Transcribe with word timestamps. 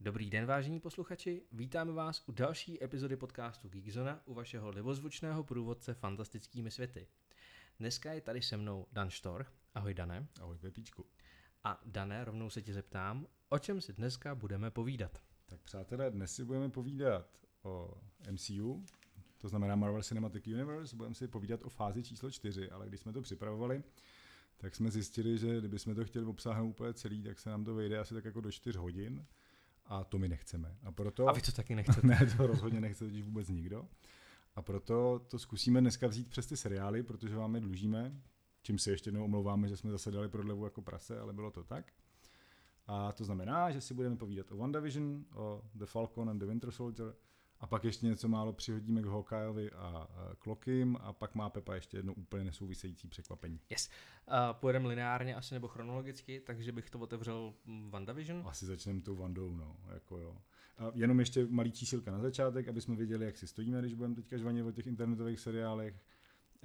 Dobrý 0.00 0.30
den, 0.30 0.46
vážení 0.46 0.80
posluchači, 0.80 1.42
vítáme 1.52 1.92
vás 1.92 2.28
u 2.28 2.32
další 2.32 2.84
epizody 2.84 3.16
podcastu 3.16 3.68
Geekzona 3.68 4.22
u 4.24 4.34
vašeho 4.34 4.70
libozvučného 4.70 5.44
průvodce 5.44 5.94
fantastickými 5.94 6.70
světy. 6.70 7.06
Dneska 7.78 8.12
je 8.12 8.20
tady 8.20 8.42
se 8.42 8.56
mnou 8.56 8.86
Dan 8.92 9.10
Štor. 9.10 9.46
Ahoj 9.74 9.94
Dané. 9.94 10.26
Ahoj 10.40 10.58
Pepíčku. 10.58 11.06
A 11.64 11.80
Dané, 11.86 12.24
rovnou 12.24 12.50
se 12.50 12.62
tě 12.62 12.72
zeptám, 12.72 13.26
o 13.48 13.58
čem 13.58 13.80
si 13.80 13.92
dneska 13.92 14.34
budeme 14.34 14.70
povídat? 14.70 15.22
Tak 15.46 15.60
přátelé, 15.60 16.10
dnes 16.10 16.34
si 16.34 16.44
budeme 16.44 16.68
povídat 16.68 17.26
o 17.62 17.94
MCU, 18.30 18.84
to 19.40 19.48
znamená 19.48 19.76
Marvel 19.76 20.02
Cinematic 20.02 20.46
Universe, 20.46 20.96
budeme 20.96 21.14
si 21.14 21.28
povídat 21.28 21.62
o 21.62 21.68
fázi 21.68 22.02
číslo 22.02 22.30
4, 22.30 22.70
ale 22.70 22.88
když 22.88 23.00
jsme 23.00 23.12
to 23.12 23.22
připravovali, 23.22 23.82
tak 24.56 24.74
jsme 24.74 24.90
zjistili, 24.90 25.38
že 25.38 25.58
kdybychom 25.58 25.94
to 25.94 26.04
chtěli 26.04 26.26
obsáhnout 26.26 26.68
úplně 26.68 26.94
celý, 26.94 27.22
tak 27.22 27.38
se 27.38 27.50
nám 27.50 27.64
to 27.64 27.74
vejde 27.74 27.98
asi 27.98 28.14
tak 28.14 28.24
jako 28.24 28.40
do 28.40 28.52
4 28.52 28.78
hodin 28.78 29.26
a 29.86 30.04
to 30.04 30.18
my 30.18 30.28
nechceme. 30.28 30.76
A, 30.84 30.92
proto, 30.92 31.28
a 31.28 31.32
vy 31.32 31.40
to 31.40 31.52
taky 31.52 31.74
nechcete. 31.74 32.06
ne, 32.06 32.18
to 32.36 32.46
rozhodně 32.46 32.80
nechce 32.80 33.04
totiž 33.04 33.22
vůbec 33.22 33.48
nikdo. 33.48 33.88
A 34.54 34.62
proto 34.62 35.26
to 35.28 35.38
zkusíme 35.38 35.80
dneska 35.80 36.06
vzít 36.06 36.28
přes 36.28 36.46
ty 36.46 36.56
seriály, 36.56 37.02
protože 37.02 37.36
vám 37.36 37.54
je 37.54 37.60
dlužíme, 37.60 38.20
čím 38.62 38.78
si 38.78 38.90
ještě 38.90 39.08
jednou 39.08 39.24
omlouváme, 39.24 39.68
že 39.68 39.76
jsme 39.76 39.90
zase 39.90 40.10
dali 40.10 40.28
prodlevu 40.28 40.64
jako 40.64 40.82
prase, 40.82 41.20
ale 41.20 41.32
bylo 41.32 41.50
to 41.50 41.64
tak. 41.64 41.92
A 42.86 43.12
to 43.12 43.24
znamená, 43.24 43.70
že 43.70 43.80
si 43.80 43.94
budeme 43.94 44.16
povídat 44.16 44.52
o 44.52 44.56
WandaVision, 44.56 45.24
o 45.34 45.62
The 45.74 45.86
Falcon 45.86 46.30
and 46.30 46.38
the 46.38 46.46
Winter 46.46 46.70
Soldier, 46.70 47.14
a 47.60 47.66
pak 47.66 47.84
ještě 47.84 48.06
něco 48.06 48.28
málo 48.28 48.52
přihodíme 48.52 49.02
k 49.02 49.06
Hawkeyeovi 49.06 49.70
a 49.70 50.08
Klokim 50.38 50.96
a 51.00 51.12
pak 51.12 51.34
má 51.34 51.50
Pepa 51.50 51.74
ještě 51.74 51.96
jedno 51.96 52.14
úplně 52.14 52.44
nesouvisející 52.44 53.08
překvapení. 53.08 53.60
Yes. 53.70 53.90
Uh, 54.28 54.34
pojedeme 54.52 54.88
lineárně 54.88 55.34
asi 55.34 55.54
nebo 55.54 55.68
chronologicky, 55.68 56.40
takže 56.40 56.72
bych 56.72 56.90
to 56.90 56.98
otevřel 56.98 57.54
WandaVision. 57.88 58.42
Asi 58.46 58.66
začneme 58.66 59.00
tou 59.00 59.16
Wandou, 59.16 59.54
no, 59.54 59.76
jako 59.94 60.18
jo. 60.18 60.36
A 60.78 60.90
jenom 60.94 61.20
ještě 61.20 61.46
malý 61.46 61.72
čísilka 61.72 62.10
na 62.10 62.18
začátek, 62.18 62.68
aby 62.68 62.80
jsme 62.80 62.96
věděli, 62.96 63.24
jak 63.24 63.36
si 63.36 63.46
stojíme, 63.46 63.80
když 63.80 63.94
budeme 63.94 64.14
teďka 64.14 64.36
žvanit 64.36 64.62
o 64.62 64.72
těch 64.72 64.86
internetových 64.86 65.40
seriálech. 65.40 65.94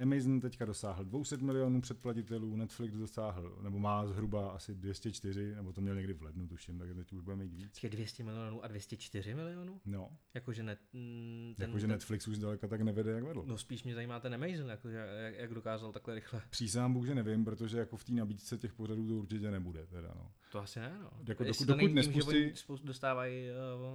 Amazon 0.02 0.40
teďka 0.40 0.64
dosáhl 0.64 1.04
200 1.04 1.36
milionů 1.36 1.80
předplatitelů, 1.80 2.56
Netflix 2.56 2.96
dosáhl, 2.96 3.58
nebo 3.62 3.78
má 3.78 4.06
zhruba 4.06 4.50
asi 4.50 4.74
204, 4.74 5.54
nebo 5.54 5.72
to 5.72 5.80
měl 5.80 5.94
někdy 5.94 6.12
v 6.12 6.22
lednu, 6.22 6.48
tuším, 6.48 6.78
takže 6.78 6.94
teď 6.94 7.12
už 7.12 7.20
bude 7.20 7.36
mít 7.36 7.52
víc. 7.52 7.82
Je 7.82 7.90
200 7.90 8.24
milionů 8.24 8.64
a 8.64 8.68
204 8.68 9.34
milionů? 9.34 9.80
No. 9.84 10.10
Jakože 10.34 10.62
net, 10.62 10.78
mm, 10.92 11.54
ten, 11.56 11.70
Jakože 11.70 11.86
Netflix 11.86 12.28
už 12.28 12.38
daleka 12.38 12.68
tak 12.68 12.80
nevede, 12.80 13.10
jak 13.10 13.24
vedl. 13.24 13.44
No 13.46 13.58
spíš 13.58 13.84
mě 13.84 13.94
zajímá 13.94 14.20
ten 14.20 14.34
Amazon, 14.34 14.70
jakože, 14.70 14.96
jak, 14.96 15.34
jak 15.34 15.54
dokázal 15.54 15.92
takhle 15.92 16.14
rychle. 16.14 16.42
Přísám 16.50 16.92
Bůh, 16.92 17.06
že 17.06 17.14
nevím, 17.14 17.44
protože 17.44 17.78
jako 17.78 17.96
v 17.96 18.04
té 18.04 18.12
nabídce 18.12 18.58
těch 18.58 18.72
pořadů 18.72 19.08
to 19.08 19.14
určitě 19.14 19.50
nebude. 19.50 19.86
Teda, 19.86 20.12
no. 20.16 20.32
To 20.50 20.58
asi 20.58 20.80
ne, 20.80 20.98
no. 21.02 21.10
Jako 21.28 21.44
dokud, 21.44 21.66
dokud 21.66 21.92
nespustí... 21.92 22.52
dostávají, 22.84 23.48
eh, 23.48 23.52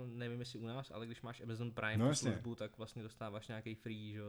nevím 0.07 0.39
jestli 0.39 0.59
u 0.59 0.65
nás, 0.65 0.91
ale 0.91 1.05
když 1.05 1.21
máš 1.21 1.41
Amazon 1.41 1.71
Prime 1.71 1.97
no, 1.97 2.15
službu, 2.15 2.55
tak 2.55 2.77
vlastně 2.77 3.03
dostáváš 3.03 3.47
nějaký 3.47 3.75
free, 3.75 4.13
že 4.13 4.21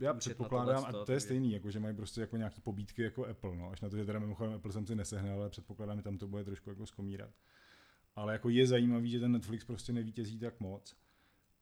Já 0.00 0.14
předpokládám, 0.14 0.84
a 0.84 0.92
to 1.04 1.12
je 1.12 1.20
stejný, 1.20 1.52
jako 1.52 1.70
že 1.70 1.80
mají 1.80 1.96
prostě 1.96 2.20
jako 2.20 2.36
nějaký 2.36 2.60
pobídky 2.60 3.02
jako 3.02 3.26
Apple, 3.26 3.56
no, 3.56 3.70
až 3.70 3.80
na 3.80 3.88
to, 3.88 3.96
že 3.96 4.04
teda 4.04 4.18
mimochodem 4.18 4.54
Apple 4.54 4.72
jsem 4.72 4.86
si 4.86 4.94
nesehnal, 4.94 5.40
ale 5.40 5.50
předpokládám, 5.50 5.96
že 5.96 6.02
tam 6.02 6.18
to 6.18 6.28
bude 6.28 6.44
trošku 6.44 6.70
jako 6.70 6.86
skomírat. 6.86 7.30
Ale 8.16 8.32
jako 8.32 8.48
je 8.48 8.66
zajímavý, 8.66 9.10
že 9.10 9.20
ten 9.20 9.32
Netflix 9.32 9.64
prostě 9.64 9.92
nevítězí 9.92 10.38
tak 10.38 10.60
moc. 10.60 10.96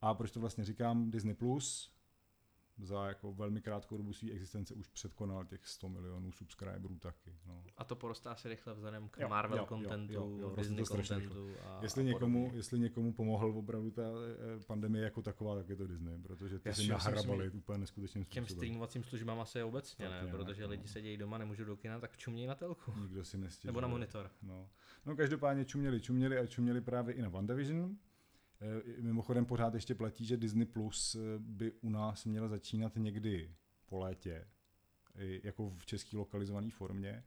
A 0.00 0.14
proč 0.14 0.30
to 0.30 0.40
vlastně 0.40 0.64
říkám, 0.64 1.10
Disney 1.10 1.34
Plus, 1.34 1.95
za 2.78 3.06
jako 3.06 3.32
velmi 3.32 3.60
krátkou 3.60 3.96
dobu 3.96 4.12
své 4.12 4.30
existence 4.30 4.74
už 4.74 4.88
předkonal 4.88 5.44
těch 5.44 5.66
100 5.66 5.88
milionů 5.88 6.32
subscriberů 6.32 6.98
taky. 6.98 7.34
No. 7.46 7.64
A 7.76 7.84
to 7.84 7.96
porostá 7.96 8.32
asi 8.32 8.48
rychle 8.48 8.74
vzhledem 8.74 9.08
k 9.08 9.18
jo, 9.20 9.28
Marvel 9.28 9.58
jo, 9.58 9.66
contentu, 9.68 10.12
jo, 10.12 10.30
jo, 10.30 10.38
jo, 10.38 10.56
Disney 10.56 10.84
contentu 10.84 11.54
a, 11.64 11.78
jestli, 11.82 12.02
a 12.02 12.06
někomu, 12.06 12.50
jestli 12.54 12.78
někomu 12.78 13.12
pomohl 13.12 13.58
opravdu 13.58 13.90
ta 13.90 14.02
eh, 14.02 14.64
pandemie 14.66 15.04
jako 15.04 15.22
taková, 15.22 15.54
tak 15.54 15.68
je 15.68 15.76
to 15.76 15.86
Disney, 15.86 16.18
protože 16.18 16.58
ty 16.58 16.74
si 16.74 16.88
nahrabali 16.88 17.50
úplně 17.50 17.78
neskutečným 17.78 18.24
způsobem. 18.24 18.46
Těm 18.46 18.56
streamovacím 18.56 19.04
službám 19.04 19.40
asi 19.40 19.62
obecně, 19.62 20.08
tak 20.08 20.22
ne, 20.22 20.30
protože 20.30 20.62
no. 20.62 20.68
lidi 20.68 20.88
sedějí 20.88 21.16
doma, 21.16 21.38
nemůžou 21.38 21.64
do 21.64 21.76
kina, 21.76 22.00
tak 22.00 22.16
čumějí 22.16 22.46
na 22.46 22.54
telku. 22.54 22.92
Nikdo 23.00 23.24
si 23.24 23.38
nestěžuje. 23.38 23.68
Nebo 23.68 23.80
na 23.80 23.88
monitor. 23.88 24.30
No. 24.42 24.68
no 25.06 25.16
každopádně 25.16 25.64
čuměli, 25.64 26.00
čuměli 26.00 26.38
a 26.38 26.46
čuměli 26.46 26.80
právě 26.80 27.14
i 27.14 27.22
na 27.22 27.28
WandaVision, 27.28 27.96
mimochodem 29.00 29.46
pořád 29.46 29.74
ještě 29.74 29.94
platí, 29.94 30.26
že 30.26 30.36
Disney 30.36 30.66
Plus 30.66 31.14
eh, 31.14 31.18
by 31.38 31.72
u 31.72 31.90
nás 31.90 32.24
měl 32.24 32.48
začínat 32.48 32.96
někdy 32.96 33.54
po 33.86 33.98
létě, 33.98 34.46
jako 35.42 35.70
v 35.78 35.86
české 35.86 36.16
lokalizované 36.16 36.70
formě. 36.70 37.24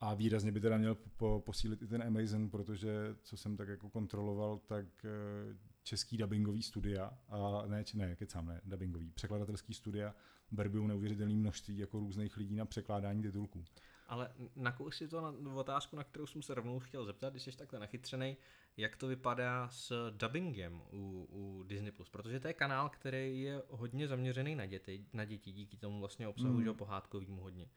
A 0.00 0.14
výrazně 0.14 0.52
by 0.52 0.60
teda 0.60 0.78
měl 0.78 0.94
po, 0.94 1.42
posílit 1.46 1.82
i 1.82 1.86
ten 1.86 2.02
Amazon, 2.02 2.50
protože 2.50 2.90
co 3.22 3.36
jsem 3.36 3.56
tak 3.56 3.68
jako 3.68 3.90
kontroloval, 3.90 4.58
tak 4.58 4.86
eh, 5.04 5.56
český 5.82 6.16
dubbingový 6.16 6.62
studia, 6.62 7.18
a 7.28 7.66
ne, 7.66 7.84
ne, 7.94 8.16
kecám, 8.16 8.46
ne, 8.46 8.60
dubbingový, 8.64 9.10
překladatelský 9.10 9.74
studia 9.74 10.14
berbují 10.50 10.88
neuvěřitelné 10.88 11.34
množství 11.34 11.78
jako 11.78 11.98
různých 11.98 12.36
lidí 12.36 12.56
na 12.56 12.64
překládání 12.64 13.22
titulků. 13.22 13.64
Ale 14.06 14.32
nakous 14.56 14.96
si 14.96 15.08
to 15.08 15.20
na 15.20 15.54
otázku, 15.54 15.96
na 15.96 16.04
kterou 16.04 16.26
jsem 16.26 16.42
se 16.42 16.54
rovnou 16.54 16.80
chtěl 16.80 17.04
zeptat, 17.04 17.30
když 17.30 17.42
jsi 17.42 17.56
takhle 17.56 17.80
nachytřený, 17.80 18.36
jak 18.76 18.96
to 18.96 19.06
vypadá 19.06 19.68
s 19.68 20.10
dubbingem 20.10 20.82
u, 20.92 21.28
u 21.30 21.62
Disney+, 21.62 21.92
protože 22.10 22.40
to 22.40 22.48
je 22.48 22.54
kanál, 22.54 22.88
který 22.88 23.40
je 23.40 23.62
hodně 23.68 24.08
zaměřený 24.08 24.54
na 24.54 24.66
děti, 24.66 25.06
na 25.12 25.24
děti 25.24 25.52
díky 25.52 25.76
tomu 25.76 26.00
vlastně 26.00 26.28
obsahu, 26.28 26.54
mm. 26.54 26.64
že 26.64 26.72
pohádkovýmu 26.72 27.42
hodně 27.42 27.68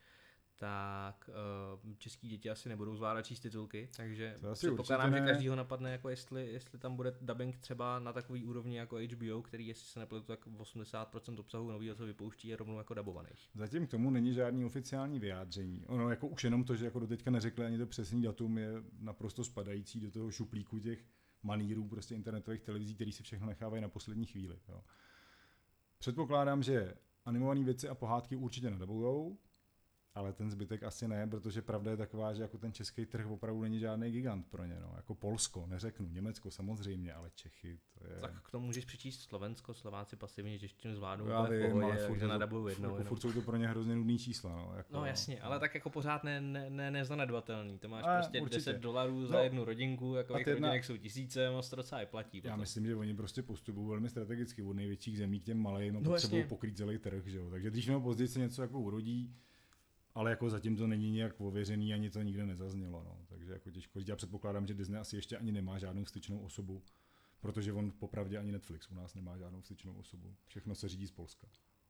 tak 0.57 1.29
uh, 1.85 1.93
český 1.97 2.27
děti 2.27 2.49
asi 2.49 2.69
nebudou 2.69 2.95
zvládat 2.95 3.21
číst 3.21 3.39
titulky, 3.39 3.89
takže 3.97 4.35
předpokládám, 4.53 5.13
že 5.13 5.19
každýho 5.19 5.55
napadne, 5.55 5.91
jako 5.91 6.09
jestli, 6.09 6.47
jestli 6.47 6.79
tam 6.79 6.95
bude 6.95 7.13
dubbing 7.21 7.57
třeba 7.57 7.99
na 7.99 8.13
takový 8.13 8.43
úrovni 8.43 8.77
jako 8.77 8.97
HBO, 8.97 9.41
který 9.41 9.67
jestli 9.67 9.87
se 9.87 9.99
nepletu, 9.99 10.25
tak 10.25 10.47
80% 10.47 11.39
obsahu 11.39 11.71
nového, 11.71 11.95
co 11.95 12.05
vypouští, 12.05 12.47
je 12.47 12.55
rovnou 12.55 12.77
jako 12.77 12.93
dubovaných. 12.93 13.49
Zatím 13.55 13.87
k 13.87 13.89
tomu 13.89 14.09
není 14.09 14.33
žádný 14.33 14.65
oficiální 14.65 15.19
vyjádření. 15.19 15.85
Ono 15.87 16.09
jako 16.09 16.27
už 16.27 16.43
jenom 16.43 16.63
to, 16.63 16.75
že 16.75 16.85
jako 16.85 16.99
doteďka 16.99 17.31
neřekli 17.31 17.65
ani 17.65 17.77
to 17.77 17.87
přesný 17.87 18.21
datum, 18.21 18.57
je 18.57 18.69
naprosto 18.99 19.43
spadající 19.43 19.99
do 19.99 20.11
toho 20.11 20.31
šuplíku 20.31 20.79
těch 20.79 21.05
manírů 21.43 21.87
prostě 21.87 22.15
internetových 22.15 22.61
televizí, 22.61 22.95
který 22.95 23.11
si 23.11 23.23
všechno 23.23 23.47
nechávají 23.47 23.81
na 23.81 23.89
poslední 23.89 24.25
chvíli. 24.25 24.59
Jo. 24.69 24.83
Předpokládám, 25.97 26.63
že 26.63 26.93
animované 27.25 27.63
věci 27.63 27.89
a 27.89 27.95
pohádky 27.95 28.35
určitě 28.35 28.69
nadabujou, 28.69 29.37
ale 30.17 30.33
ten 30.33 30.51
zbytek 30.51 30.83
asi 30.83 31.07
ne, 31.07 31.27
protože 31.27 31.61
pravda 31.61 31.91
je 31.91 31.97
taková, 31.97 32.33
že 32.33 32.41
jako 32.41 32.57
ten 32.57 32.73
český 32.73 33.05
trh 33.05 33.27
opravdu 33.27 33.61
není 33.61 33.79
žádný 33.79 34.11
gigant 34.11 34.47
pro 34.47 34.65
ně. 34.65 34.77
No. 34.81 34.93
Jako 34.95 35.15
Polsko, 35.15 35.67
neřeknu, 35.67 36.09
Německo 36.09 36.51
samozřejmě, 36.51 37.13
ale 37.13 37.31
Čechy, 37.35 37.79
to 37.99 38.07
je... 38.07 38.19
Tak 38.21 38.41
k 38.43 38.51
tomu 38.51 38.65
můžeš 38.65 38.85
přečíst 38.85 39.21
Slovensko, 39.21 39.73
Slováci 39.73 40.15
pasivně 40.15 40.59
češtinu 40.59 40.95
zvládnou 40.95 41.27
Já 41.27 41.43
vím, 41.43 41.71
pohodě, 41.71 41.85
ale 41.85 41.97
furt, 41.97 42.19
to, 42.49 42.69
jednou. 42.69 42.97
Jako 42.97 43.03
furt 43.03 43.19
jsou 43.19 43.33
to 43.33 43.41
pro 43.41 43.57
ně 43.57 43.67
hrozně 43.67 43.95
nudný 43.95 44.19
čísla. 44.19 44.55
No, 44.55 44.73
jako, 44.77 44.93
no 44.93 45.05
jasně, 45.05 45.35
no. 45.35 45.45
ale 45.45 45.59
tak 45.59 45.75
jako 45.75 45.89
pořád 45.89 46.23
ne, 46.23 46.41
ne, 46.41 46.69
ne, 46.69 46.91
nezanedbatelný. 46.91 47.79
To 47.79 47.89
máš 47.89 48.03
a, 48.07 48.17
prostě 48.17 48.41
určitě. 48.41 48.57
10 48.57 48.77
dolarů 48.77 49.25
za 49.25 49.35
no, 49.35 49.43
jednu 49.43 49.65
rodinku, 49.65 50.13
jako 50.15 50.37
jedna... 50.37 50.53
rodinek 50.53 50.85
jsou 50.85 50.97
tisíce, 50.97 51.49
moc 51.49 51.69
to 51.69 51.75
docela 51.75 52.01
i 52.01 52.05
platí. 52.05 52.41
Potom. 52.41 52.51
Já 52.51 52.55
myslím, 52.55 52.85
že 52.85 52.95
oni 52.95 53.15
prostě 53.15 53.41
postupují 53.43 53.89
velmi 53.89 54.09
strategicky 54.09 54.63
od 54.63 54.73
největších 54.73 55.17
zemí 55.17 55.39
k 55.39 55.43
těm 55.43 55.57
malým 55.57 55.93
no, 55.93 56.01
potřebují 56.01 56.43
pokrýt 56.43 56.77
celý 56.77 56.97
trh. 56.97 57.25
Že 57.25 57.37
jo? 57.37 57.49
Takže 57.49 57.69
když 57.69 57.87
nebo 57.87 58.01
později 58.01 58.27
se 58.27 58.39
něco 58.39 58.61
jako 58.61 58.79
urodí, 58.79 59.35
ale 60.17 60.29
jako 60.29 60.49
zatím 60.49 60.75
to 60.75 60.87
není 60.87 61.11
nějak 61.11 61.41
ověřený, 61.41 61.93
ani 61.93 62.09
to 62.09 62.21
nikde 62.21 62.45
nezaznělo, 62.45 63.03
no. 63.03 63.25
takže 63.27 63.51
jako 63.51 63.71
těžko 63.71 63.99
říct. 63.99 64.07
Já 64.07 64.15
předpokládám, 64.15 64.67
že 64.67 64.73
Disney 64.73 64.99
asi 64.99 65.15
ještě 65.15 65.37
ani 65.37 65.51
nemá 65.51 65.77
žádnou 65.77 66.05
styčnou 66.05 66.39
osobu, 66.39 66.83
protože 67.39 67.73
on 67.73 67.91
popravdě 67.99 68.37
ani 68.37 68.51
Netflix 68.51 68.89
u 68.89 68.95
nás 68.95 69.15
nemá 69.15 69.37
žádnou 69.37 69.61
styčnou 69.61 69.93
osobu. 69.93 70.35
Všechno 70.47 70.75
se 70.75 70.87
řídí 70.87 71.07
z 71.07 71.11
Polska. 71.11 71.47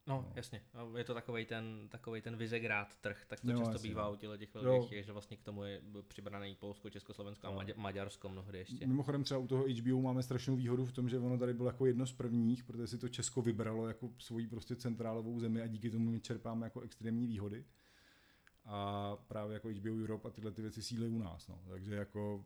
No, 0.07 0.15
no. 0.15 0.31
jasně. 0.35 0.61
Je 0.97 1.03
to 1.03 1.13
takový 1.13 1.45
ten, 1.45 1.88
takovej 1.89 2.21
ten 2.21 2.38
Vizegrád 2.38 2.95
trh, 2.95 3.25
tak 3.27 3.41
to 3.41 3.47
no, 3.47 3.57
často 3.57 3.71
jasně, 3.71 3.89
bývá 3.89 4.03
no. 4.03 4.13
u 4.13 4.15
těch 4.15 4.56
velkých, 4.56 4.91
je, 4.91 5.03
že 5.03 5.12
vlastně 5.12 5.38
k 5.38 5.44
tomu 5.44 5.63
je 5.63 5.81
přibraný 6.07 6.56
Polsko, 6.56 6.89
Československo 6.89 7.47
a 7.47 7.51
no. 7.51 7.62
Maďarsko 7.75 8.29
mnohdy 8.29 8.57
ještě. 8.57 8.88
Mimochodem 8.88 9.24
třeba 9.24 9.39
u 9.39 9.47
toho 9.47 9.65
HBO 9.81 10.01
máme 10.01 10.24
strašnou 10.24 10.56
výhodu 10.56 10.85
v 10.85 10.91
tom, 10.91 11.09
že 11.09 11.19
ono 11.19 11.38
tady 11.38 11.53
bylo 11.53 11.69
jako 11.69 11.85
jedno 11.85 12.06
z 12.06 12.13
prvních, 12.13 12.63
protože 12.63 12.88
si 12.88 12.97
to 12.97 13.09
Česko 13.09 13.41
vybralo 13.41 13.88
jako 13.88 14.09
svoji 14.18 14.47
prostě 14.47 14.75
centrálovou 14.75 15.39
zemi 15.39 15.62
a 15.62 15.68
díky 15.68 15.89
tomu 15.89 16.12
my 16.12 16.19
čerpáme 16.19 16.65
jako 16.65 16.81
extrémní 16.81 17.27
výhody 17.27 17.65
a 18.67 19.15
právě 19.27 19.53
jako 19.53 19.69
HBO 19.69 19.93
Europe 20.03 20.27
a 20.27 20.31
tyhle 20.31 20.51
ty 20.51 20.61
věci 20.61 20.83
síly 20.83 21.07
u 21.07 21.17
nás. 21.17 21.47
No. 21.47 21.61
Takže 21.67 21.95
jako 21.95 22.45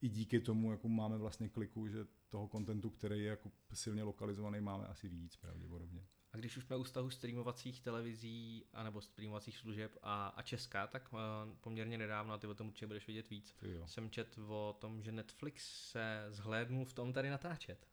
i 0.00 0.08
díky 0.08 0.40
tomu 0.40 0.70
jako 0.70 0.88
máme 0.88 1.18
vlastně 1.18 1.48
kliku, 1.48 1.88
že 1.88 2.06
toho 2.28 2.48
kontentu, 2.48 2.90
který 2.90 3.20
je 3.20 3.30
jako 3.30 3.50
silně 3.72 4.02
lokalizovaný, 4.02 4.60
máme 4.60 4.86
asi 4.86 5.08
víc 5.08 5.36
pravděpodobně. 5.36 6.06
A 6.32 6.36
když 6.36 6.56
už 6.56 6.64
jsme 6.64 6.76
u 6.76 6.84
stahu 6.84 7.10
streamovacích 7.10 7.80
televizí 7.80 8.64
anebo 8.72 9.00
streamovacích 9.00 9.56
služeb 9.56 9.98
a, 10.02 10.26
a 10.28 10.42
Česka, 10.42 10.86
tak 10.86 11.12
uh, 11.12 11.18
poměrně 11.60 11.98
nedávno, 11.98 12.34
a 12.34 12.38
ty 12.38 12.46
o 12.46 12.54
tom 12.54 12.68
určitě 12.68 12.86
budeš 12.86 13.06
vidět 13.06 13.30
víc, 13.30 13.56
jsem 13.84 14.10
čet 14.10 14.38
o 14.48 14.76
tom, 14.78 15.02
že 15.02 15.12
Netflix 15.12 15.90
se 15.90 16.26
zhlédnul 16.30 16.84
v 16.84 16.92
tom 16.92 17.12
tady 17.12 17.30
natáčet. 17.30 17.86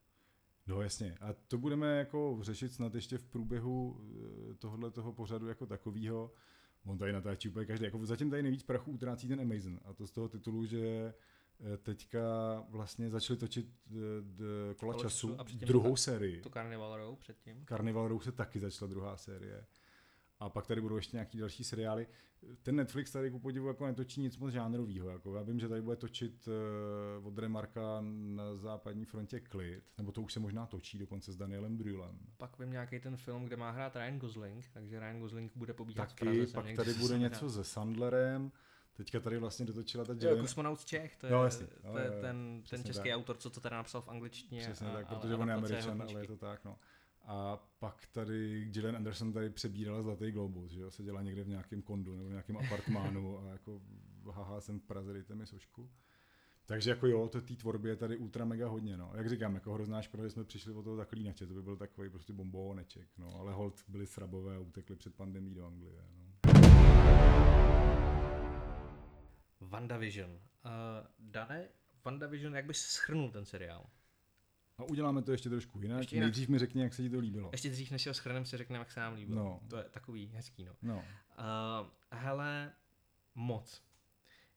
No 0.67 0.81
jasně. 0.81 1.17
A 1.21 1.33
to 1.33 1.57
budeme 1.57 1.97
jako 1.97 2.37
řešit 2.41 2.73
snad 2.73 2.95
ještě 2.95 3.17
v 3.17 3.25
průběhu 3.25 4.01
eh, 4.51 4.53
tohohle 4.53 4.91
toho 4.91 5.13
pořadu 5.13 5.47
jako 5.47 5.65
takového. 5.65 6.31
On 6.85 6.97
tady 6.97 7.13
natáčí 7.13 7.49
úplně 7.49 7.65
každý. 7.65 7.85
Jako 7.85 8.05
zatím 8.05 8.29
tady 8.29 8.43
nejvíc 8.43 8.63
prachu 8.63 8.91
utrácí 8.91 9.27
ten 9.27 9.41
Amazon. 9.41 9.79
A 9.85 9.93
to 9.93 10.07
z 10.07 10.11
toho 10.11 10.29
titulu, 10.29 10.65
že 10.65 11.13
eh, 11.59 11.77
teďka 11.77 12.19
vlastně 12.69 13.09
začali 13.09 13.39
točit 13.39 13.67
eh, 13.91 13.93
kola, 14.75 14.93
kola 14.93 15.03
času, 15.03 15.37
času 15.37 15.57
druhou 15.65 15.89
to, 15.89 15.97
sérii. 15.97 16.41
To 16.41 16.49
Carnival 16.49 16.97
Row 16.97 17.15
předtím. 17.15 17.65
Carnival 17.65 18.07
Row 18.07 18.21
se 18.21 18.31
taky 18.31 18.59
začala 18.59 18.89
druhá 18.89 19.17
série. 19.17 19.65
A 20.43 20.49
pak 20.49 20.67
tady 20.67 20.81
budou 20.81 20.95
ještě 20.95 21.17
nějaký 21.17 21.37
další 21.37 21.63
seriály. 21.63 22.07
Ten 22.63 22.75
Netflix 22.75 23.11
tady 23.11 23.31
ku 23.31 23.39
podivu 23.39 23.67
jako 23.67 23.85
netočí 23.85 24.21
nic 24.21 24.37
moc 24.37 24.53
žánrového. 24.53 25.09
Jako 25.09 25.35
já 25.35 25.41
vím, 25.41 25.59
že 25.59 25.69
tady 25.69 25.81
bude 25.81 25.95
točit 25.95 26.47
uh, 27.19 27.27
od 27.27 27.37
Remarka 27.37 27.97
na 28.01 28.55
západní 28.55 29.05
frontě 29.05 29.39
Klid, 29.39 29.83
nebo 29.97 30.11
to 30.11 30.21
už 30.21 30.33
se 30.33 30.39
možná 30.39 30.65
točí 30.65 30.97
dokonce 30.97 31.31
s 31.31 31.37
Danielem 31.37 31.77
Brühlem. 31.77 32.19
Pak 32.37 32.59
vím 32.59 32.71
nějaký 32.71 32.99
ten 32.99 33.17
film, 33.17 33.45
kde 33.45 33.55
má 33.55 33.71
hrát 33.71 33.95
Ryan 33.95 34.19
Gosling, 34.19 34.65
takže 34.73 34.99
Ryan 34.99 35.19
Gosling 35.19 35.51
bude 35.55 35.73
pobíhat 35.73 36.09
Taky, 36.09 36.25
v 36.25 36.35
Praze. 36.35 36.53
pak 36.53 36.85
tady 36.85 36.93
bude 36.93 37.19
něco 37.19 37.49
se 37.49 37.63
Sandlerem. 37.63 38.51
Teďka 38.97 39.19
tady 39.19 39.37
vlastně 39.37 39.65
dotočila 39.65 40.05
ta 40.05 40.13
Jelen... 40.19 40.41
Kosmonaut 40.41 40.79
z 40.79 40.85
Čech, 40.85 41.15
to 41.15 41.25
je, 41.25 41.31
no, 41.31 41.43
jasně, 41.43 41.67
to 41.91 41.97
je 41.97 42.11
ten, 42.21 42.63
ten 42.69 42.83
český 42.83 43.09
tak. 43.09 43.17
autor, 43.17 43.37
co 43.37 43.49
to 43.49 43.59
teda 43.59 43.77
napsal 43.77 44.01
v 44.01 44.09
angličtině. 44.09 44.61
Přesně 44.61 44.87
a, 44.87 44.93
tak, 44.93 45.07
protože 45.07 45.35
on 45.35 45.49
je 45.49 45.55
američan, 45.55 46.01
ale 46.01 46.21
je 46.21 46.27
to 46.27 46.37
tak, 46.37 46.65
no. 46.65 46.77
A 47.23 47.57
pak 47.79 48.07
tady 48.07 48.65
Gillian 48.65 48.95
Anderson 48.95 49.33
tady 49.33 49.49
přebírala 49.49 50.01
Zlatý 50.01 50.31
globus, 50.31 50.71
že 50.71 50.81
jo? 50.81 50.91
se 50.91 51.03
dělá 51.03 51.21
někde 51.21 51.43
v 51.43 51.47
nějakém 51.47 51.81
kondu 51.81 52.15
nebo 52.15 52.27
v 52.27 52.31
nějakém 52.31 52.57
apartmánu 52.57 53.39
a 53.39 53.51
jako 53.51 53.81
haha, 54.31 54.61
jsem 54.61 54.79
v 54.79 54.83
Praze, 54.83 55.13
dejte 55.13 55.35
mi 55.35 55.45
sošku. 55.45 55.89
Takže 56.65 56.89
jako 56.89 57.07
jo, 57.07 57.27
to 57.27 57.41
té 57.41 57.55
tvorbě 57.55 57.91
je 57.91 57.95
tady 57.95 58.17
ultra 58.17 58.45
mega 58.45 58.67
hodně, 58.67 58.97
no. 58.97 59.11
Jak 59.15 59.29
říkám, 59.29 59.55
jako 59.55 59.73
hrozná 59.73 60.01
škoda, 60.01 60.23
že 60.23 60.29
jsme 60.29 60.43
přišli 60.43 60.73
od 60.73 60.83
toho 60.83 60.95
zaklínače, 60.95 61.47
to 61.47 61.53
by 61.53 61.61
byl 61.61 61.77
takový 61.77 62.09
prostě 62.09 62.33
bombóneček, 62.33 63.07
no. 63.17 63.35
Ale 63.35 63.53
hold 63.53 63.83
byli 63.87 64.07
srabové 64.07 64.55
a 64.55 64.59
utekli 64.59 64.95
před 64.95 65.15
pandemí 65.15 65.53
do 65.53 65.65
Anglie, 65.65 66.03
no. 66.15 66.33
WandaVision. 69.61 70.31
Uh, 70.31 70.39
Dane, 71.19 71.67
WandaVision, 72.05 72.55
jak 72.55 72.65
bys 72.65 72.77
schrnul 72.77 73.31
ten 73.31 73.45
seriál? 73.45 73.89
A 74.83 74.89
uděláme 74.89 75.21
to 75.21 75.31
ještě 75.31 75.49
trošku 75.49 75.81
jinak. 75.81 75.99
Ještě 75.99 76.15
jinak. 76.15 76.25
Nejdřív 76.25 76.49
mi 76.49 76.59
řekni, 76.59 76.81
jak 76.81 76.93
se 76.93 77.01
ti 77.01 77.09
to 77.09 77.19
líbilo. 77.19 77.49
Ještě 77.51 77.69
dřív, 77.69 77.91
než 77.91 78.07
ho 78.07 78.13
schrneme, 78.13 78.45
si 78.45 78.57
řekneme, 78.57 78.79
jak 78.79 78.91
se 78.91 78.99
nám 78.99 79.13
líbilo. 79.13 79.43
No. 79.43 79.59
To 79.67 79.77
je 79.77 79.83
takový 79.83 80.31
hezký, 80.35 80.65
no. 80.65 80.73
no. 80.81 80.95
Uh, 80.95 81.87
hele, 82.11 82.71
moc. 83.35 83.83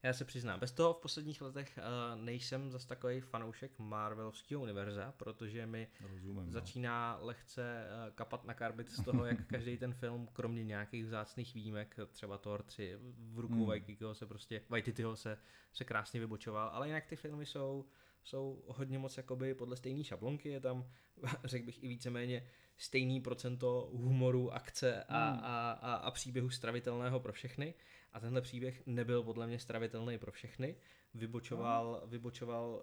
Já 0.02 0.12
se 0.12 0.24
přiznám, 0.24 0.60
bez 0.60 0.72
toho 0.72 0.94
v 0.94 0.96
posledních 0.96 1.42
letech 1.42 1.78
uh, 1.78 2.22
nejsem 2.22 2.70
zas 2.70 2.86
takový 2.86 3.20
fanoušek 3.20 3.78
Marvelovského 3.78 4.62
univerza, 4.62 5.14
protože 5.16 5.66
mi 5.66 5.88
Rozumím, 6.00 6.46
no. 6.46 6.52
začíná 6.52 7.16
no. 7.20 7.26
lehce 7.26 7.86
uh, 7.86 8.14
kapat 8.14 8.44
na 8.44 8.54
karbit 8.54 8.90
z 8.90 9.04
toho, 9.04 9.24
jak 9.24 9.46
každý 9.46 9.78
ten 9.78 9.94
film, 9.94 10.28
kromě 10.32 10.64
nějakých 10.64 11.04
vzácných 11.04 11.54
výjimek, 11.54 11.96
třeba 12.10 12.38
Thor 12.38 12.62
3, 12.62 12.98
v 13.18 13.38
rukou 13.38 13.54
hmm. 13.54 13.66
Waititiho 13.66 14.14
se 14.14 14.26
prostě, 14.26 14.62
Waititiho 14.68 15.16
se, 15.16 15.38
se 15.72 15.84
krásně 15.84 16.20
vybočoval, 16.20 16.68
ale 16.68 16.86
jinak 16.86 17.06
ty 17.06 17.16
filmy 17.16 17.46
jsou 17.46 17.84
jsou 18.26 18.62
hodně 18.66 18.98
moc 18.98 19.16
jakoby 19.16 19.54
podle 19.54 19.76
stejné 19.76 20.04
šablonky, 20.04 20.48
je 20.48 20.60
tam, 20.60 20.90
řekl 21.44 21.66
bych, 21.66 21.82
i 21.82 21.88
víceméně 21.88 22.46
stejný 22.76 23.20
procento 23.20 23.90
humoru, 23.92 24.52
akce 24.52 25.04
a, 25.04 25.30
hmm. 25.30 25.40
a, 25.42 25.72
a, 25.72 25.94
a 25.94 26.10
příběhu 26.10 26.50
stravitelného 26.50 27.20
pro 27.20 27.32
všechny. 27.32 27.74
A 28.12 28.20
tenhle 28.20 28.40
příběh 28.40 28.82
nebyl 28.86 29.22
podle 29.22 29.46
mě 29.46 29.58
stravitelný 29.58 30.18
pro 30.18 30.32
všechny. 30.32 30.76
Vybočoval, 31.14 31.98
hmm. 32.00 32.10
vybočoval, 32.10 32.82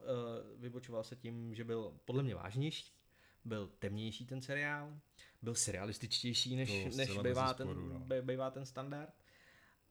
uh, 0.53 0.61
vybočoval 0.61 1.03
se 1.03 1.15
tím, 1.15 1.55
že 1.55 1.63
byl 1.63 1.93
podle 2.05 2.23
mě 2.23 2.35
vážnější, 2.35 2.93
byl 3.45 3.71
temnější 3.79 4.25
ten 4.25 4.41
seriál, 4.41 4.99
byl 5.41 5.55
serialističtější, 5.55 6.55
než, 6.55 6.95
než 6.95 7.17
bývá, 7.17 7.53
ten, 7.53 7.67
no. 7.67 8.21
bývá 8.21 8.51
ten 8.51 8.65
standard 8.65 9.22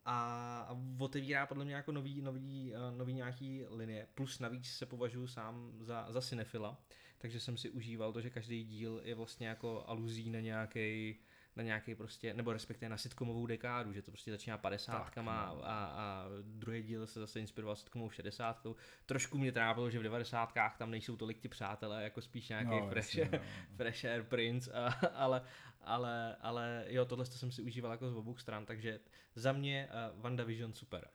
a 0.04 0.76
otevírá 0.99 1.46
podle 1.46 1.64
mě 1.64 1.75
jako 1.75 1.93
nový, 1.93 2.22
nový, 2.22 2.75
eh, 2.75 2.96
nový 2.96 3.12
nějaký 3.12 3.64
linie. 3.70 4.06
Plus 4.14 4.38
navíc 4.38 4.66
se 4.66 4.87
považuji 4.87 5.26
sám 5.26 5.72
za, 5.81 6.06
za 6.10 6.20
cinefila, 6.20 6.81
takže 7.19 7.40
jsem 7.40 7.56
si 7.56 7.70
užíval 7.70 8.12
to, 8.12 8.20
že 8.20 8.31
každý 8.31 8.64
díl 8.64 9.00
je 9.04 9.14
vlastně 9.14 9.49
jako 9.49 9.84
aluzí 9.87 10.31
na 10.31 10.40
nějaký 10.40 11.16
na 11.56 11.62
nějaký 11.62 11.94
prostě, 11.94 12.34
nebo 12.34 12.52
respektive 12.52 12.88
na 12.88 12.96
sitcomovou 12.96 13.46
dekádu, 13.46 13.93
že 13.93 14.02
to 14.02 14.10
prostě 14.10 14.31
začíná 14.31 14.58
padesátkama 14.58 15.52
no. 15.54 15.64
a, 15.64 15.84
a 15.84 16.25
druhý 16.43 16.82
díl 16.82 17.06
se 17.06 17.20
zase 17.20 17.40
inspiroval 17.40 17.76
sitcomovou 17.76 18.10
šedesátkou. 18.10 18.76
Trošku 19.06 19.38
mě 19.38 19.52
trápilo, 19.52 19.90
že 19.90 19.99
v 19.99 20.02
devadesátkách 20.02 20.76
tam 20.76 20.90
nejsou 20.90 21.16
tolik 21.16 21.40
ty 21.40 21.49
přátelé, 21.49 22.02
jako 22.02 22.20
spíš 22.20 22.49
nějaký 22.49 22.70
no, 22.70 22.88
fresh, 22.88 23.14
jasně, 23.14 23.38
no. 23.38 23.44
fresh 23.76 24.04
Air 24.04 24.22
Prince, 24.22 24.72
a, 24.72 24.87
ale, 25.14 25.43
ale, 25.84 26.37
ale 26.37 26.84
jo, 26.88 27.05
tohle 27.05 27.26
jsem 27.26 27.52
si 27.52 27.62
užíval 27.62 27.93
jako 27.93 28.11
z 28.11 28.17
obou 28.17 28.37
stran, 28.37 28.67
takže 28.67 29.00
za 29.34 29.52
mě 29.52 29.88
uh, 30.14 30.23
WandaVision 30.23 30.73
super. 30.73 31.08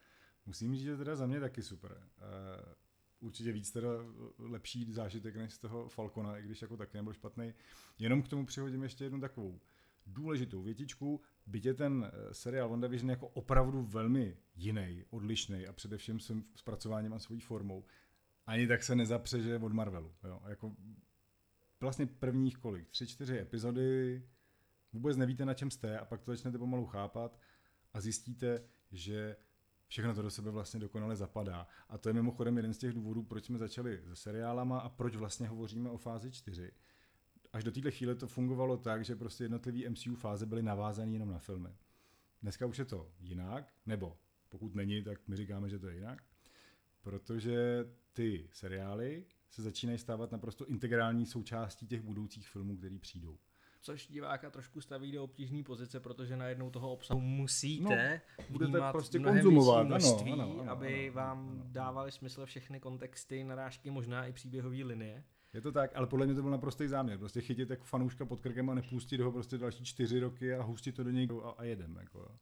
Musím 0.45 0.75
říct, 0.75 0.83
že 0.83 0.97
teda 0.97 1.15
za 1.15 1.25
mě 1.25 1.39
taky 1.39 1.63
super. 1.63 1.91
Uh, 1.91 2.73
určitě 3.19 3.51
víc 3.51 3.71
teda 3.71 3.89
lepší 4.37 4.93
zážitek 4.93 5.35
než 5.35 5.53
z 5.53 5.59
toho 5.59 5.89
Falcona, 5.89 6.37
i 6.37 6.43
když 6.43 6.61
jako 6.61 6.77
taky 6.77 6.97
nebyl 6.97 7.13
špatný. 7.13 7.53
Jenom 7.99 8.21
k 8.21 8.27
tomu 8.27 8.45
přihodím 8.45 8.83
ještě 8.83 9.03
jednu 9.03 9.19
takovou 9.19 9.59
důležitou 10.07 10.61
větičku, 10.61 11.21
byť 11.45 11.65
je 11.65 11.73
ten 11.73 12.11
eh, 12.11 12.33
seriál 12.33 12.69
WandaVision 12.69 13.09
jako 13.09 13.27
opravdu 13.27 13.83
velmi 13.83 14.37
jiný, 14.55 15.03
odlišný 15.09 15.67
a 15.67 15.73
především 15.73 16.19
svým 16.19 16.45
zpracováním 16.55 17.13
a 17.13 17.19
svojí 17.19 17.41
formou, 17.41 17.85
ani 18.45 18.67
tak 18.67 18.83
se 18.83 18.95
nezapře, 18.95 19.41
že 19.41 19.57
od 19.57 19.73
Marvelu. 19.73 20.15
Jo. 20.23 20.41
Jako 20.47 20.75
vlastně 21.79 22.05
prvních 22.05 22.57
kolik, 22.57 22.89
tři, 22.89 23.07
čtyři 23.07 23.39
epizody, 23.39 24.23
vůbec 24.97 25.17
nevíte, 25.17 25.45
na 25.45 25.53
čem 25.53 25.71
jste 25.71 25.99
a 25.99 26.05
pak 26.05 26.21
to 26.21 26.31
začnete 26.31 26.57
pomalu 26.57 26.85
chápat 26.85 27.39
a 27.93 28.01
zjistíte, 28.01 28.63
že 28.91 29.35
všechno 29.87 30.13
to 30.15 30.21
do 30.21 30.29
sebe 30.29 30.51
vlastně 30.51 30.79
dokonale 30.79 31.15
zapadá. 31.15 31.67
A 31.89 31.97
to 31.97 32.09
je 32.09 32.13
mimochodem 32.13 32.57
jeden 32.57 32.73
z 32.73 32.77
těch 32.77 32.93
důvodů, 32.93 33.23
proč 33.23 33.45
jsme 33.45 33.57
začali 33.57 34.01
se 34.03 34.15
seriálama 34.15 34.79
a 34.79 34.89
proč 34.89 35.15
vlastně 35.15 35.47
hovoříme 35.47 35.89
o 35.89 35.97
fázi 35.97 36.31
4 36.31 36.71
až 37.53 37.63
do 37.63 37.71
téhle 37.71 37.91
chvíle 37.91 38.15
to 38.15 38.27
fungovalo 38.27 38.77
tak, 38.77 39.05
že 39.05 39.15
prostě 39.15 39.43
jednotlivé 39.43 39.89
MCU 39.89 40.15
fáze 40.15 40.45
byly 40.45 40.63
navázané 40.63 41.11
jenom 41.11 41.31
na 41.31 41.39
filmy. 41.39 41.69
Dneska 42.41 42.65
už 42.65 42.79
je 42.79 42.85
to 42.85 43.11
jinak, 43.19 43.73
nebo 43.85 44.17
pokud 44.49 44.75
není, 44.75 45.03
tak 45.03 45.27
my 45.27 45.35
říkáme, 45.35 45.69
že 45.69 45.79
to 45.79 45.87
je 45.87 45.95
jinak, 45.95 46.23
protože 47.01 47.85
ty 48.13 48.49
seriály 48.51 49.25
se 49.49 49.61
začínají 49.61 49.97
stávat 49.97 50.31
naprosto 50.31 50.65
integrální 50.65 51.25
součástí 51.25 51.87
těch 51.87 52.01
budoucích 52.01 52.49
filmů, 52.49 52.77
které 52.77 52.99
přijdou. 52.99 53.37
Což 53.87 54.07
diváka 54.07 54.49
trošku 54.49 54.81
staví 54.81 55.11
do 55.11 55.23
obtížné 55.23 55.63
pozice, 55.63 55.99
protože 55.99 56.37
najednou 56.37 56.69
toho 56.69 56.91
obsahu 56.91 57.19
musíte 57.21 58.21
no, 58.39 58.45
budete 58.49 58.79
prostě 58.91 59.19
konzumovat, 59.19 59.83
množství, 59.83 60.33
ano, 60.33 60.43
ano, 60.43 60.61
ano, 60.61 60.71
aby 60.71 61.05
ano, 61.05 61.13
vám 61.13 61.49
ano, 61.49 61.63
dávali 61.65 62.11
smysl 62.11 62.45
všechny 62.45 62.79
kontexty, 62.79 63.43
narážky, 63.43 63.89
možná 63.89 64.25
i 64.25 64.33
příběhové 64.33 64.83
linie. 64.83 65.23
Je 65.53 65.61
to 65.61 65.71
tak, 65.71 65.91
ale 65.95 66.07
podle 66.07 66.25
mě 66.25 66.35
to 66.35 66.41
byl 66.41 66.51
naprostý 66.51 66.87
záměr. 66.87 67.17
Prostě 67.17 67.41
chytit 67.41 67.69
jako 67.69 67.83
fanouška 67.83 68.25
pod 68.25 68.39
krkem 68.39 68.69
a 68.69 68.73
nepustit 68.73 69.21
ho 69.21 69.31
prostě 69.31 69.57
další 69.57 69.85
čtyři 69.85 70.19
roky 70.19 70.53
a 70.53 70.63
hustit 70.63 70.95
to 70.95 71.03
do 71.03 71.09
něj 71.09 71.27
a, 71.43 71.49
a 71.49 71.63
jedem. 71.63 71.97
Jako, 71.99 72.19
jo. 72.19 72.35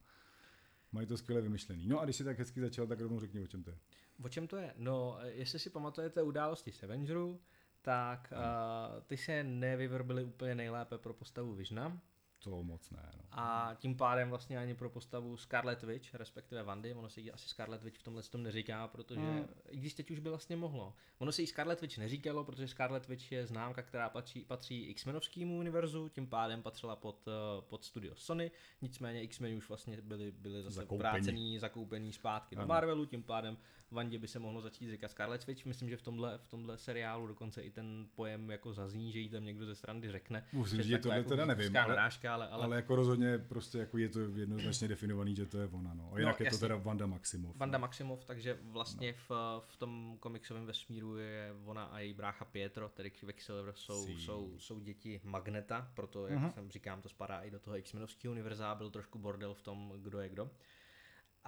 Mají 0.92 1.06
to 1.06 1.16
skvěle 1.16 1.42
vymyšlený. 1.42 1.86
No 1.86 2.00
a 2.00 2.04
když 2.04 2.16
si 2.16 2.24
tak 2.24 2.38
hezky 2.38 2.60
začal, 2.60 2.86
tak 2.86 3.00
rovnou 3.00 3.20
řekni, 3.20 3.42
o 3.42 3.46
čem 3.46 3.62
to 3.62 3.70
je. 3.70 3.78
O 4.22 4.28
čem 4.28 4.46
to 4.46 4.56
je? 4.56 4.74
No, 4.76 5.18
jestli 5.22 5.58
si 5.58 5.70
pamatujete 5.70 6.22
události 6.22 6.72
z 6.72 6.82
Avengeru, 6.82 7.40
tak 7.86 8.32
uh, 8.32 9.02
ty 9.02 9.16
se 9.16 9.44
nevyvrbily 9.44 10.24
úplně 10.24 10.54
nejlépe 10.54 10.98
pro 10.98 11.14
postavu 11.14 11.54
Visiona. 11.54 12.00
To 12.38 12.62
moc 12.62 12.90
ne. 12.90 13.12
No. 13.16 13.24
A 13.30 13.74
tím 13.78 13.96
pádem 13.96 14.30
vlastně 14.30 14.58
ani 14.58 14.74
pro 14.74 14.90
postavu 14.90 15.36
Scarlet 15.36 15.82
Witch, 15.82 16.14
respektive 16.14 16.62
Vandy, 16.62 16.94
ono 16.94 17.08
se 17.08 17.20
jí 17.20 17.32
asi 17.32 17.48
Scarlet 17.48 17.82
Witch 17.82 17.98
v 17.98 18.02
tomhle 18.02 18.22
tom 18.22 18.42
neříká, 18.42 18.88
protože 18.88 19.20
hmm. 19.20 19.46
i 19.68 19.76
když 19.76 19.94
teď 19.94 20.10
už 20.10 20.18
by 20.18 20.30
vlastně 20.30 20.56
mohlo. 20.56 20.94
Ono 21.18 21.32
se 21.32 21.42
jí 21.42 21.46
Scarlet 21.46 21.80
Witch 21.80 21.98
neříkalo, 21.98 22.44
protože 22.44 22.68
Scarlet 22.68 23.08
Witch 23.08 23.32
je 23.32 23.46
známka, 23.46 23.82
která 23.82 24.08
patří, 24.08 24.44
patří 24.44 24.84
X-menovskému 24.84 25.58
univerzu, 25.58 26.08
tím 26.08 26.26
pádem 26.26 26.62
patřila 26.62 26.96
pod, 26.96 27.28
eh, 27.28 27.62
pod 27.62 27.84
studio 27.84 28.14
Sony, 28.16 28.50
nicméně 28.82 29.22
X-meni 29.22 29.56
už 29.56 29.68
vlastně 29.68 30.02
byli, 30.02 30.32
byli 30.32 30.62
zase 30.62 30.74
zakoupení. 30.74 30.98
vrácený, 30.98 31.58
zakoupený 31.58 32.12
zpátky 32.12 32.56
ano. 32.56 32.64
do 32.64 32.68
Marvelu, 32.68 33.06
tím 33.06 33.22
pádem 33.22 33.56
Vandě 33.90 34.18
by 34.18 34.28
se 34.28 34.38
mohlo 34.38 34.60
začít 34.60 34.90
říkat 34.90 35.10
Scarlet 35.10 35.46
Witch. 35.46 35.66
Myslím, 35.66 35.88
že 35.88 35.96
v 35.96 36.02
tomhle, 36.02 36.38
v 36.38 36.46
tomhle 36.46 36.78
seriálu 36.78 37.26
dokonce 37.26 37.62
i 37.62 37.70
ten 37.70 38.06
pojem 38.14 38.50
jako 38.50 38.72
zazní, 38.72 39.12
že 39.12 39.18
jí 39.18 39.28
tam 39.28 39.44
někdo 39.44 39.66
ze 39.66 39.74
strany 39.74 40.10
řekne. 40.10 40.44
Musím 40.52 40.82
říct, 40.82 40.88
že 40.88 40.98
tohle 40.98 41.16
jako 41.16 41.28
teda 41.28 41.44
nevím, 41.44 41.76
ale, 41.76 41.88
narážka, 41.88 42.34
ale, 42.34 42.48
ale, 42.48 42.64
ale, 42.64 42.76
jako 42.76 42.96
rozhodně 42.96 43.38
prostě 43.38 43.78
jako 43.78 43.98
je 43.98 44.08
to 44.08 44.20
jednoznačně 44.20 44.88
definovaný, 44.88 45.36
že 45.36 45.46
to 45.46 45.58
je 45.58 45.66
ona. 45.66 45.94
No. 45.94 46.10
A 46.12 46.18
jinak 46.18 46.40
no, 46.40 46.44
je 46.46 46.50
to 46.50 46.58
teda 46.58 46.76
Vanda 46.76 47.06
Maximov. 47.06 47.56
Vanda 47.56 47.78
no. 47.78 47.82
Maximov, 47.82 48.24
takže 48.24 48.58
vlastně 48.62 49.12
no. 49.12 49.18
v, 49.28 49.62
v 49.68 49.76
tom 49.76 50.16
komiksovém 50.20 50.66
vesmíru 50.66 51.16
je 51.16 51.54
ona 51.64 51.84
a 51.84 51.98
její 51.98 52.14
brácha 52.14 52.44
Pietro, 52.44 52.88
tedy 52.88 53.10
Quicksilver, 53.10 53.74
jsou, 53.76 54.06
jsou, 54.06 54.54
jsou 54.58 54.80
děti 54.80 55.20
Magneta, 55.24 55.90
proto, 55.94 56.26
jak 56.26 56.38
uh-huh. 56.38 56.52
jsem 56.52 56.70
říkám, 56.70 57.02
to 57.02 57.08
spadá 57.08 57.40
i 57.40 57.50
do 57.50 57.58
toho 57.58 57.76
X-menovského 57.76 58.32
univerza, 58.32 58.74
byl 58.74 58.90
trošku 58.90 59.18
bordel 59.18 59.54
v 59.54 59.62
tom, 59.62 59.92
kdo 59.96 60.20
je 60.20 60.28
kdo. 60.28 60.50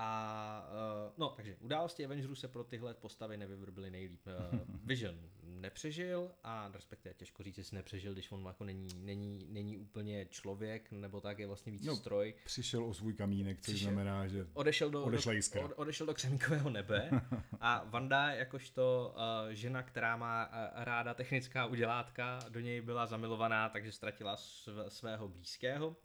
A 0.01 0.71
uh, 1.07 1.13
no, 1.19 1.29
takže 1.37 1.57
události 1.61 2.05
Avengerů 2.05 2.35
se 2.35 2.49
pro 2.49 2.65
tyhle 2.65 2.95
postavy 2.95 3.37
nevyvrbily 3.37 3.91
nejlíp. 3.91 4.21
Uh, 4.53 4.59
Vision 4.85 5.31
nepřežil 5.43 6.31
a 6.45 6.71
respektive 6.75 7.15
těžko 7.15 7.43
říct, 7.43 7.59
jestli 7.59 7.75
nepřežil, 7.75 8.13
když 8.13 8.33
on 8.33 8.45
jako 8.47 8.65
není, 8.65 8.89
není, 8.97 9.47
není 9.49 9.77
úplně 9.77 10.27
člověk, 10.27 10.93
nebo 10.93 11.21
tak 11.21 11.39
je 11.39 11.47
vlastně 11.47 11.73
víc 11.73 11.85
no, 11.85 11.97
stroj. 11.97 12.35
Přišel 12.45 12.85
o 12.85 12.95
svůj 12.95 13.15
kamínek, 13.15 13.61
což 13.61 13.75
přišel, 13.75 13.93
znamená, 13.93 14.29
že 14.29 14.47
odešel 14.55 14.91
do, 14.91 15.05
odešla 15.05 15.33
do, 15.55 15.65
od, 15.65 15.73
odešel 15.77 16.07
do 16.07 16.15
křemíkového 16.15 16.71
nebe 16.71 17.11
a 17.61 17.85
Vanda 17.85 18.31
jakožto 18.31 19.15
uh, 19.15 19.53
žena, 19.53 19.83
která 19.83 20.17
má 20.17 20.47
uh, 20.47 20.85
ráda 20.85 21.15
technická 21.15 21.67
udělátka, 21.67 22.39
do 22.49 22.61
něj 22.61 22.81
byla 22.81 23.07
zamilovaná, 23.07 23.69
takže 23.69 23.93
ztratila 23.93 24.37
sv- 24.37 24.87
svého 24.89 25.29
blízkého. 25.29 25.97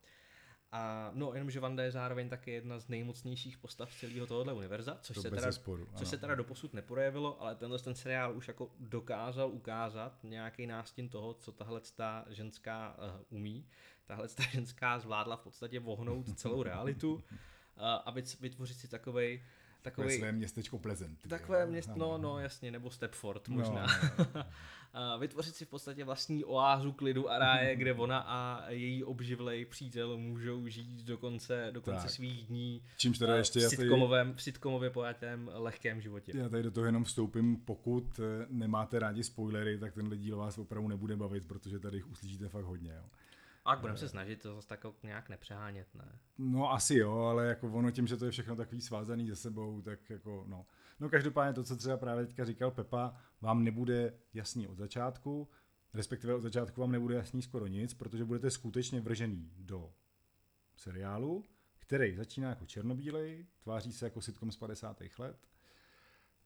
A 0.75 1.11
no, 1.13 1.33
jenomže 1.33 1.59
Vanda 1.59 1.83
je 1.83 1.91
zároveň 1.91 2.29
také 2.29 2.51
jedna 2.51 2.79
z 2.79 2.87
nejmocnějších 2.87 3.57
postav 3.57 3.93
celého 3.99 4.27
tohohle 4.27 4.53
univerza, 4.53 4.97
což, 5.01 5.15
to 5.15 5.21
se 5.21 5.31
teda, 5.31 5.51
sporu, 5.51 5.87
což 5.95 6.07
se 6.07 6.17
teda 6.17 6.35
doposud 6.35 6.73
neprojevilo, 6.73 7.41
ale 7.41 7.55
tenhle 7.55 7.79
ten 7.79 7.95
seriál 7.95 8.37
už 8.37 8.47
jako 8.47 8.71
dokázal 8.79 9.49
ukázat 9.49 10.23
nějaký 10.23 10.67
nástin 10.67 11.09
toho, 11.09 11.33
co 11.33 11.51
tahle 11.51 11.81
ta 11.95 12.25
ženská 12.29 12.97
uh, 12.97 13.37
umí. 13.37 13.67
Tahle 14.05 14.27
ta 14.27 14.43
ženská 14.43 14.99
zvládla 14.99 15.35
v 15.35 15.41
podstatě 15.41 15.79
vohnout 15.79 16.37
celou 16.37 16.63
realitu 16.63 17.13
uh, 17.13 17.21
a 18.05 18.13
vytvořit 18.39 18.77
si 18.77 18.87
takovej 18.87 19.41
Takový, 19.83 20.17
své 20.17 20.31
městečko 20.31 20.79
Pleasant. 20.79 21.19
Takové 21.27 21.65
město, 21.65 21.93
no, 21.95 22.17
no, 22.17 22.39
jasně, 22.39 22.71
nebo 22.71 22.91
Stepford 22.91 23.47
možná. 23.49 23.87
No, 24.17 24.25
no, 24.35 24.45
no. 24.93 25.19
vytvořit 25.19 25.55
si 25.55 25.65
v 25.65 25.69
podstatě 25.69 26.03
vlastní 26.03 26.45
oázu 26.45 26.91
klidu 26.91 27.29
a 27.29 27.37
ráje, 27.37 27.75
kde 27.75 27.93
ona 27.93 28.19
a 28.19 28.69
její 28.69 29.03
obživlej 29.03 29.65
přítel 29.65 30.17
můžou 30.17 30.67
žít 30.67 31.05
do 31.05 31.17
konce, 31.17 31.69
do 31.71 31.81
konce 31.81 32.09
svých 32.09 32.45
dní. 32.45 32.81
Čímž 32.97 33.17
teda 33.17 33.35
ještě 33.35 33.59
v 33.59 33.69
sitcomovém, 33.69 34.33
v 34.33 34.41
sitcomově 34.41 34.89
pojatém 34.89 35.49
lehkém 35.53 36.01
životě. 36.01 36.31
Já 36.35 36.49
tady 36.49 36.63
do 36.63 36.71
toho 36.71 36.85
jenom 36.85 37.03
vstoupím, 37.03 37.57
pokud 37.57 38.19
eh, 38.19 38.45
nemáte 38.49 38.99
rádi 38.99 39.23
spoilery, 39.23 39.77
tak 39.77 39.93
tenhle 39.93 40.17
díl 40.17 40.37
vás 40.37 40.57
opravdu 40.57 40.87
nebude 40.87 41.15
bavit, 41.15 41.47
protože 41.47 41.79
tady 41.79 41.97
jich 41.97 42.11
uslyšíte 42.11 42.49
fakt 42.49 42.65
hodně. 42.65 42.91
Jo. 42.91 43.03
A 43.65 43.75
budeme 43.75 43.97
se 43.97 44.09
snažit 44.09 44.41
to 44.41 44.55
zase 44.55 44.67
tak 44.67 44.85
nějak 45.03 45.29
nepřehánět, 45.29 45.95
ne? 45.95 46.19
No 46.37 46.71
asi 46.71 46.95
jo, 46.95 47.17
ale 47.17 47.47
jako 47.47 47.71
ono 47.71 47.91
tím, 47.91 48.07
že 48.07 48.17
to 48.17 48.25
je 48.25 48.31
všechno 48.31 48.55
takový 48.55 48.81
svázaný 48.81 49.27
se 49.27 49.35
sebou, 49.35 49.81
tak 49.81 50.09
jako 50.09 50.43
no. 50.47 50.65
No 50.99 51.09
každopádně 51.09 51.53
to, 51.53 51.63
co 51.63 51.75
třeba 51.75 51.97
právě 51.97 52.25
teďka 52.25 52.45
říkal 52.45 52.71
Pepa, 52.71 53.15
vám 53.41 53.63
nebude 53.63 54.13
jasný 54.33 54.67
od 54.67 54.77
začátku, 54.77 55.49
respektive 55.93 56.35
od 56.35 56.41
začátku 56.41 56.81
vám 56.81 56.91
nebude 56.91 57.15
jasný 57.15 57.41
skoro 57.41 57.67
nic, 57.67 57.93
protože 57.93 58.25
budete 58.25 58.51
skutečně 58.51 59.01
vržený 59.01 59.51
do 59.57 59.93
seriálu, 60.75 61.45
který 61.79 62.15
začíná 62.15 62.49
jako 62.49 62.65
černobílej, 62.65 63.45
tváří 63.63 63.93
se 63.93 64.05
jako 64.05 64.21
sitcom 64.21 64.51
z 64.51 64.57
50. 64.57 65.01
let. 65.19 65.47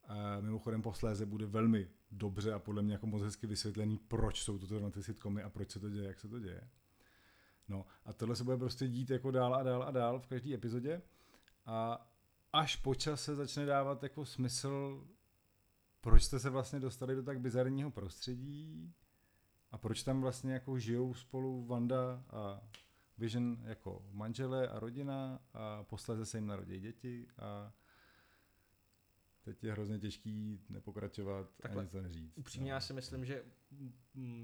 A 0.07 0.39
mimochodem 0.39 0.81
posléze 0.81 1.25
bude 1.25 1.45
velmi 1.45 1.87
dobře 2.11 2.53
a 2.53 2.59
podle 2.59 2.81
mě 2.81 2.93
jako 2.93 3.07
moc 3.07 3.21
hezky 3.21 3.47
vysvětlený, 3.47 3.97
proč 3.97 4.43
jsou 4.43 4.79
na 4.79 4.89
ty 4.89 5.03
sitcomy 5.03 5.43
a 5.43 5.49
proč 5.49 5.71
se 5.71 5.79
to 5.79 5.89
děje, 5.89 6.07
jak 6.07 6.19
se 6.19 6.27
to 6.27 6.39
děje. 6.39 6.69
No 7.67 7.85
a 8.05 8.13
tohle 8.13 8.35
se 8.35 8.43
bude 8.43 8.57
prostě 8.57 8.87
dít 8.87 9.09
jako 9.09 9.31
dál 9.31 9.55
a 9.55 9.63
dál 9.63 9.83
a 9.83 9.91
dál 9.91 10.19
v 10.19 10.27
každé 10.27 10.53
epizodě. 10.53 11.01
A 11.65 12.07
až 12.53 12.75
po 12.75 12.95
čase 12.95 13.35
začne 13.35 13.65
dávat 13.65 14.03
jako 14.03 14.25
smysl, 14.25 15.03
proč 16.01 16.23
jste 16.23 16.39
se 16.39 16.49
vlastně 16.49 16.79
dostali 16.79 17.15
do 17.15 17.23
tak 17.23 17.39
bizarního 17.39 17.91
prostředí 17.91 18.93
a 19.71 19.77
proč 19.77 20.03
tam 20.03 20.21
vlastně 20.21 20.53
jako 20.53 20.79
žijou 20.79 21.13
spolu 21.13 21.65
Wanda 21.65 22.23
a 22.29 22.61
Vision 23.17 23.57
jako 23.63 24.05
manžele 24.11 24.67
a 24.67 24.79
rodina 24.79 25.39
a 25.53 25.83
posléze 25.83 26.25
se 26.25 26.37
jim 26.37 26.47
narodí 26.47 26.79
děti 26.79 27.27
a 27.37 27.73
teď 29.47 29.63
je 29.63 29.71
hrozně 29.71 29.99
těžký 29.99 30.59
nepokračovat 30.69 31.49
Takhle, 31.61 31.81
a 31.81 31.83
nic 31.83 31.91
to 31.91 32.01
neříct. 32.01 32.37
Upřímně 32.37 32.71
no. 32.71 32.75
já 32.75 32.79
si 32.79 32.93
myslím, 32.93 33.25
že 33.25 33.43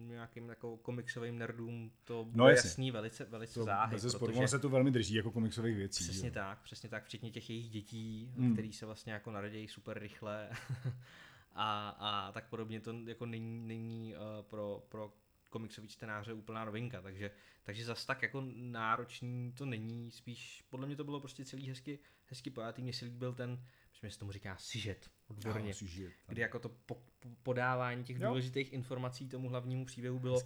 nějakým 0.08 0.50
jako 0.50 0.78
komiksovým 0.78 1.38
nerdům 1.38 1.92
to 2.04 2.26
bude 2.26 2.38
no, 2.38 2.50
jasný 2.50 2.92
velice, 2.92 3.26
velice 3.26 3.54
to, 3.54 3.64
záhy. 3.64 3.98
Protože 4.20 4.48
se 4.48 4.60
to 4.60 4.70
velmi 4.70 4.92
drží 4.92 5.16
jako 5.16 5.32
komiksových 5.32 5.76
věcí. 5.76 6.04
Přesně 6.04 6.28
jo. 6.28 6.34
tak, 6.34 6.62
přesně 6.62 6.90
tak, 6.90 7.06
včetně 7.06 7.32
těch 7.32 7.50
jejich 7.50 7.70
dětí, 7.70 8.34
hmm. 8.38 8.54
který 8.54 8.74
se 8.74 8.86
vlastně 8.86 9.14
jako 9.14 9.32
narodějí 9.32 9.68
super 9.68 10.00
rychle 10.00 10.50
a, 11.54 11.90
a 11.90 12.32
tak 12.32 12.50
podobně 12.50 12.82
to 12.82 12.94
jako 13.08 13.26
není, 13.26 13.60
není 13.68 14.16
uh, 14.16 14.22
pro, 14.42 14.86
pro 14.90 15.14
komiksový 15.50 15.88
čtenáře 15.88 16.34
úplná 16.34 16.66
novinka, 16.66 17.02
takže, 17.02 17.32
takže 17.64 17.86
zas 17.86 18.06
tak 18.06 18.22
jako 18.22 18.44
náročný 18.56 19.52
to 19.52 19.66
není, 19.66 20.12
spíš 20.12 20.64
podle 20.70 20.88
mě 20.88 20.96
to 20.96 21.04
bylo 21.04 21.20
prostě 21.20 21.46
celý 21.46 21.68
hezky, 21.68 22.00
hezky 22.26 22.50
pojatý, 22.50 22.82
mně 22.82 22.94
se 22.94 23.06
líbil 23.06 23.34
ten, 23.34 23.64
myslím, 24.04 24.10
že 24.10 24.14
se 24.14 24.20
tomu 24.20 24.32
říká 24.32 24.58
sižet, 24.58 25.10
odborně, 25.28 25.68
no, 25.68 25.74
sižet, 25.74 26.14
kdy 26.28 26.42
jako 26.42 26.60
to 26.60 26.70
po, 26.70 26.98
podávání 27.44 28.04
těch 28.04 28.20
jo. 28.20 28.28
důležitých 28.28 28.74
informací 28.74 29.28
tomu 29.28 29.50
hlavnímu 29.50 29.86
příběhu 29.86 30.20
bylo, 30.20 30.42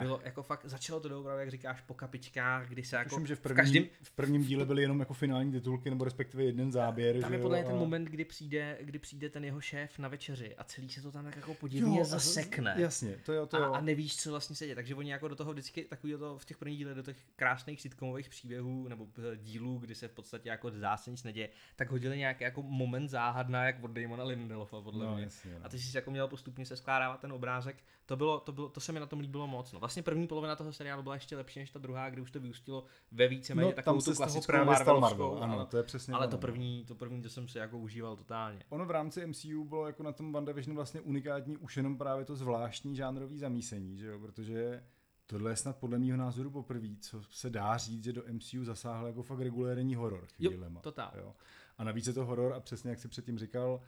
bylo 0.00 0.20
jako 0.24 0.42
fakt, 0.42 0.64
začalo 0.64 1.00
to 1.00 1.08
dobro, 1.08 1.38
jak 1.38 1.50
říkáš, 1.50 1.80
po 1.80 1.94
kapičkách, 1.94 2.68
kdy 2.68 2.84
se 2.84 2.96
jako 2.96 3.08
Tuším, 3.08 3.26
že 3.26 3.36
v, 3.36 3.40
první, 3.40 3.54
v, 3.54 3.56
každém, 3.56 3.84
v 4.02 4.10
prvním 4.10 4.44
díle 4.44 4.64
byly 4.64 4.82
jenom 4.82 5.00
jako 5.00 5.14
finální 5.14 5.52
titulky, 5.52 5.90
nebo 5.90 6.04
respektive 6.04 6.44
jeden 6.44 6.72
záběr. 6.72 7.20
Tam 7.20 7.32
je 7.32 7.38
podle 7.38 7.58
mě 7.58 7.68
ten 7.68 7.76
moment, 7.76 8.04
kdy 8.04 8.24
přijde, 8.24 8.78
kdy 8.80 8.98
přijde 8.98 9.30
ten 9.30 9.44
jeho 9.44 9.60
šéf 9.60 9.98
na 9.98 10.08
večeři 10.08 10.56
a 10.56 10.64
celý 10.64 10.88
se 10.88 11.02
to 11.02 11.12
tam 11.12 11.24
tak 11.24 11.36
jako 11.36 11.54
podivně 11.54 11.98
jo, 11.98 12.04
zasekne. 12.04 12.74
Jasně, 12.78 13.16
to 13.24 13.32
jo, 13.32 13.46
to 13.46 13.56
jo. 13.56 13.64
A, 13.72 13.76
a, 13.76 13.80
nevíš, 13.80 14.16
co 14.16 14.30
vlastně 14.30 14.56
se 14.56 14.64
děje. 14.64 14.74
Takže 14.74 14.94
oni 14.94 15.10
jako 15.10 15.28
do 15.28 15.36
toho 15.36 15.52
vždycky 15.52 15.84
takový 15.84 16.12
to 16.12 16.38
v 16.38 16.44
těch 16.44 16.56
prvních 16.56 16.78
dílech 16.78 16.94
do 16.94 17.02
těch 17.02 17.16
krásných 17.36 17.80
sitcomových 17.80 18.28
příběhů 18.28 18.88
nebo 18.88 19.08
dílů, 19.36 19.78
kdy 19.78 19.94
se 19.94 20.08
v 20.08 20.12
podstatě 20.12 20.48
jako 20.48 20.70
se 20.96 21.10
nic 21.10 21.22
neděje, 21.22 21.48
tak 21.76 21.90
hodili 21.90 22.18
nějaký 22.18 22.44
jako 22.44 22.62
moment 22.62 23.08
záhadná, 23.08 23.64
jak 23.64 23.84
od 23.84 23.90
Damona 24.16 24.24
Lindelofa, 24.24 24.80
podle 24.80 25.06
no, 25.06 25.14
mě. 25.14 25.24
Jasně, 25.24 25.54
no. 25.54 25.60
A 25.62 25.68
ty 25.68 25.78
jsi 25.78 25.96
jako 25.96 26.10
měl 26.10 26.28
postupně 26.28 26.66
se 26.66 26.76
skládávat 26.76 27.20
ten 27.20 27.32
obrázek. 27.32 27.84
To, 28.06 28.16
bylo, 28.16 28.40
to, 28.40 28.52
bylo, 28.52 28.68
to 28.68 28.80
se 28.80 28.92
mi 28.92 29.00
na 29.00 29.06
tom 29.06 29.20
líbilo 29.20 29.46
moc. 29.46 29.72
No. 29.72 29.78
Vlastně 29.78 30.02
první 30.02 30.26
polovina 30.26 30.56
toho 30.56 30.72
seriálu 30.72 31.02
byla 31.02 31.14
ještě 31.14 31.36
lepší 31.36 31.58
než 31.58 31.70
ta 31.70 31.78
druhá, 31.78 32.10
kdy 32.10 32.22
už 32.22 32.30
to 32.30 32.40
vyústilo 32.40 32.84
ve 33.12 33.28
víceméně 33.28 33.68
no, 33.68 33.74
takovou 33.74 34.00
tu 34.00 34.14
klasickou 34.14 34.52
Marvelovskou. 34.52 35.00
Marvel, 35.00 35.38
ano, 35.42 35.54
ale, 35.54 35.66
to 35.66 35.76
je 35.76 35.82
přesně 35.82 36.14
ale 36.14 36.28
to 36.28 36.38
první, 36.38 36.84
to 36.84 36.94
první, 36.94 37.22
to 37.22 37.28
jsem 37.28 37.48
si 37.48 37.58
jako 37.58 37.78
užíval 37.78 38.16
totálně. 38.16 38.64
Ono 38.68 38.86
v 38.86 38.90
rámci 38.90 39.26
MCU 39.26 39.64
bylo 39.64 39.86
jako 39.86 40.02
na 40.02 40.12
tom 40.12 40.32
WandaVision 40.32 40.76
vlastně 40.76 41.00
unikátní 41.00 41.56
už 41.56 41.76
jenom 41.76 41.98
právě 41.98 42.24
to 42.24 42.36
zvláštní 42.36 42.96
žánrový 42.96 43.38
zamísení, 43.38 43.98
že 43.98 44.06
jo? 44.06 44.18
protože 44.18 44.82
Tohle 45.26 45.50
je 45.50 45.56
snad 45.56 45.76
podle 45.76 45.98
mého 45.98 46.16
názoru 46.16 46.50
poprvé, 46.50 46.88
co 47.00 47.22
se 47.30 47.50
dá 47.50 47.76
říct, 47.76 48.04
že 48.04 48.12
do 48.12 48.22
MCU 48.32 48.64
zasáhl 48.64 49.06
jako 49.06 49.22
fakt 49.22 49.40
regulérní 49.40 49.94
horor 49.94 50.26
chvílema. 50.36 50.78
Jo, 50.78 50.82
totál. 50.82 51.12
Jo. 51.16 51.34
A 51.78 51.84
navíc 51.84 52.06
je 52.06 52.12
to 52.12 52.24
horor 52.24 52.52
a 52.52 52.60
přesně 52.60 52.90
jak 52.90 53.00
si 53.00 53.08
předtím 53.08 53.38
říkal, 53.38 53.80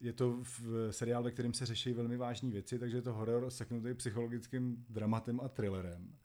je 0.00 0.12
to 0.12 0.38
v 0.42 0.92
seriál, 0.92 1.22
ve 1.22 1.30
kterém 1.30 1.54
se 1.54 1.66
řeší 1.66 1.92
velmi 1.92 2.16
vážné 2.16 2.50
věci, 2.50 2.78
takže 2.78 2.96
je 2.96 3.02
to 3.02 3.12
horor 3.12 3.50
seknutý 3.50 3.94
psychologickým 3.94 4.84
dramatem 4.88 5.40
a 5.40 5.48
thrillerem. 5.48 6.16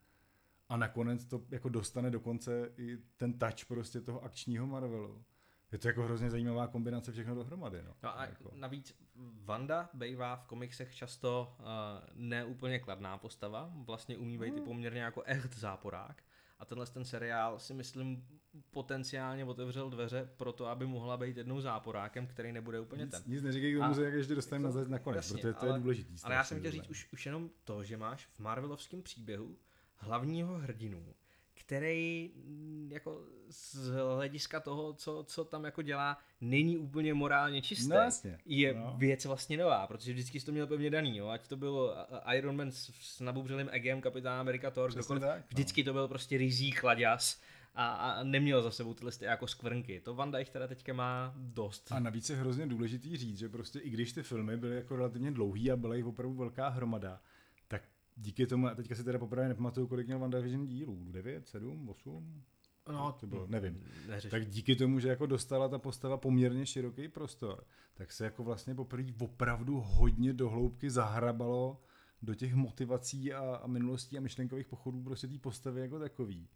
A 0.70 0.78
nakonec 0.78 1.26
to 1.26 1.42
jako 1.52 1.70
dostane 1.70 2.12
dokonce 2.12 2.72
i 2.78 2.98
ten 3.18 3.40
touch 3.40 3.66
prostě 3.68 4.02
toho 4.02 4.24
akčního 4.24 4.68
Marvelu. 4.68 5.26
Je 5.72 5.78
to 5.78 5.88
jako 5.88 6.04
hrozně 6.04 6.30
zajímavá 6.30 6.68
kombinace 6.68 7.12
všechno 7.12 7.36
dohromady. 7.36 7.84
No, 7.84 7.94
no 8.04 8.20
a 8.20 8.26
jako. 8.26 8.52
navíc 8.54 8.96
Wanda 9.44 9.90
bývá 9.94 10.36
v 10.36 10.46
komiksech 10.46 10.96
často 10.96 11.56
uh, 11.60 11.66
neúplně 12.14 12.80
kladná 12.80 13.18
postava, 13.18 13.72
vlastně 13.76 14.18
umí 14.18 14.38
být 14.38 14.52
mm. 14.52 14.58
i 14.58 14.62
poměrně 14.62 15.02
jako 15.02 15.24
echt 15.24 15.58
záporák. 15.58 16.24
A 16.60 16.66
tenhle 16.66 16.86
ten 16.86 17.06
seriál 17.06 17.60
si 17.60 17.74
myslím 17.74 18.28
potenciálně 18.72 19.46
otevřel 19.46 19.90
dveře 19.90 20.30
pro 20.38 20.52
to, 20.52 20.68
aby 20.68 20.86
mohla 20.86 21.18
být 21.18 21.38
jednou 21.38 21.62
záporákem, 21.62 22.28
který 22.28 22.52
nebude 22.52 22.80
úplně 22.80 23.04
nic, 23.04 23.12
ten. 23.12 23.24
Nic 23.26 23.44
neříkej 23.44 23.76
k 23.76 23.80
tomu, 23.80 23.94
že 23.94 24.04
jak 24.04 24.14
ještě 24.14 24.36
dostaneme 24.36 24.74
na 24.74 24.84
nakonec, 24.88 25.18
jasně, 25.18 25.36
protože 25.36 25.54
to 25.54 25.62
ale, 25.62 25.78
je 25.78 25.82
důležitý. 25.82 26.16
Ale 26.24 26.36
já 26.36 26.44
jsem 26.44 26.60
chtěl 26.60 26.72
říct 26.72 26.90
už, 26.90 27.08
už 27.14 27.26
jenom 27.26 27.50
to, 27.64 27.84
že 27.84 27.98
máš 27.98 28.26
v 28.26 28.40
Marvelovském 28.40 29.02
příběhu 29.02 29.58
hlavního 29.96 30.58
hrdinu, 30.58 31.14
který 31.54 32.32
mm, 32.36 32.90
jako 32.92 33.22
z 33.50 33.90
hlediska 34.16 34.60
toho, 34.60 34.94
co, 34.94 35.24
co 35.28 35.46
tam 35.46 35.66
jako 35.66 35.82
dělá, 35.82 36.18
není 36.42 36.78
úplně 36.78 37.14
morálně 37.14 37.62
čistý. 37.62 37.88
No, 37.88 37.96
jasně. 37.96 38.38
Je 38.46 38.74
no. 38.74 38.96
věc 38.98 39.26
vlastně 39.26 39.58
nová, 39.58 39.88
protože 39.88 40.14
vždycky 40.14 40.40
jsi 40.40 40.46
to 40.46 40.52
měl 40.52 40.68
pevně 40.68 40.90
daný, 40.90 41.18
jo? 41.18 41.28
ať 41.28 41.48
to 41.48 41.58
bylo 41.58 41.96
Iron 42.34 42.56
Man 42.56 42.72
s 42.72 43.20
nabubřelým 43.20 43.70
egem, 43.72 44.02
Kapitán 44.02 44.40
Amerika, 44.40 44.72
Thor, 44.72 44.94
tak, 44.94 45.10
no. 45.10 45.28
vždycky 45.50 45.84
to 45.84 45.94
byl 45.94 46.08
prostě 46.08 46.38
rizí 46.38 46.72
kladěs 46.72 47.42
a, 47.76 47.88
a 47.88 48.24
neměl 48.24 48.62
za 48.62 48.72
sebou 48.72 48.94
tyhle 48.94 49.12
jako 49.22 49.48
skvrnky. 49.48 50.02
To 50.02 50.16
Van 50.16 50.32
Dijk 50.32 50.50
teda 50.50 50.68
teďka 50.68 50.94
má 50.94 51.34
dost. 51.38 51.92
A 51.92 52.00
navíc 52.00 52.30
je 52.30 52.36
hrozně 52.36 52.68
důležitý 52.68 53.18
říct, 53.18 53.38
že 53.38 53.50
prostě 53.50 53.80
i 53.80 53.90
když 53.90 54.14
ty 54.14 54.24
filmy 54.24 54.58
byly 54.58 54.76
jako 54.76 54.96
relativně 54.96 55.32
dlouhý 55.32 55.72
a 55.72 55.76
byla 55.76 55.96
jich 55.96 56.06
opravdu 56.06 56.36
velká 56.36 56.70
hromada, 56.70 57.22
tak 57.68 57.82
díky 58.16 58.48
tomu, 58.48 58.68
a 58.68 58.76
teďka 58.76 58.96
si 58.96 59.04
teda 59.04 59.20
poprvé 59.20 59.48
nepamatuju, 59.48 59.88
kolik 59.88 60.08
měl 60.08 60.20
WandaVision 60.20 60.66
dílů, 60.66 61.08
9, 61.12 61.48
7, 61.48 61.90
8? 61.90 62.44
No, 62.90 63.12
to 63.12 63.28
bylo, 63.28 63.48
nevím. 63.48 63.84
Neřeš. 64.08 64.32
Tak 64.32 64.46
díky 64.46 64.76
tomu, 64.76 65.00
že 65.00 65.08
jako 65.08 65.26
dostala 65.26 65.70
ta 65.70 65.80
postava 65.80 66.18
poměrně 66.18 66.66
široký 66.66 67.08
prostor, 67.08 67.64
tak 67.94 68.12
se 68.12 68.24
jako 68.24 68.44
vlastně 68.44 68.76
poprvé 68.76 69.04
opravdu 69.20 69.84
hodně 69.86 70.34
dohloubky 70.34 70.90
zahrabalo 70.90 71.82
do 72.22 72.36
těch 72.36 72.56
motivací 72.56 73.34
a, 73.34 73.56
a 73.56 73.68
minulostí 73.68 74.18
a 74.18 74.22
myšlenkových 74.22 74.68
pochodů 74.68 75.04
prostě 75.04 75.28
té 75.28 75.40
postavy 75.40 75.82
jako 75.82 76.00
takový. 76.00 76.48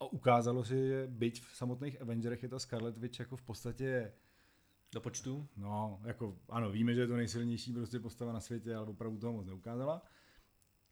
A 0.00 0.04
ukázalo 0.04 0.64
se, 0.64 0.86
že 0.86 1.06
byť 1.06 1.40
v 1.40 1.56
samotných 1.56 2.00
Avengerech 2.00 2.42
je 2.42 2.48
ta 2.48 2.58
Scarlet 2.58 2.98
Witch 2.98 3.18
jako 3.18 3.36
v 3.36 3.42
podstatě 3.42 4.12
do 4.94 5.00
počtu? 5.00 5.48
No, 5.56 6.00
jako 6.04 6.38
ano, 6.48 6.70
víme, 6.70 6.94
že 6.94 7.00
je 7.00 7.06
to 7.06 7.16
nejsilnější 7.16 7.72
prostě 7.72 8.00
postava 8.00 8.32
na 8.32 8.40
světě, 8.40 8.74
ale 8.74 8.86
opravdu 8.86 9.18
toho 9.18 9.32
moc 9.32 9.46
neukázala. 9.46 10.02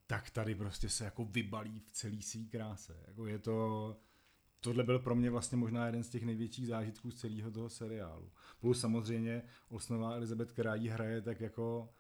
Tak 0.07 0.31
tady 0.31 0.55
prostě 0.55 0.89
se 0.89 1.05
jako 1.05 1.25
vybalí 1.25 1.81
v 1.81 1.93
celý 1.93 2.23
svý 2.23 2.49
kráse. 2.49 3.05
Jako 3.07 3.27
je 3.27 3.39
to, 3.39 3.97
tohle 4.61 4.85
byl 4.85 4.99
pro 4.99 5.15
mě 5.15 5.31
vlastně 5.31 5.59
možná 5.59 5.87
jeden 5.87 6.03
z 6.03 6.09
těch 6.09 6.25
největších 6.25 6.67
zážitků 6.67 7.11
z 7.11 7.15
celého 7.15 7.51
toho 7.51 7.69
seriálu. 7.69 8.33
Plus 8.61 8.81
samozřejmě 8.81 9.43
Osnová 9.69 10.15
Elizabeth, 10.15 10.53
která 10.53 10.75
jí 10.75 10.89
hraje, 10.89 11.23
tak 11.23 11.41
jako 11.41 11.95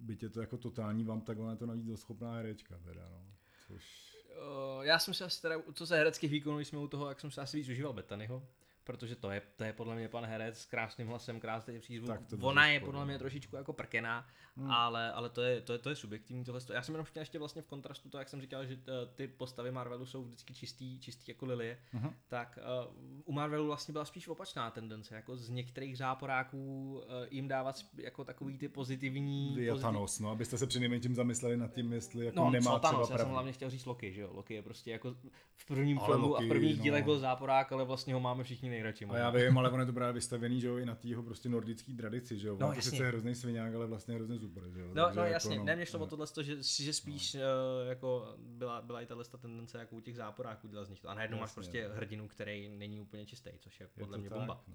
byť 0.00 0.22
je 0.22 0.28
to 0.28 0.40
jako 0.40 0.56
totální 0.56 1.04
vám, 1.04 1.20
tak 1.20 1.38
ona 1.38 1.50
je 1.50 1.56
to 1.56 1.66
navíc 1.66 1.86
doschopná 1.86 2.34
herečka 2.34 2.78
teda, 2.78 3.08
no. 3.08 3.26
Což... 3.66 4.11
Uh, 4.36 4.82
já 4.82 4.98
jsem 4.98 5.14
se 5.14 5.24
asi 5.24 5.42
teda, 5.42 5.56
co 5.74 5.86
se 5.86 5.96
hereckých 5.96 6.30
výkonů, 6.30 6.60
jsme 6.60 6.78
u 6.78 6.88
toho, 6.88 7.08
jak 7.08 7.20
jsem 7.20 7.30
se 7.30 7.40
asi 7.40 7.56
víc 7.56 7.68
užíval 7.68 7.92
Betanyho, 7.92 8.42
protože 8.84 9.16
to 9.16 9.30
je, 9.30 9.42
to 9.56 9.64
je 9.64 9.72
podle 9.72 9.94
mě 9.94 10.08
pan 10.08 10.24
herec 10.24 10.58
s 10.58 10.66
krásným 10.66 11.08
hlasem, 11.08 11.40
krásný 11.40 11.80
přízvuk. 11.80 12.10
Ona 12.40 12.66
je 12.66 12.80
podle 12.80 13.04
mě 13.04 13.18
trošičku 13.18 13.56
jako 13.56 13.72
prkená, 13.72 14.26
hmm. 14.56 14.70
ale, 14.70 15.12
ale 15.12 15.28
to, 15.28 15.42
je, 15.42 15.60
to, 15.60 15.72
je, 15.72 15.78
to 15.78 15.90
je 15.90 15.96
subjektivní 15.96 16.44
tohle. 16.44 16.60
Já 16.72 16.82
jsem 16.82 16.94
jenom 16.94 17.04
chtěl 17.04 17.20
ještě 17.20 17.38
vlastně 17.38 17.62
v 17.62 17.66
kontrastu 17.66 18.08
to, 18.08 18.18
jak 18.18 18.28
jsem 18.28 18.40
říkal, 18.40 18.66
že 18.66 18.74
eh, 18.74 19.06
ty 19.14 19.28
postavy 19.28 19.70
Marvelu 19.70 20.06
jsou 20.06 20.24
vždycky 20.24 20.54
čistý, 20.54 21.00
čistý 21.00 21.30
jako 21.30 21.46
lilie, 21.46 21.78
uh-huh. 21.94 22.12
tak 22.28 22.58
uh, 22.86 23.22
u 23.24 23.32
Marvelu 23.32 23.66
vlastně 23.66 23.92
byla 23.92 24.04
spíš 24.04 24.28
opačná 24.28 24.70
tendence, 24.70 25.14
jako 25.14 25.36
z 25.36 25.48
některých 25.48 25.98
záporáků 25.98 26.92
uh, 26.92 27.02
jim 27.30 27.48
dávat 27.48 27.76
jako 27.96 28.24
takový 28.24 28.58
ty 28.58 28.68
pozitivní... 28.68 29.54
Vy 29.56 29.68
pozitiv... 29.68 29.82
Thanos, 29.82 30.20
no, 30.20 30.30
abyste 30.30 30.58
se 30.58 30.66
přinejmenším 30.66 31.14
zamysleli 31.14 31.56
nad 31.56 31.74
tím, 31.74 31.92
jestli 31.92 32.26
jako 32.26 32.38
no, 32.38 32.50
nemá 32.50 32.78
třeba 32.78 32.90
Thanos, 32.90 33.10
já 33.10 33.18
jsem 33.18 33.28
hlavně 33.28 33.52
chtěl 33.52 33.70
říct 33.70 33.86
Loki, 33.86 34.12
že 34.12 34.20
jo, 34.20 34.30
Loki 34.32 34.54
je 34.54 34.62
prostě 34.62 34.90
jako 34.90 35.14
v 35.56 35.66
prvním 35.66 35.98
filmu 35.98 36.28
Loki, 36.28 36.44
a 36.44 36.46
v 36.46 36.48
prvních 36.48 36.76
no. 36.76 36.82
dílech 36.82 37.04
byl 37.04 37.18
záporák, 37.18 37.72
ale 37.72 37.84
vlastně 37.84 38.14
ho 38.14 38.20
máme 38.20 38.44
všichni 38.44 38.70
nejradši. 38.72 39.04
A 39.04 39.18
já 39.18 39.30
vím, 39.30 39.58
ale 39.58 39.70
on 39.70 39.80
je 39.80 39.86
to 39.86 39.92
právě 39.92 40.12
vystavený, 40.12 40.60
že 40.60 40.66
jo, 40.66 40.76
i 40.76 40.86
na 40.86 40.94
té 40.94 41.08
jeho 41.08 41.22
prostě 41.22 41.48
nordické 41.48 41.92
tradici, 41.92 42.38
že 42.38 42.48
jo. 42.48 42.56
No, 42.60 42.74
to 42.74 42.80
sice 42.80 42.96
je 42.96 43.08
hrozný 43.08 43.34
sviňák, 43.34 43.74
ale 43.74 43.86
vlastně 43.86 44.14
hrozně 44.14 44.38
super, 44.38 44.62
že 44.68 44.80
jo. 44.80 44.86
No, 44.94 45.04
Takže 45.04 45.20
no 45.20 45.24
jako, 45.24 45.32
jasně, 45.32 45.58
no, 45.58 45.64
ne, 45.64 45.76
mě 45.76 45.86
šlo 45.86 46.00
o 46.00 46.06
tohle, 46.06 46.26
že, 46.40 46.56
že 46.62 46.92
spíš 46.92 47.34
no. 47.34 47.40
uh, 47.40 47.88
jako 47.88 48.34
byla, 48.38 48.82
byla 48.82 49.00
i 49.00 49.06
tahle 49.06 49.24
tendence 49.40 49.78
jako 49.78 49.96
u 49.96 50.00
těch 50.00 50.16
záporáků 50.16 50.68
dělat 50.68 50.84
z 50.84 50.90
nich 50.90 51.00
to. 51.00 51.08
A 51.08 51.14
najednou 51.14 51.36
jasně, 51.36 51.42
máš 51.42 51.54
prostě 51.54 51.88
no. 51.88 51.94
hrdinu, 51.94 52.28
který 52.28 52.68
není 52.68 53.00
úplně 53.00 53.26
čistý, 53.26 53.50
což 53.58 53.80
je, 53.80 53.84
je 53.84 54.04
podle 54.04 54.18
mě 54.18 54.30
tak, 54.30 54.38
bomba. 54.38 54.64
No. 54.68 54.74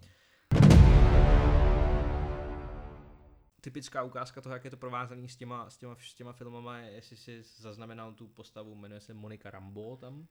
typická 3.68 4.04
ukázka 4.04 4.42
toho, 4.42 4.56
jak 4.56 4.64
je 4.64 4.72
to 4.72 4.78
provázaný 4.78 5.30
s 5.30 5.36
těma, 5.36 5.70
s 5.70 5.78
těma, 5.78 5.96
s 6.00 6.14
těma 6.14 6.34
filmama, 6.34 6.78
jestli 6.78 7.18
si 7.18 7.44
zaznamenal 7.44 8.14
tu 8.14 8.28
postavu, 8.28 8.76
jmenuje 8.76 9.00
se 9.00 9.14
Monika 9.14 9.52
Rambo 9.52 9.98
tam. 9.98 10.28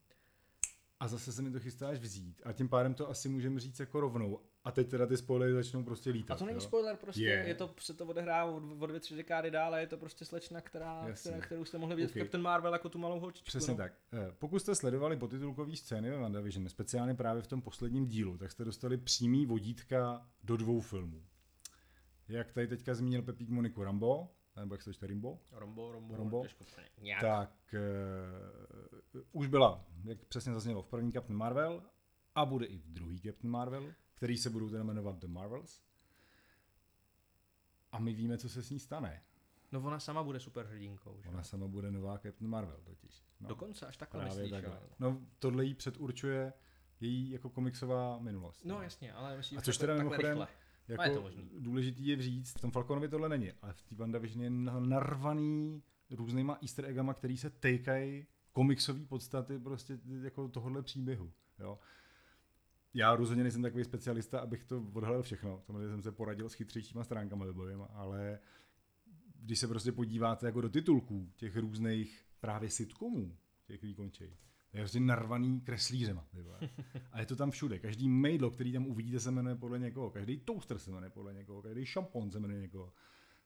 A 1.00 1.08
zase 1.08 1.32
se 1.32 1.42
mi 1.42 1.50
to 1.50 1.60
chystáš 1.60 1.98
vzít. 1.98 2.42
A 2.44 2.52
tím 2.52 2.68
pádem 2.68 2.94
to 2.94 3.10
asi 3.10 3.28
můžeme 3.28 3.60
říct 3.60 3.80
jako 3.80 4.00
rovnou. 4.00 4.40
A 4.64 4.70
teď 4.70 4.88
teda 4.88 5.06
ty 5.06 5.16
spoilery 5.16 5.52
začnou 5.52 5.84
prostě 5.84 6.10
lítat. 6.10 6.34
A 6.34 6.38
to 6.38 6.44
není 6.44 6.56
jo? 6.56 6.60
spoiler, 6.60 6.96
prostě 6.96 7.22
je, 7.22 7.44
je 7.48 7.54
to, 7.54 7.74
se 7.80 7.94
to 7.94 8.06
odehrává 8.06 8.52
o, 8.52 8.56
o 8.78 8.86
dvě, 8.86 9.00
tři 9.00 9.16
dekády 9.16 9.50
dále, 9.50 9.80
je 9.80 9.86
to 9.86 9.96
prostě 9.96 10.24
slečna, 10.24 10.60
která, 10.60 11.06
která 11.20 11.40
kterou 11.40 11.64
jste 11.64 11.78
mohli 11.78 11.96
vidět 11.96 12.10
okay. 12.10 12.22
v 12.22 12.24
Captain 12.24 12.42
Marvel 12.42 12.72
jako 12.72 12.88
tu 12.88 12.98
malou 12.98 13.20
holčičku. 13.20 13.46
Přesně 13.46 13.74
no. 13.74 13.78
tak. 13.78 13.92
Eh, 14.12 14.32
pokud 14.38 14.58
jste 14.58 14.74
sledovali 14.74 15.16
potitulkové 15.16 15.76
scény 15.76 16.10
ve 16.10 16.18
WandaVision, 16.18 16.68
speciálně 16.68 17.14
právě 17.14 17.42
v 17.42 17.46
tom 17.46 17.62
posledním 17.62 18.06
dílu, 18.06 18.38
tak 18.38 18.50
jste 18.50 18.64
dostali 18.64 18.96
přímý 18.96 19.46
vodítka 19.46 20.26
do 20.44 20.56
dvou 20.56 20.80
filmů. 20.80 21.22
Jak 22.28 22.52
tady 22.52 22.66
teďka 22.66 22.94
zmínil 22.94 23.22
Pepík 23.22 23.48
Moniku 23.48 23.84
Rambo, 23.84 24.28
nebo 24.60 24.75
jak 24.75 24.82
se 24.82 24.92
to 24.92 25.06
Rimbo? 25.06 25.38
Rombo, 25.52 25.92
Rombo, 25.92 26.16
Rombo. 26.16 26.44
Nějak. 27.00 27.20
Tak 27.20 27.75
uh, 29.14 29.20
už 29.32 29.46
byla, 29.46 29.84
jak 30.04 30.25
přesně 30.25 30.52
zaznělo, 30.52 30.82
v 30.82 30.86
první 30.86 31.12
Captain 31.12 31.38
Marvel 31.38 31.82
a 32.34 32.44
bude 32.44 32.66
i 32.66 32.78
v 32.78 32.86
druhý 32.86 33.20
Captain 33.20 33.50
Marvel, 33.50 33.94
který 34.14 34.36
se 34.36 34.50
budou 34.50 34.70
teda 34.70 34.82
jmenovat 34.82 35.18
The 35.18 35.26
Marvels. 35.26 35.82
A 37.92 37.98
my 37.98 38.14
víme, 38.14 38.38
co 38.38 38.48
se 38.48 38.62
s 38.62 38.70
ní 38.70 38.78
stane. 38.78 39.22
No 39.72 39.80
ona 39.80 40.00
sama 40.00 40.22
bude 40.22 40.40
superhrdinkou. 40.40 41.20
Že? 41.22 41.28
Ona 41.28 41.42
sama 41.42 41.68
bude 41.68 41.90
nová 41.90 42.18
Captain 42.18 42.50
Marvel 42.50 42.80
totiž. 42.84 43.25
No, 43.40 43.48
Dokonce 43.48 43.86
až 43.86 43.96
takhle 43.96 44.25
myslíš. 44.25 44.50
Takhle. 44.50 44.80
No 44.98 45.20
tohle 45.38 45.64
jí 45.64 45.75
předurčuje 45.75 46.52
její 47.00 47.30
jako 47.30 47.50
komiksová 47.50 48.18
minulost. 48.18 48.64
No, 48.64 48.75
no. 48.75 48.82
jasně, 48.82 49.12
ale 49.12 49.36
myslím, 49.36 49.58
a 49.58 49.62
což 49.62 49.78
teda 49.78 49.94
mimochodem, 49.94 50.30
rychle. 50.30 50.48
Jako 50.88 51.02
je 51.02 51.11
to 51.11 51.23
možný. 51.23 51.50
důležitý 51.59 52.07
je 52.07 52.22
říct, 52.22 52.59
v 52.59 52.61
tom 52.61 52.70
Falconovi 52.70 53.09
tohle 53.09 53.29
není, 53.29 53.53
ale 53.62 53.72
v 53.72 53.83
té 53.83 53.94
WandaVision 53.94 54.42
je 54.42 54.51
narvaný 54.81 55.83
různýma 56.11 56.59
easter 56.62 56.85
eggama, 56.85 57.14
který 57.14 57.37
se 57.37 57.51
týkají 57.51 58.27
komiksové 58.53 59.01
podstaty 59.05 59.59
prostě 59.59 59.99
jako 60.22 60.49
tohohle 60.49 60.83
příběhu. 60.83 61.33
Jo. 61.59 61.79
Já 62.94 63.16
rozhodně 63.16 63.42
nejsem 63.42 63.62
takový 63.62 63.85
specialista, 63.85 64.40
abych 64.40 64.64
to 64.64 64.85
odhalil 64.92 65.22
všechno. 65.22 65.62
Samozřejmě 65.66 65.88
jsem 65.88 66.03
se 66.03 66.12
poradil 66.12 66.49
s 66.49 66.55
chytřejšíma 66.55 67.05
stránkami 67.05 67.44
webovými, 67.44 67.83
ale 67.90 68.38
když 69.35 69.59
se 69.59 69.68
prostě 69.68 69.92
podíváte 69.92 70.46
jako 70.46 70.61
do 70.61 70.68
titulků 70.68 71.33
těch 71.37 71.57
různých 71.57 72.25
právě 72.40 72.70
sitcomů, 72.70 73.37
těch 73.66 73.83
výkončej, 73.83 74.37
je 74.78 74.82
prostě 74.84 75.00
narvaný 75.00 75.60
kreslířema. 75.60 76.26
A 77.12 77.20
je 77.20 77.26
to 77.26 77.36
tam 77.36 77.50
všude. 77.50 77.78
Každý 77.78 78.08
maidlo, 78.08 78.50
který 78.50 78.72
tam 78.72 78.86
uvidíte, 78.86 79.20
se 79.20 79.30
jmenuje 79.30 79.56
podle 79.56 79.78
někoho. 79.78 80.10
Každý 80.10 80.38
toaster 80.38 80.78
se 80.78 80.90
jmenuje 80.90 81.10
podle 81.10 81.34
někoho. 81.34 81.62
Každý 81.62 81.86
šampon 81.86 82.30
se 82.30 82.40
jmenuje 82.40 82.60
někoho. 82.60 82.92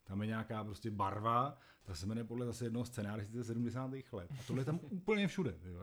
Tam 0.04 0.20
je 0.20 0.26
nějaká 0.26 0.64
prostě 0.64 0.90
barva, 0.90 1.58
ta 1.82 1.94
se 1.94 2.06
jmenuje 2.06 2.24
podle 2.24 2.46
zase 2.46 2.64
jednoho 2.64 2.84
scénáře 2.84 3.26
ze 3.32 3.44
70. 3.44 3.90
let. 4.12 4.30
A 4.40 4.42
tohle 4.46 4.60
je 4.60 4.64
tam 4.64 4.80
úplně 4.82 5.28
všude. 5.28 5.58
Jo. 5.64 5.80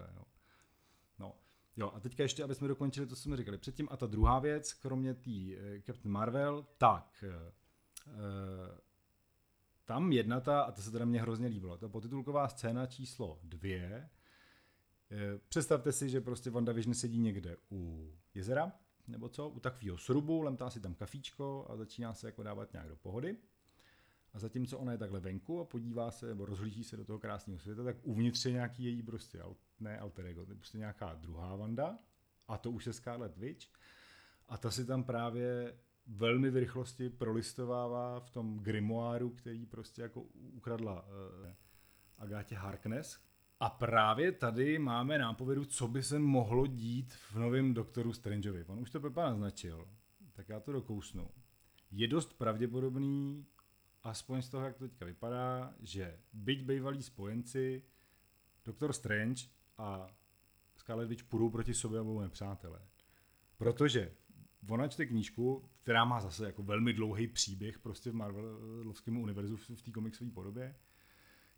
No. 1.19 1.36
Jo, 1.77 1.91
a 1.95 1.99
teďka 1.99 2.23
ještě, 2.23 2.43
aby 2.43 2.55
jsme 2.55 2.67
dokončili 2.67 3.07
to, 3.07 3.15
co 3.15 3.21
jsme 3.21 3.38
říkali 3.38 3.57
předtím. 3.57 3.88
A 3.91 3.97
ta 3.97 4.05
druhá 4.05 4.39
věc, 4.39 4.73
kromě 4.73 5.13
té 5.13 5.29
uh, 5.29 5.81
Captain 5.86 6.12
Marvel, 6.12 6.65
tak 6.77 7.23
uh, 7.27 8.17
tam 9.86 10.12
jedna 10.12 10.39
ta, 10.39 10.62
a 10.62 10.71
to 10.71 10.81
se 10.81 10.91
teda 10.91 11.05
mě 11.05 11.21
hrozně 11.21 11.47
líbilo, 11.47 11.77
ta 11.77 11.89
potitulková 11.89 12.47
scéna 12.47 12.86
číslo 12.86 13.39
dvě, 13.43 14.10
Eh, 14.10 14.16
představte 15.50 15.91
si, 15.91 16.10
že 16.10 16.22
prostě 16.22 16.50
WandaVision 16.50 16.93
sedí 16.93 17.20
někde 17.20 17.58
u 17.72 18.12
jezera, 18.34 18.72
nebo 19.08 19.30
co, 19.30 19.50
u 19.50 19.60
takového 19.60 19.98
srubu, 19.98 20.41
lemtá 20.41 20.70
si 20.70 20.80
tam 20.80 20.93
kafíčko 20.93 21.65
a 21.70 21.78
začíná 21.78 22.13
se 22.13 22.28
jako 22.28 22.43
dávat 22.43 22.74
nějak 22.74 22.89
do 22.89 22.96
pohody. 22.96 23.38
A 24.34 24.39
zatímco 24.39 24.80
ona 24.80 24.91
je 24.91 24.98
takhle 24.98 25.20
venku 25.20 25.60
a 25.60 25.65
podívá 25.65 26.12
se, 26.12 26.28
nebo 26.28 26.46
rozhlíží 26.46 26.84
se 26.84 26.98
do 26.98 27.06
toho 27.06 27.20
krásného 27.20 27.60
světa, 27.60 27.84
tak 27.84 27.98
uvnitř 28.04 28.46
je 28.46 28.52
nějaký 28.52 28.84
její 28.84 29.04
prostě, 29.04 29.43
ne 29.80 30.00
alter 30.00 30.26
ego, 30.26 30.46
to 30.46 30.52
je 30.52 30.56
prostě 30.56 30.78
nějaká 30.78 31.13
druhá 31.13 31.56
Wanda, 31.56 32.00
a 32.48 32.58
to 32.58 32.72
už 32.72 32.86
je 32.86 32.93
Scarlet 32.93 33.38
Witch. 33.38 33.67
A 34.50 34.58
ta 34.58 34.72
si 34.72 34.86
tam 34.86 35.04
právě 35.04 35.76
velmi 36.08 36.50
v 36.50 36.56
rychlosti 36.56 37.10
prolistovává 37.10 38.20
v 38.20 38.30
tom 38.30 38.60
grimoáru, 38.60 39.30
který 39.30 39.65
prostě 39.65 40.02
jako 40.02 40.22
ukradla 40.34 41.02
uh, 41.02 41.10
Agátě 42.17 42.56
Harkness, 42.56 43.20
a 43.60 43.70
právě 43.70 44.32
tady 44.32 44.80
máme 44.80 45.17
nápovědu, 45.17 45.65
co 45.65 45.88
by 45.88 46.04
se 46.04 46.20
mohlo 46.20 46.67
dít 46.67 47.13
v 47.13 47.36
novém 47.36 47.74
Doktoru 47.74 48.13
Strangeovi. 48.13 48.65
On 48.65 48.80
už 48.80 48.91
to 48.91 49.00
Pepa 49.00 49.30
naznačil, 49.30 49.88
tak 50.34 50.50
já 50.50 50.60
to 50.60 50.72
dokousnu. 50.72 51.30
Je 51.91 52.08
dost 52.08 52.34
pravděpodobný, 52.34 53.46
aspoň 54.04 54.41
z 54.41 54.50
toho, 54.50 54.65
jak 54.65 54.78
to 54.78 54.88
teďka 54.88 55.06
vypadá, 55.06 55.74
že 55.80 56.20
byť 56.34 56.63
bývalí 56.63 57.04
spojenci 57.04 57.84
Doktor 58.65 58.93
Strange 58.93 59.46
a 59.78 60.08
Scarlet 60.76 61.10
Witch 61.10 61.24
půjdou 61.24 61.50
proti 61.50 61.74
sobě 61.74 62.00
a 62.00 62.04
budou 62.04 62.20
nepřátelé. 62.20 62.82
Protože 63.58 64.13
ona 64.70 64.88
čte 64.88 65.06
knížku, 65.06 65.70
která 65.84 66.06
má 66.06 66.22
zase 66.22 66.46
jako 66.46 66.63
velmi 66.63 66.93
dlouhý 66.93 67.28
příběh 67.28 67.80
prostě 67.80 68.12
v 68.12 68.15
Marvelovském 68.15 69.17
univerzu 69.17 69.58
v, 69.58 69.82
té 69.82 69.91
komiksové 69.91 70.32
podobě 70.32 70.76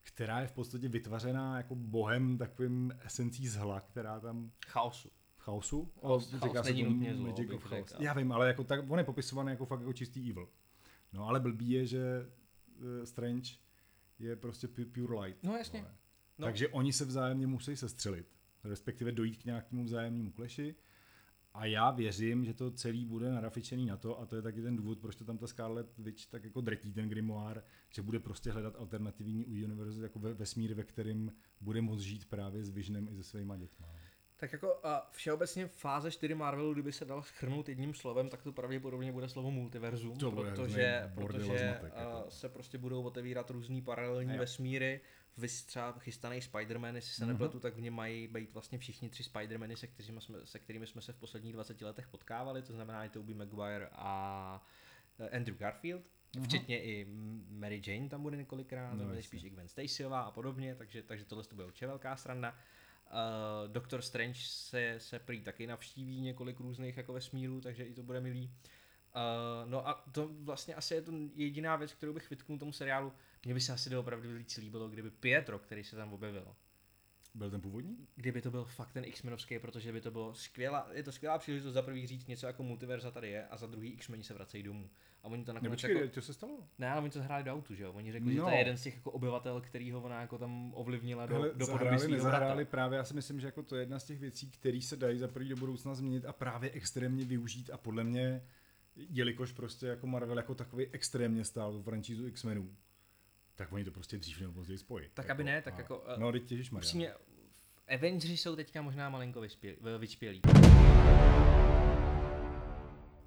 která 0.04 0.42
je 0.42 0.48
v 0.48 0.52
podstatě 0.52 0.90
vytvořená 0.90 1.58
jako 1.58 1.76
bohem 1.76 2.38
takovým 2.38 2.94
esencí 3.06 3.48
zhla, 3.48 3.80
která 3.80 4.20
tam... 4.20 4.52
Chaosu. 4.68 5.10
Chaosu? 5.38 5.92
Chaos, 6.02 6.32
chaos 6.32 6.44
říká 6.44 6.62
není 6.62 6.84
nutně 6.84 7.16
zlo, 7.16 7.28
Magic 7.28 7.52
of 7.52 7.64
Chaos. 7.64 7.96
Já 8.00 8.14
vím, 8.14 8.32
ale 8.32 8.48
jako 8.48 8.64
tak, 8.64 8.92
on 8.92 9.00
je 9.00 9.06
popisovaný 9.06 9.50
jako 9.50 9.66
fakt 9.66 9.80
jako 9.80 9.94
čistý 9.94 10.30
evil. 10.30 10.50
No 11.14 11.28
ale 11.28 11.40
blbý 11.40 11.70
je, 11.70 11.86
že 11.86 12.30
uh, 12.78 13.04
Strange 13.04 13.50
je 14.20 14.36
prostě 14.36 14.68
pure 14.68 15.20
light. 15.20 15.44
No 15.44 15.58
jasně. 15.58 15.86
No. 16.38 16.46
Takže 16.46 16.68
oni 16.68 16.94
se 16.94 17.06
vzájemně 17.06 17.48
musí 17.48 17.76
sestřelit, 17.76 18.28
respektive 18.64 19.12
dojít 19.12 19.38
k 19.38 19.46
nějakému 19.46 19.84
vzájemnému 19.84 20.32
kleši 20.32 20.76
a 21.54 21.66
já 21.66 21.92
věřím, 21.92 22.46
že 22.46 22.54
to 22.54 22.72
celý 22.72 23.06
bude 23.06 23.32
narafičený 23.32 23.86
na 23.86 23.98
to, 23.98 24.20
a 24.20 24.26
to 24.26 24.36
je 24.36 24.42
taky 24.42 24.62
ten 24.62 24.76
důvod, 24.76 25.00
proč 25.00 25.16
to 25.16 25.26
tam 25.26 25.38
ta 25.38 25.48
Scarlet 25.48 25.98
Witch 25.98 26.26
tak 26.26 26.44
jako 26.44 26.62
drtí 26.62 26.94
ten 26.94 27.10
grimoire, 27.10 27.64
že 27.90 28.02
bude 28.02 28.20
prostě 28.20 28.52
hledat 28.52 28.76
alternativní 28.76 29.46
univerze 29.46 30.04
jako 30.04 30.20
ve, 30.20 30.34
vesmír, 30.34 30.74
ve 30.74 30.84
kterým 30.84 31.34
bude 31.62 31.82
moct 31.82 32.02
žít 32.02 32.26
právě 32.26 32.64
s 32.64 32.70
Visionem 32.70 33.08
i 33.12 33.16
se 33.16 33.24
svýma 33.24 33.58
dětma. 33.58 33.88
Tak 34.38 34.54
jako 34.54 34.80
a 34.84 35.10
všeobecně 35.12 35.68
fáze 35.68 36.12
4 36.12 36.36
Marvelu, 36.36 36.74
kdyby 36.74 36.92
se 36.92 37.06
dal 37.06 37.24
schrnout 37.24 37.70
jedním 37.70 37.94
slovem, 37.94 38.30
tak 38.30 38.44
to 38.44 38.52
pravděpodobně 38.52 39.12
bude 39.12 39.30
slovo 39.30 39.52
multiverzum, 39.52 40.18
to 40.18 40.32
bude 40.32 40.52
protože, 40.52 41.12
protože 41.16 41.44
zmatek, 41.44 41.94
jako. 41.96 42.26
se 42.30 42.50
prostě 42.50 42.78
budou 42.78 43.04
otevírat 43.04 43.50
různý 43.50 43.82
paralelní 43.82 44.38
vesmíry, 44.38 45.02
vys 45.38 45.63
třeba 45.63 45.92
chystaný 46.00 46.39
Spider-Man, 46.39 46.96
jestli 46.96 47.13
se 47.13 47.24
Mhm. 47.26 47.34
nepletu, 47.34 47.60
tak 47.60 47.76
v 47.76 47.82
něm 47.82 47.94
mají 47.94 48.28
být 48.28 48.54
vlastně 48.54 48.78
všichni 48.78 49.10
tři 49.10 49.24
Spider-Many, 49.24 49.74
se 49.76 49.88
kterými, 49.88 50.22
jsme, 50.22 50.38
se 50.46 50.60
kterými 50.60 50.88
jsme 50.88 51.02
se 51.02 51.13
v 51.13 51.15
posledních 51.15 51.54
20 51.54 51.82
letech 51.82 52.08
potkávali, 52.08 52.62
to 52.62 52.74
znamená 52.74 53.06
i 53.06 53.10
Tobey 53.10 53.36
Maguire 53.36 53.89
a 53.92 54.65
eh, 55.20 55.30
Andrew 55.38 55.58
Garfield, 55.58 56.04
Aha. 56.38 56.46
včetně 56.46 56.84
i 56.84 57.08
Mary 57.50 57.82
Jane 57.88 58.10
tam 58.10 58.22
bude 58.24 58.38
několikrát, 58.38 58.94
No, 58.94 59.22
spíš 59.22 59.44
i 59.44 59.50
Gwen 59.50 59.68
Stacyová 59.68 60.22
a 60.22 60.32
podobně, 60.32 60.76
takže, 60.76 61.04
takže 61.04 61.26
tohle 61.26 61.44
to 61.44 61.56
bude 61.56 61.68
určitě 61.68 61.88
velká 61.88 62.15
sranda. 62.15 62.56
Uh, 63.12 63.72
Doctor 63.72 64.02
Strange 64.02 64.39
se, 64.44 64.96
se 64.98 65.20
prý 65.20 65.42
taky 65.42 65.68
navštíví 65.68 66.22
několik 66.22 66.60
různých 66.60 66.98
jako 66.98 67.13
vesmírů, 67.13 67.62
takže 67.62 67.84
i 67.84 67.94
to 67.94 68.04
bude 68.04 68.22
milý. 68.22 68.44
Uh, 69.15 69.70
no 69.70 69.88
a 69.88 69.94
to 70.12 70.30
vlastně 70.44 70.76
asi 70.76 70.94
je 70.96 71.02
to 71.02 71.12
jediná 71.36 71.76
věc, 71.76 71.94
kterou 71.94 72.13
bych 72.13 72.30
vytknul 72.30 72.60
tomu 72.60 72.72
seriálu. 72.74 73.13
Mně 73.45 73.54
by 73.54 73.62
se 73.62 73.73
asi 73.73 73.89
doopravdy 73.89 74.34
víc 74.38 74.58
líbilo, 74.58 74.89
kdyby 74.89 75.10
Pietro, 75.12 75.60
který 75.60 75.84
se 75.84 75.95
tam 75.95 76.13
objevil, 76.13 76.56
Byl 77.36 77.52
ten 77.52 77.62
původní? 77.62 78.08
kdyby 78.15 78.41
to 78.41 78.52
byl 78.52 78.65
fakt 78.65 78.91
ten 78.91 79.06
X-menovský, 79.06 79.60
protože 79.60 79.91
by 79.91 80.02
to 80.02 80.12
bylo 80.12 80.34
skvělá, 80.36 80.89
je 80.91 81.04
to 81.04 81.12
skvělá 81.12 81.38
příležitost 81.38 81.73
za 81.73 81.82
prvý 81.82 82.08
říct 82.08 82.28
něco 82.28 82.47
jako 82.47 82.63
multiverza 82.63 83.12
tady 83.12 83.30
je 83.30 83.47
a 83.47 83.58
za 83.58 83.67
druhý 83.67 83.89
X-meni 83.89 84.23
se 84.23 84.34
vracejí 84.34 84.63
domů. 84.63 84.89
A 85.23 85.28
oni 85.28 85.43
to 85.45 85.52
Ne, 85.52 85.56
nakonec 85.56 85.71
počkej, 85.82 85.95
jako, 86.02 86.13
co 86.13 86.21
se 86.21 86.34
stalo? 86.34 86.67
ne, 86.78 86.89
ale 86.91 87.02
oni 87.02 87.10
to 87.10 87.19
zahráli 87.19 87.43
do 87.43 87.54
autu, 87.54 87.75
že 87.75 87.84
jo? 87.84 87.93
Oni 87.93 88.12
řekli, 88.12 88.34
že 88.34 88.39
No. 88.39 88.45
to 88.45 88.52
je 88.52 88.58
jeden 88.58 88.78
z 88.78 88.84
těch 88.84 88.95
jako 88.95 89.12
obyvatel, 89.12 89.62
který 89.62 89.91
ho 89.91 90.02
ona 90.02 90.21
jako 90.21 90.38
tam 90.38 90.71
ovlivnila 90.75 91.25
do, 91.25 91.36
Hele, 91.36 91.52
do 91.56 91.65
zahráli, 91.65 92.08
nezahráli, 92.08 92.65
právě 92.65 92.97
já 92.97 93.04
si 93.04 93.13
myslím, 93.13 93.39
že 93.39 93.47
jako 93.47 93.63
to 93.63 93.75
je 93.75 93.82
jedna 93.82 93.99
z 93.99 94.04
těch 94.06 94.19
věcí, 94.19 94.52
které 94.52 94.82
se 94.82 94.95
dají 94.97 95.19
za 95.19 95.28
první 95.28 95.49
do 95.49 95.56
budoucna 95.56 95.95
změnit 95.95 96.25
a 96.25 96.34
právě 96.34 96.71
extrémně 96.71 97.25
využít 97.25 97.69
a 97.69 97.78
podle 97.78 98.04
mě, 98.04 98.43
jelikož 98.95 99.52
prostě 99.52 99.86
jako 99.88 100.08
Marvel 100.08 100.38
jako 100.38 100.56
takový 100.56 100.88
extrémně 100.91 101.45
stál 101.45 101.71
v 101.78 101.84
franšízu 101.84 102.28
X-Menů, 102.28 102.75
tak 103.60 103.74
oni 103.74 103.84
to 103.84 103.91
prostě 103.91 104.17
dřív 104.17 104.41
nebo 104.41 104.54
později 104.54 104.78
spojí. 104.78 105.06
Tak 105.13 105.30
aby 105.30 105.43
ne, 105.43 105.62
tak 105.62 105.78
jako, 105.78 106.04
eh, 106.08 106.19
No, 106.19 106.32
teď 106.32 106.45
těžíš. 106.45 106.72
Upřímně, 106.72 107.13
Avengers 107.95 108.41
jsou 108.41 108.56
teďka 108.56 108.82
možná 108.82 109.10
malinko 109.10 109.41
vyspělí, 109.41 109.78
vyčpělí. 109.98 110.41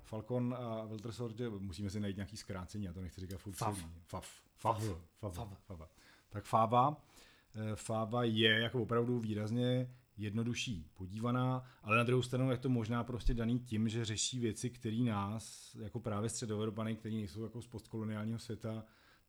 Falcon 0.03 0.55
a 0.59 0.85
Winter 0.85 1.13
Soldier, 1.13 1.51
musíme 1.51 1.91
si 1.91 2.01
najít 2.01 2.17
nějaký 2.17 2.37
zkrácení, 2.37 2.85
já 2.85 2.93
to 2.93 3.01
nechci 3.01 3.21
říkat 3.21 3.39
furt 3.39 3.53
Fav. 3.53 3.85
Fav. 4.07 4.43
Fav. 4.57 4.83
Fav. 5.19 5.35
Fav. 5.35 5.59
Fav. 5.67 5.91
Tak 6.29 6.45
Fáva, 6.45 6.97
eh, 7.55 7.77
Fáva 7.77 8.25
je 8.25 8.61
jako 8.61 8.83
opravdu 8.83 9.21
výrazně 9.21 9.95
jednodušší 10.17 10.91
podívaná, 10.95 11.65
ale 11.83 11.97
na 11.97 12.03
druhou 12.03 12.23
stranu 12.23 12.51
je 12.51 12.57
to 12.57 12.69
možná 12.69 13.05
prostě 13.05 13.35
daný 13.35 13.59
tím, 13.59 13.89
že 13.89 14.05
řeší 14.05 14.39
věci, 14.39 14.71
které 14.71 14.97
nás, 14.97 15.75
jako 15.81 16.01
právě 16.01 16.29
středoevropany, 16.29 16.97
které 16.97 17.15
nejsou 17.15 17.43
jako 17.43 17.63
z 17.63 17.67
postkoloniálního 17.67 18.39
světa, 18.39 18.85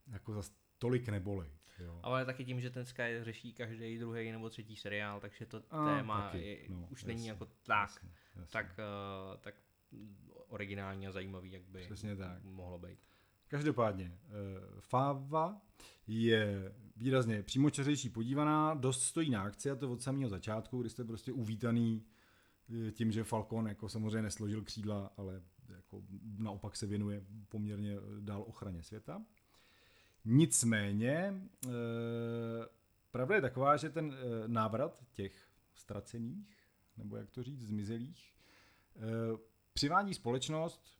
jako 0.06 0.32
za 0.32 0.42
tolik 0.78 1.08
nebolej. 1.08 1.50
Jo. 1.78 2.00
Ale 2.02 2.24
taky 2.24 2.44
tím, 2.44 2.60
že 2.60 2.70
ten 2.70 2.86
Sky 2.86 3.18
řeší 3.22 3.52
každý 3.52 3.98
druhý 3.98 4.32
nebo 4.32 4.50
třetí 4.50 4.76
seriál, 4.76 5.20
takže 5.20 5.46
to 5.46 5.62
A, 5.70 5.84
téma 5.96 6.22
taky, 6.22 6.46
je, 6.46 6.58
no, 6.68 6.86
už 6.90 7.04
není 7.04 7.20
jasně, 7.20 7.30
jako 7.30 7.46
tak, 7.62 7.90
Jasně, 7.90 8.10
jasně. 8.36 8.52
tak, 8.52 8.66
uh, 8.66 9.36
tak 9.40 9.54
originální 10.48 11.06
a 11.06 11.12
zajímavý, 11.12 11.52
jak 11.52 11.62
by 11.62 11.80
Přesně 11.84 12.16
tak. 12.16 12.42
mohlo 12.44 12.78
být. 12.78 12.98
Každopádně, 13.48 14.18
eh, 14.26 14.30
Fáva 14.80 15.60
je 16.06 16.72
výrazně 16.96 17.42
přímočařejší 17.42 18.08
podívaná, 18.08 18.74
dost 18.74 19.02
stojí 19.02 19.30
na 19.30 19.42
akci 19.42 19.70
a 19.70 19.76
to 19.76 19.92
od 19.92 20.02
samého 20.02 20.28
začátku, 20.28 20.80
kdy 20.80 20.90
jste 20.90 21.04
prostě 21.04 21.32
uvítaný 21.32 22.04
eh, 22.88 22.92
tím, 22.92 23.12
že 23.12 23.24
Falcon 23.24 23.68
jako 23.68 23.88
samozřejmě 23.88 24.22
nesložil 24.22 24.62
křídla, 24.62 25.12
ale 25.16 25.42
jako 25.68 26.02
naopak 26.38 26.76
se 26.76 26.86
věnuje 26.86 27.22
poměrně 27.48 27.96
dál 28.20 28.44
ochraně 28.46 28.82
světa. 28.82 29.22
Nicméně, 30.24 31.34
eh, 31.66 31.70
pravda 33.10 33.34
je 33.34 33.40
taková, 33.40 33.76
že 33.76 33.90
ten 33.90 34.14
eh, 34.14 34.48
návrat 34.48 35.04
těch 35.12 35.48
ztracených, 35.74 36.56
nebo 36.96 37.16
jak 37.16 37.30
to 37.30 37.42
říct, 37.42 37.62
zmizelých, 37.62 38.34
eh, 38.96 39.00
přivádí 39.72 40.14
společnost, 40.14 40.94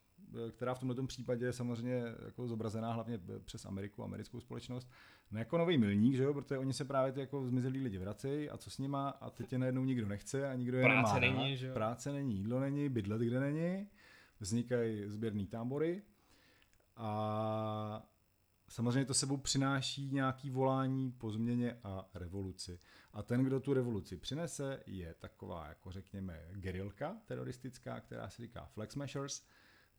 která 0.51 0.75
v 0.75 0.79
tomto 0.79 1.07
případě 1.07 1.47
je 1.47 1.53
samozřejmě 1.53 2.03
jako 2.25 2.49
zobrazená 2.49 2.93
hlavně 2.93 3.21
přes 3.45 3.65
Ameriku, 3.65 4.05
americkou 4.05 4.41
společnost, 4.41 4.91
no 5.31 5.39
jako 5.39 5.59
nový 5.59 5.79
milník, 5.79 6.15
že 6.15 6.23
jo, 6.23 6.35
protože 6.35 6.59
oni 6.59 6.73
se 6.73 6.85
právě 6.85 7.13
ty 7.13 7.21
jako 7.21 7.47
zmizelí 7.47 7.81
lidi 7.81 7.99
vracejí 7.99 8.51
a 8.51 8.57
co 8.57 8.71
s 8.71 8.79
nima 8.79 9.09
a 9.09 9.31
teď 9.31 9.53
je 9.53 9.59
najednou 9.59 9.85
nikdo 9.85 10.09
nechce 10.09 10.49
a 10.51 10.55
nikdo 10.55 10.79
je 10.79 10.85
Práce 10.85 11.21
nemá. 11.21 11.37
není, 11.37 11.57
že 11.57 11.67
jo? 11.67 11.75
Práce 11.75 12.13
není, 12.13 12.37
jídlo 12.37 12.61
není, 12.61 12.89
bydlet 12.89 13.21
kde 13.21 13.41
není, 13.41 13.89
vznikají 14.41 15.03
sběrný 15.07 15.47
tábory 15.47 16.03
a 16.97 18.14
samozřejmě 18.75 19.05
to 19.05 19.15
sebou 19.15 19.37
přináší 19.37 20.11
nějaký 20.11 20.51
volání 20.51 21.13
po 21.13 21.31
změně 21.31 21.81
a 21.85 22.09
revoluci. 22.15 22.79
A 23.13 23.23
ten, 23.23 23.45
kdo 23.45 23.61
tu 23.61 23.75
revoluci 23.75 24.17
přinese, 24.17 24.83
je 24.87 25.15
taková, 25.15 25.69
jako 25.69 25.93
řekněme, 25.93 26.49
gerilka 26.53 27.17
teroristická, 27.25 28.01
která 28.01 28.31
se 28.31 28.43
říká 28.43 28.65
Flag 28.65 28.93
Smashers, 28.93 29.47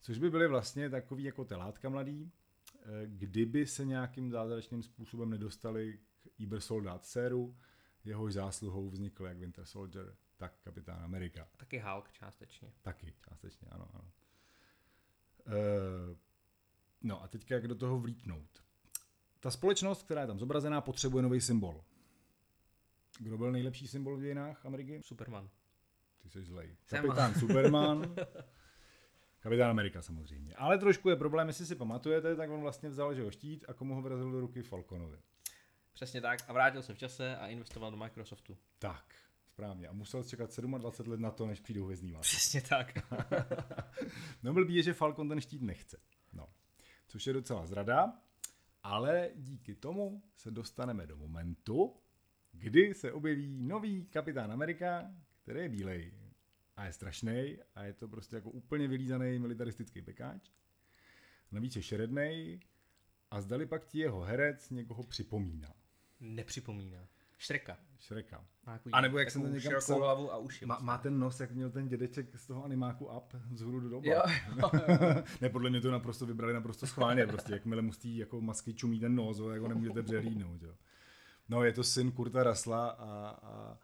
což 0.01 0.17
by 0.17 0.29
byly 0.29 0.47
vlastně 0.47 0.89
takový 0.89 1.23
jako 1.23 1.45
telátka 1.45 1.89
mladý, 1.89 2.31
eh, 2.75 2.81
kdyby 3.05 3.67
se 3.67 3.85
nějakým 3.85 4.31
zázračným 4.31 4.83
způsobem 4.83 5.29
nedostali 5.29 5.99
k 6.19 6.27
Iber 6.37 6.61
Soldat 6.61 7.05
séru, 7.05 7.57
jehož 8.03 8.33
zásluhou 8.33 8.89
vznikl 8.89 9.25
jak 9.25 9.37
Winter 9.37 9.65
Soldier, 9.65 10.15
tak 10.37 10.59
Kapitán 10.61 11.03
Amerika. 11.03 11.47
Taky 11.57 11.79
Hulk 11.79 12.11
částečně. 12.11 12.73
Taky, 12.81 13.13
částečně, 13.29 13.67
ano, 13.71 13.89
ano. 13.93 14.11
E, 15.47 16.17
no 17.01 17.23
a 17.23 17.27
teďka 17.27 17.55
jak 17.55 17.67
do 17.67 17.75
toho 17.75 17.99
vlítnout. 17.99 18.64
Ta 19.45 19.51
společnost, 19.51 20.03
která 20.03 20.21
je 20.21 20.27
tam 20.27 20.39
zobrazená, 20.39 20.81
potřebuje 20.81 21.23
nový 21.23 21.41
symbol. 21.41 21.83
Kdo 23.19 23.37
byl 23.37 23.51
nejlepší 23.51 23.87
symbol 23.87 24.17
v 24.17 24.21
dějinách 24.21 24.65
Ameriky? 24.65 25.01
Superman. 25.03 25.49
Ty 26.23 26.29
jsi 26.29 26.43
zlej. 26.43 26.75
Jsem. 26.85 27.01
Kapitán 27.01 27.33
Superman. 27.39 28.15
Kapitán 29.39 29.69
Amerika 29.69 30.01
samozřejmě. 30.01 30.55
Ale 30.55 30.77
trošku 30.77 31.09
je 31.09 31.15
problém, 31.15 31.47
jestli 31.47 31.65
si 31.65 31.75
pamatujete, 31.75 32.35
tak 32.35 32.49
on 32.49 32.61
vlastně 32.61 32.89
vzal, 32.89 33.15
že 33.15 33.23
ho 33.23 33.31
štít 33.31 33.65
a 33.67 33.73
komu 33.73 33.95
ho 33.95 34.01
vrazil 34.01 34.31
do 34.31 34.39
ruky 34.39 34.61
Falconovi. 34.61 35.17
Přesně 35.93 36.21
tak. 36.21 36.39
A 36.47 36.53
vrátil 36.53 36.81
se 36.81 36.93
v 36.93 36.97
čase 36.97 37.37
a 37.37 37.47
investoval 37.47 37.91
do 37.91 37.97
Microsoftu. 37.97 38.57
Tak, 38.79 39.15
správně. 39.47 39.87
A 39.87 39.93
musel 39.93 40.23
čekat 40.23 40.59
27 40.59 41.11
let 41.11 41.19
na 41.19 41.31
to, 41.31 41.47
než 41.47 41.59
přijdou 41.59 41.85
hvězdní 41.85 42.11
války. 42.11 42.25
Přesně 42.25 42.61
tak. 42.61 42.97
No 44.43 44.53
blbý 44.53 44.75
je, 44.75 44.83
že 44.83 44.93
Falcon 44.93 45.29
ten 45.29 45.41
štít 45.41 45.61
nechce. 45.61 45.97
No. 46.33 46.49
Což 47.07 47.27
je 47.27 47.33
docela 47.33 47.65
zrada, 47.65 48.24
ale 48.85 49.31
díky 49.35 49.75
tomu 49.75 50.23
se 50.35 50.51
dostaneme 50.51 51.07
do 51.07 51.17
momentu, 51.17 51.95
kdy 52.51 52.93
se 52.93 53.11
objeví 53.11 53.47
nový 53.47 54.05
kapitán 54.05 54.51
Amerika, 54.51 55.15
který 55.41 55.59
je 55.59 55.69
bílej 55.69 56.13
a 56.75 56.85
je 56.85 56.93
strašný 56.93 57.57
a 57.75 57.83
je 57.83 57.93
to 57.93 58.07
prostě 58.07 58.35
jako 58.35 58.51
úplně 58.51 58.87
vylízaný 58.87 59.39
militaristický 59.39 60.01
pekáč. 60.01 60.49
Navíc 61.51 61.75
je 61.75 61.83
šerednej 61.83 62.59
a 63.31 63.41
zdali 63.41 63.65
pak 63.65 63.85
ti 63.85 63.99
jeho 63.99 64.21
herec 64.21 64.69
někoho 64.69 65.03
připomíná. 65.03 65.73
Nepřipomíná. 66.19 67.07
Šreka. 67.45 67.77
Šreka. 67.99 68.45
A 68.91 69.01
nebo 69.01 69.17
jak 69.17 69.31
jsem 69.31 69.41
to 69.41 69.47
někam 69.47 69.73
psal, 69.79 69.97
hlavu 69.97 70.33
a 70.33 70.37
uši. 70.37 70.65
Má, 70.65 70.75
moc 70.75 70.83
má 70.83 70.97
ten 70.97 71.19
nos, 71.19 71.39
jak 71.39 71.51
měl 71.51 71.69
ten 71.69 71.87
dědeček 71.87 72.35
z 72.35 72.47
toho 72.47 72.65
animáku 72.65 73.05
Up 73.05 73.33
z 73.53 73.61
hůru 73.61 73.79
do 73.79 73.89
doba. 73.89 74.07
Jo, 74.07 74.21
jo, 74.57 74.69
jo. 74.87 75.23
ne, 75.41 75.49
podle 75.49 75.69
mě 75.69 75.81
to 75.81 75.91
naprosto 75.91 76.25
vybrali 76.25 76.53
naprosto 76.53 76.87
schválně, 76.87 77.27
prostě 77.27 77.53
jakmile 77.53 77.81
musí 77.81 78.17
jako 78.17 78.41
masky 78.41 78.73
čumí 78.73 78.99
ten 78.99 79.15
nos, 79.15 79.41
jako 79.53 79.67
nemůžete 79.67 80.03
přehlídnout, 80.03 80.61
jo. 80.61 80.75
No, 81.49 81.63
je 81.63 81.73
to 81.73 81.83
syn 81.83 82.11
Kurta 82.11 82.43
Rasla 82.43 82.89
a, 82.89 83.29
a, 83.43 83.77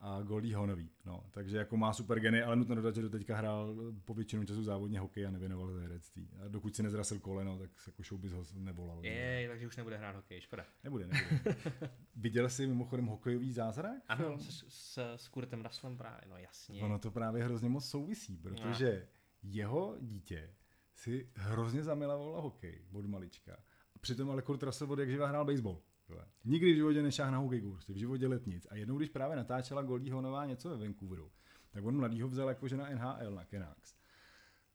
a 0.00 0.22
Goldie 0.22 0.56
Hawnový, 0.56 0.90
no, 1.04 1.24
takže 1.30 1.56
jako 1.56 1.76
má 1.76 1.92
super 1.92 2.20
geny, 2.20 2.42
ale 2.42 2.56
nutno 2.56 2.74
dodat, 2.74 2.94
že 2.94 3.02
do 3.02 3.10
teďka 3.10 3.36
hrál 3.36 3.74
po 4.04 4.14
většinu 4.14 4.44
času 4.44 4.64
závodně 4.64 5.00
hokej 5.00 5.26
a 5.26 5.30
nevěnoval 5.30 5.72
se 5.72 5.80
herectví. 5.80 6.30
A 6.44 6.48
dokud 6.48 6.76
si 6.76 6.82
nezrasil 6.82 7.18
koleno, 7.18 7.58
tak 7.58 7.80
se 7.80 7.90
jako 7.90 8.02
showbiz 8.02 8.32
ho 8.32 8.44
nevolal. 8.54 9.04
Jej, 9.04 9.48
takže 9.48 9.66
už 9.66 9.76
nebude 9.76 9.96
hrát 9.96 10.16
hokej, 10.16 10.40
škoda. 10.40 10.66
Nebude, 10.84 11.06
nebude. 11.06 11.56
Viděl 12.16 12.48
jsi 12.48 12.66
mimochodem 12.66 13.06
hokejový 13.06 13.52
zázrak? 13.52 14.02
Ano, 14.08 14.24
Film? 14.24 14.40
s, 14.40 14.64
s, 14.68 15.14
s 15.16 15.28
Kurtem 15.28 15.62
Ruslem 15.62 15.96
právě, 15.96 16.28
no 16.28 16.36
jasně. 16.36 16.82
Ono 16.82 16.98
to 16.98 17.10
právě 17.10 17.44
hrozně 17.44 17.68
moc 17.68 17.88
souvisí, 17.88 18.36
protože 18.36 19.08
jeho 19.42 19.96
dítě 20.00 20.54
si 20.94 21.30
hrozně 21.34 21.82
zamilovalo 21.82 22.42
hokej 22.42 22.84
od 22.92 23.06
malička. 23.06 23.56
Přitom 24.00 24.30
ale 24.30 24.42
Kurt 24.42 24.62
Russell 24.62 24.92
od 24.92 24.98
jak 24.98 25.10
živa 25.10 25.26
hrál 25.26 25.44
baseball. 25.44 25.82
Vole. 26.10 26.24
Nikdy 26.44 26.72
v 26.72 26.76
životě 26.76 27.02
nešáhl 27.02 27.32
na 27.32 27.38
hokejku, 27.38 27.72
prostě 27.72 27.92
v 27.92 27.96
životě 27.96 28.26
let 28.26 28.46
nic. 28.46 28.66
A 28.70 28.74
jednou, 28.74 28.96
když 28.96 29.08
právě 29.08 29.36
natáčela 29.36 29.82
Goldie 29.82 30.12
Hawnová 30.12 30.46
něco 30.46 30.68
ve 30.70 30.76
Vancouveru, 30.76 31.30
tak 31.70 31.84
on 31.84 31.96
mladýho 31.96 32.28
vzal 32.28 32.48
jakože 32.48 32.76
na 32.76 32.90
NHL, 32.90 33.34
na 33.34 33.44
Canucks. 33.44 33.94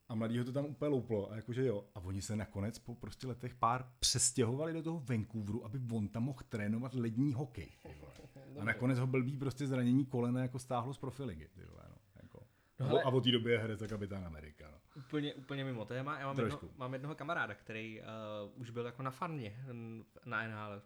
A 0.10 0.16
mladýho 0.16 0.46
to 0.46 0.52
tam 0.52 0.66
úplně 0.66 0.90
louplo 0.90 1.32
a 1.32 1.36
jakože 1.36 1.66
jo. 1.66 1.86
A 1.96 2.00
oni 2.00 2.22
se 2.22 2.36
nakonec 2.36 2.80
po 2.80 2.96
prostě 2.96 3.28
letech 3.28 3.56
pár 3.56 3.90
přestěhovali 4.00 4.74
do 4.74 4.84
toho 4.84 5.00
Vancouveru, 5.10 5.66
aby 5.66 5.80
on 5.92 6.08
tam 6.08 6.24
mohl 6.24 6.40
trénovat 6.50 6.94
lední 6.94 7.34
hokej. 7.34 7.72
A 8.60 8.64
nakonec 8.64 9.00
ho 9.00 9.08
blbý 9.08 9.38
prostě 9.38 9.68
zranění 9.68 10.06
kolena 10.06 10.42
jako 10.42 10.60
stáhlo 10.60 10.94
z 10.94 10.98
profiligy. 10.98 11.48
Ty 11.48 11.66
vole, 11.66 11.84
no, 11.90 11.96
jako. 12.24 12.44
No 12.80 12.86
hele- 12.86 13.04
a 13.04 13.10
od 13.10 13.24
té 13.24 13.32
doby 13.32 13.52
je 13.52 13.60
herec 13.60 13.82
a 13.82 13.88
kapitán 13.88 14.26
Amerika. 14.26 14.72
No. 14.72 14.78
Úplně, 15.02 15.34
úplně 15.34 15.64
mimo 15.64 15.86
téma. 15.86 16.20
Já 16.20 16.26
mám, 16.28 16.36
Trošku. 16.36 16.66
jedno, 16.66 16.78
mám 16.78 16.94
jednoho 16.94 17.16
kamaráda, 17.16 17.56
který 17.56 18.02
uh, 18.02 18.62
už 18.62 18.70
byl 18.70 18.86
jako 18.86 19.04
na 19.04 19.12
farmě 19.12 19.66
na 20.26 20.48
NHL. 20.48 20.82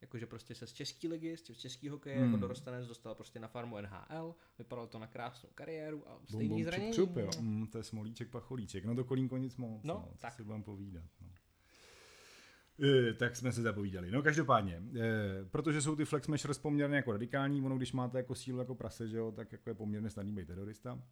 Jakože 0.00 0.26
prostě 0.26 0.54
se 0.54 0.66
z 0.66 0.72
české 0.72 1.08
ligy, 1.08 1.36
z 1.36 1.42
českého 1.42 1.96
hokeje 1.96 2.14
jako 2.14 2.24
Hmm. 2.24 2.32
jako 2.34 2.40
dorostanec 2.40 2.86
dostal 2.86 3.14
prostě 3.14 3.38
na 3.40 3.48
farmu 3.48 3.76
NHL, 3.80 4.34
vypadalo 4.58 4.86
to 4.88 4.98
na 4.98 5.06
krásnou 5.06 5.50
kariéru 5.54 6.08
a 6.10 6.18
stejný 6.28 6.48
bum, 6.48 6.64
zranění. 6.64 6.92
čup, 6.92 7.08
čup, 7.08 7.16
jo. 7.16 7.30
no. 7.36 7.42
Mm, 7.42 7.66
to 7.66 7.78
je 7.78 7.84
smolíček, 7.84 8.30
pacholíček. 8.30 8.84
No 8.84 8.94
to 8.94 9.04
kolínko 9.04 9.36
nic 9.36 9.56
moc. 9.56 9.82
No, 9.84 9.94
No, 9.94 10.08
tak. 10.18 10.32
si 10.34 10.44
budeme 10.44 10.64
povídat. 10.64 11.04
No. 11.20 11.28
E, 12.88 13.14
tak 13.14 13.36
jsme 13.36 13.52
se 13.52 13.62
zapovídali. 13.62 14.10
No 14.10 14.22
každopádně, 14.22 14.82
e, 15.00 15.44
protože 15.44 15.82
jsou 15.82 15.96
ty 15.96 16.04
flex 16.04 16.24
smashers 16.26 16.58
poměrně 16.58 16.96
jako 16.96 17.12
radikální, 17.12 17.62
ono 17.62 17.76
když 17.76 17.92
máte 17.92 18.18
jako 18.18 18.34
sílu 18.34 18.58
jako 18.58 18.74
prase, 18.74 19.08
že 19.08 19.16
jo, 19.16 19.32
tak 19.32 19.52
jako 19.52 19.70
je 19.70 19.74
poměrně 19.74 20.10
snadný 20.10 20.32
být 20.32 20.46
terorista, 20.46 21.02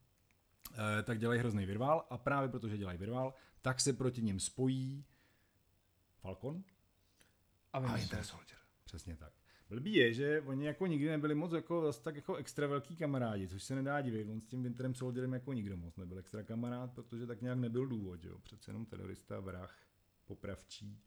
e, 0.99 1.03
tak 1.03 1.19
dělají 1.19 1.41
hrozný 1.41 1.67
virvál 1.67 2.07
a 2.11 2.19
právě 2.19 2.49
protože 2.49 2.79
dělají 2.79 2.99
virvál, 2.99 3.35
tak 3.63 3.81
se 3.81 3.93
proti 3.93 4.23
ním 4.23 4.41
spojí 4.41 5.05
Falcon 6.21 6.65
A 7.73 7.79
a. 7.79 7.97
Winter 7.97 8.23
Soldier. 8.23 8.59
Přesně 8.87 9.17
tak. 9.17 9.33
Blbý 9.71 9.95
je, 9.95 10.13
že 10.15 10.41
oni 10.47 10.67
jako 10.67 10.87
nikdy 10.87 11.09
nebyli 11.09 11.35
moc 11.35 11.53
jako, 11.53 11.83
zase 11.87 12.03
tak 12.03 12.17
jako 12.17 12.35
extra 12.37 12.67
velký 12.67 12.97
kamarádi, 12.97 13.49
což 13.49 13.63
se 13.63 13.75
nedá 13.75 14.01
divit. 14.01 14.29
On 14.29 14.41
s 14.41 14.47
tím 14.47 14.63
Winterem 14.63 14.95
Soldierem 14.95 15.33
jako 15.33 15.53
nikdo 15.53 15.77
moc 15.77 15.97
nebyl 15.97 16.19
extra 16.19 16.43
kamarád, 16.43 16.93
protože 16.93 17.27
tak 17.27 17.43
nějak 17.43 17.59
nebyl 17.59 17.87
důvod, 17.87 18.21
že 18.23 18.29
jo. 18.29 18.39
Přece 18.43 18.71
jenom 18.71 18.87
terorista, 18.87 19.41
vrah, 19.41 19.77
popravčí. 20.25 20.99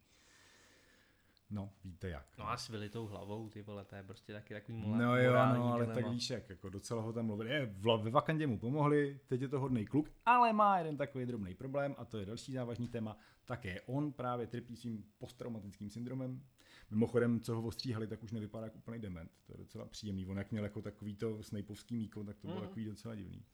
No, 1.51 1.71
víte 1.83 2.09
jak. 2.09 2.25
No 2.37 2.49
a 2.49 2.57
s 2.57 2.67
vylitou 2.69 3.07
hlavou, 3.07 3.49
ty 3.49 3.61
vole, 3.61 3.85
to 3.85 3.95
je 3.95 4.03
prostě 4.03 4.33
taky 4.33 4.53
takový 4.53 4.77
mola- 4.77 4.97
No 4.97 5.17
jo, 5.17 5.23
morální 5.29 5.59
no, 5.59 5.73
ale 5.73 5.85
dilema. 5.85 6.01
tak 6.01 6.11
víš 6.13 6.29
jak, 6.29 6.49
jako 6.49 6.69
docela 6.69 7.01
ho 7.01 7.13
tam 7.13 7.25
mluvili. 7.25 7.49
Je, 7.49 7.65
v, 7.65 7.97
ve 8.03 8.09
Vakandě 8.09 8.47
mu 8.47 8.59
pomohli, 8.59 9.19
teď 9.27 9.41
je 9.41 9.47
to 9.47 9.59
hodný 9.59 9.85
kluk, 9.85 10.11
ale 10.25 10.53
má 10.53 10.77
jeden 10.77 10.97
takový 10.97 11.25
drobný 11.25 11.53
problém 11.53 11.95
a 11.97 12.05
to 12.05 12.17
je 12.17 12.25
další 12.25 12.51
závažný 12.53 12.87
téma. 12.87 13.17
Také 13.45 13.81
on 13.81 14.11
právě 14.13 14.47
trpí 14.47 14.75
svým 14.77 15.03
posttraumatickým 15.17 15.89
syndromem. 15.89 16.41
Mimochodem, 16.91 17.39
co 17.39 17.55
ho 17.55 17.61
ostříhali, 17.67 18.07
tak 18.07 18.23
už 18.23 18.31
nevypadá 18.31 18.63
jako 18.65 18.77
úplný 18.77 18.99
dement. 18.99 19.31
To 19.47 19.53
je 19.53 19.57
docela 19.57 19.85
příjemný. 19.85 20.25
On 20.25 20.37
jak 20.37 20.51
měl 20.51 20.63
jako 20.63 20.81
takový 20.81 21.15
to 21.15 21.43
snejpovský 21.43 21.95
míko, 21.95 22.23
tak 22.23 22.39
to 22.39 22.47
bylo 22.47 22.59
Mhm. 22.59 22.67
takový 22.67 22.85
docela 22.85 23.15
divný. 23.15 23.45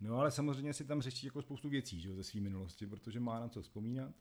No 0.00 0.18
ale 0.18 0.30
samozřejmě 0.30 0.72
si 0.74 0.84
tam 0.84 1.02
řeší 1.02 1.26
jako 1.26 1.42
spoustu 1.42 1.68
věcí 1.68 2.00
že, 2.00 2.14
ze 2.14 2.24
své 2.24 2.40
minulosti, 2.40 2.86
protože 2.86 3.20
má 3.20 3.40
na 3.40 3.48
co 3.48 3.62
vzpomínat. 3.62 4.14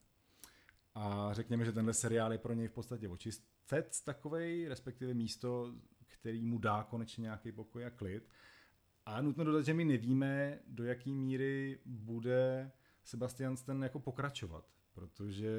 A 0.96 1.30
řekněme, 1.34 1.66
že 1.66 1.72
tenhle 1.72 1.94
seriál 1.94 2.32
je 2.32 2.38
pro 2.38 2.54
něj 2.54 2.68
v 2.68 2.72
podstatě 2.72 3.10
očistec 3.10 4.02
takovej, 4.02 4.68
respektive 4.68 5.14
místo, 5.14 5.74
který 6.08 6.46
mu 6.46 6.60
dá 6.60 6.84
konečně 6.84 7.22
nějaký 7.22 7.52
pokoj 7.52 7.86
a 7.86 7.90
klid. 7.90 8.30
A 9.06 9.22
nutno 9.22 9.44
dodat, 9.44 9.66
že 9.66 9.74
my 9.74 9.86
nevíme, 9.86 10.60
do 10.68 10.84
jaký 10.84 11.12
míry 11.14 11.80
bude 11.86 12.72
Sebastian 13.04 13.58
Stan 13.58 13.84
jako 13.84 14.00
pokračovat, 14.00 14.66
protože 14.92 15.52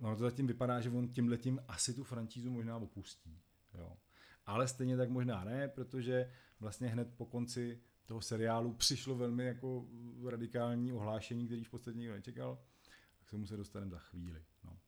ono 0.00 0.16
to 0.16 0.22
zatím 0.22 0.46
vypadá, 0.46 0.80
že 0.80 0.90
on 0.90 1.08
tímhletím 1.08 1.60
asi 1.68 1.94
tu 1.94 2.04
franšízu 2.04 2.50
možná 2.50 2.76
opustí. 2.76 3.38
Jo. 3.74 3.96
Ale 4.46 4.68
stejně 4.68 4.96
tak 4.96 5.10
možná 5.10 5.44
ne, 5.44 5.68
protože 5.68 6.30
vlastně 6.60 6.88
hned 6.88 7.14
po 7.16 7.26
konci 7.26 7.80
toho 8.06 8.20
seriálu 8.20 8.72
přišlo 8.72 9.14
velmi 9.14 9.44
jako 9.44 9.86
radikální 10.28 10.92
ohlášení, 10.92 11.46
který 11.46 11.64
v 11.64 11.70
podstatě 11.70 11.98
nikdo 11.98 12.14
nečekal. 12.14 12.58
Tak 13.18 13.28
se 13.28 13.36
mu 13.36 13.46
se 13.46 13.56
dostaneme 13.56 13.90
za 13.90 13.98
chvíli. 13.98 14.42
No. 14.64 14.78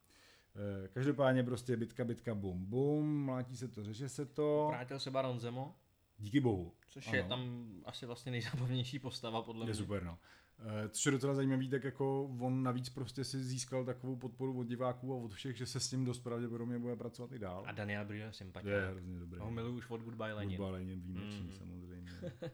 Eh, 0.85 0.89
Každopádně 0.89 1.43
prostě 1.45 1.77
bitka, 1.77 2.05
bitka, 2.05 2.35
bum, 2.35 2.65
bum, 2.65 3.25
mlátí 3.25 3.57
se 3.57 3.69
to, 3.69 3.85
řeše 3.85 4.09
se 4.09 4.27
to. 4.27 4.67
Vrátil 4.69 4.99
se 5.01 5.11
Baron 5.11 5.41
Zemo, 5.41 5.75
Díky 6.19 6.41
bohu. 6.41 6.73
což 6.89 7.07
Ano. 7.07 7.17
je 7.17 7.25
tam 7.25 7.69
asi 7.85 8.07
vlastně 8.07 8.33
nejzábavnější 8.33 8.99
postava 8.99 9.43
podle 9.43 9.63
Je 9.63 9.67
mě. 9.67 9.75
super, 9.75 10.05
no. 10.05 10.19
Eh, 10.59 10.89
Což 10.89 11.05
je 11.07 11.13
docela 11.13 11.35
zajímavý, 11.35 11.69
tak 11.69 11.85
jako 11.85 12.25
on 12.41 12.63
navíc 12.63 12.89
prostě 12.89 13.25
si 13.25 13.45
získal 13.45 13.85
takovou 13.85 14.17
podporu 14.17 14.59
od 14.59 14.65
diváků 14.65 15.13
a 15.13 15.17
od 15.17 15.33
všech, 15.35 15.57
že 15.57 15.67
se 15.67 15.81
s 15.81 15.91
tím 15.91 16.05
dost 16.05 16.19
pravděpodobně 16.19 16.79
bude 16.79 16.97
pracovat 16.97 17.33
i 17.33 17.39
dál. 17.39 17.63
A 17.67 17.73
Daniel 17.73 18.05
Brühl 18.05 18.25
je 18.27 18.33
sympatie. 18.33 18.75
Je 18.77 18.87
hrozně 18.87 19.19
dobrý. 19.19 19.41
Ho 19.41 19.51
miluji 19.51 19.75
už 19.77 19.91
od 19.91 20.01
Goodbye 20.01 20.33
Lenin. 20.33 20.59
Hudba 20.59 20.71
Lenin 20.71 21.01
výjimečný 21.01 21.41
Mhm. 21.49 21.53
samozřejmě. 21.59 22.05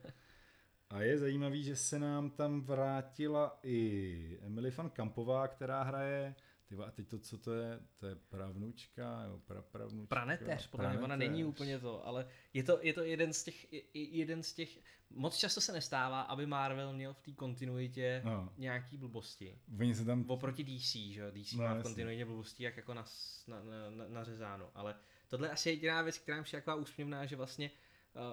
A 0.90 1.02
je 1.02 1.18
zajímavý, 1.18 1.62
že 1.64 1.76
se 1.76 1.98
nám 1.98 2.30
tam 2.30 2.60
vrátila 2.60 3.58
i 3.62 4.38
Emily 4.42 4.70
van 4.70 4.90
Kampová, 4.90 5.48
která 5.48 5.82
hraje 5.82 6.34
Tyva, 6.72 6.84
a 6.86 6.90
teď 6.90 7.08
to, 7.08 7.18
co 7.18 7.38
to 7.38 7.54
je, 7.54 7.80
to 7.96 8.06
je 8.06 8.14
pravnučka, 8.14 9.24
jo, 9.24 9.40
prapravnučka. 9.46 10.06
Praneteř, 10.14 10.66
podle 10.66 10.90
mě 10.90 10.98
ona 10.98 11.16
není 11.16 11.44
úplně 11.44 11.78
to, 11.78 12.06
ale 12.06 12.28
je 12.54 12.62
to, 12.62 12.78
je 12.82 12.92
to 12.92 13.02
jeden 13.04 13.32
z 13.32 13.44
těch, 13.44 13.72
je- 13.72 13.82
je- 13.94 14.08
jeden 14.08 14.42
z 14.42 14.52
těch, 14.52 14.78
moc 15.10 15.36
často 15.36 15.60
se 15.60 15.72
nestává, 15.72 16.20
aby 16.20 16.46
Marvel 16.46 16.92
měl 16.92 17.14
v 17.14 17.20
té 17.20 17.32
kontinuitě 17.32 18.22
No, 18.24 18.52
nějaký 18.56 18.96
blbosti. 18.96 19.58
oni 19.80 19.94
se 19.94 20.04
tam 20.04 20.24
Oproti 20.30 20.64
DC, 20.64 20.92
že 21.12 21.20
jo, 21.20 21.30
DC 21.30 21.52
No, 21.56 21.62
má 21.64 21.74
v 21.74 21.82
kontinuitě 21.82 22.24
blbosti 22.24 22.64
jak 22.64 22.76
jako 22.76 22.94
na, 22.94 23.04
na, 23.46 23.62
na, 23.62 23.90
na, 23.90 24.08
nařezáno, 24.08 24.70
ale 24.74 24.94
tohle 25.28 25.46
je 25.48 25.52
asi 25.52 25.70
jediná 25.70 26.02
věc, 26.02 26.18
která 26.18 26.36
mi 26.36 26.42
přijde 26.44 26.60
taková 26.60 26.76
úsměvná, 26.76 27.26
že 27.26 27.36
vlastně 27.36 27.70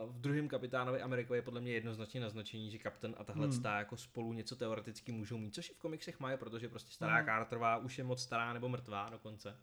v 0.05 0.19
druhém 0.21 0.47
kapitánovi 0.47 1.01
Amerikovi 1.01 1.37
je 1.39 1.43
podle 1.43 1.61
mě 1.61 1.71
jednoznačně 1.71 2.21
naznačení, 2.21 2.71
že 2.71 2.77
kapten 2.77 3.15
a 3.17 3.23
tahle 3.23 3.47
Hmm. 3.47 3.63
jako 3.65 3.97
spolu 3.97 4.33
něco 4.33 4.55
teoreticky 4.55 5.11
můžou 5.11 5.37
mít, 5.37 5.53
což 5.55 5.69
i 5.69 5.73
v 5.73 5.77
komiksech 5.77 6.19
mají, 6.19 6.37
protože 6.37 6.69
prostě 6.69 6.91
stará 6.91 7.15
Hmm. 7.15 7.25
Carterová 7.25 7.77
už 7.77 7.97
je 7.97 8.03
moc 8.03 8.21
stará 8.21 8.53
nebo 8.53 8.69
mrtvá 8.69 9.09
dokonce. 9.09 9.57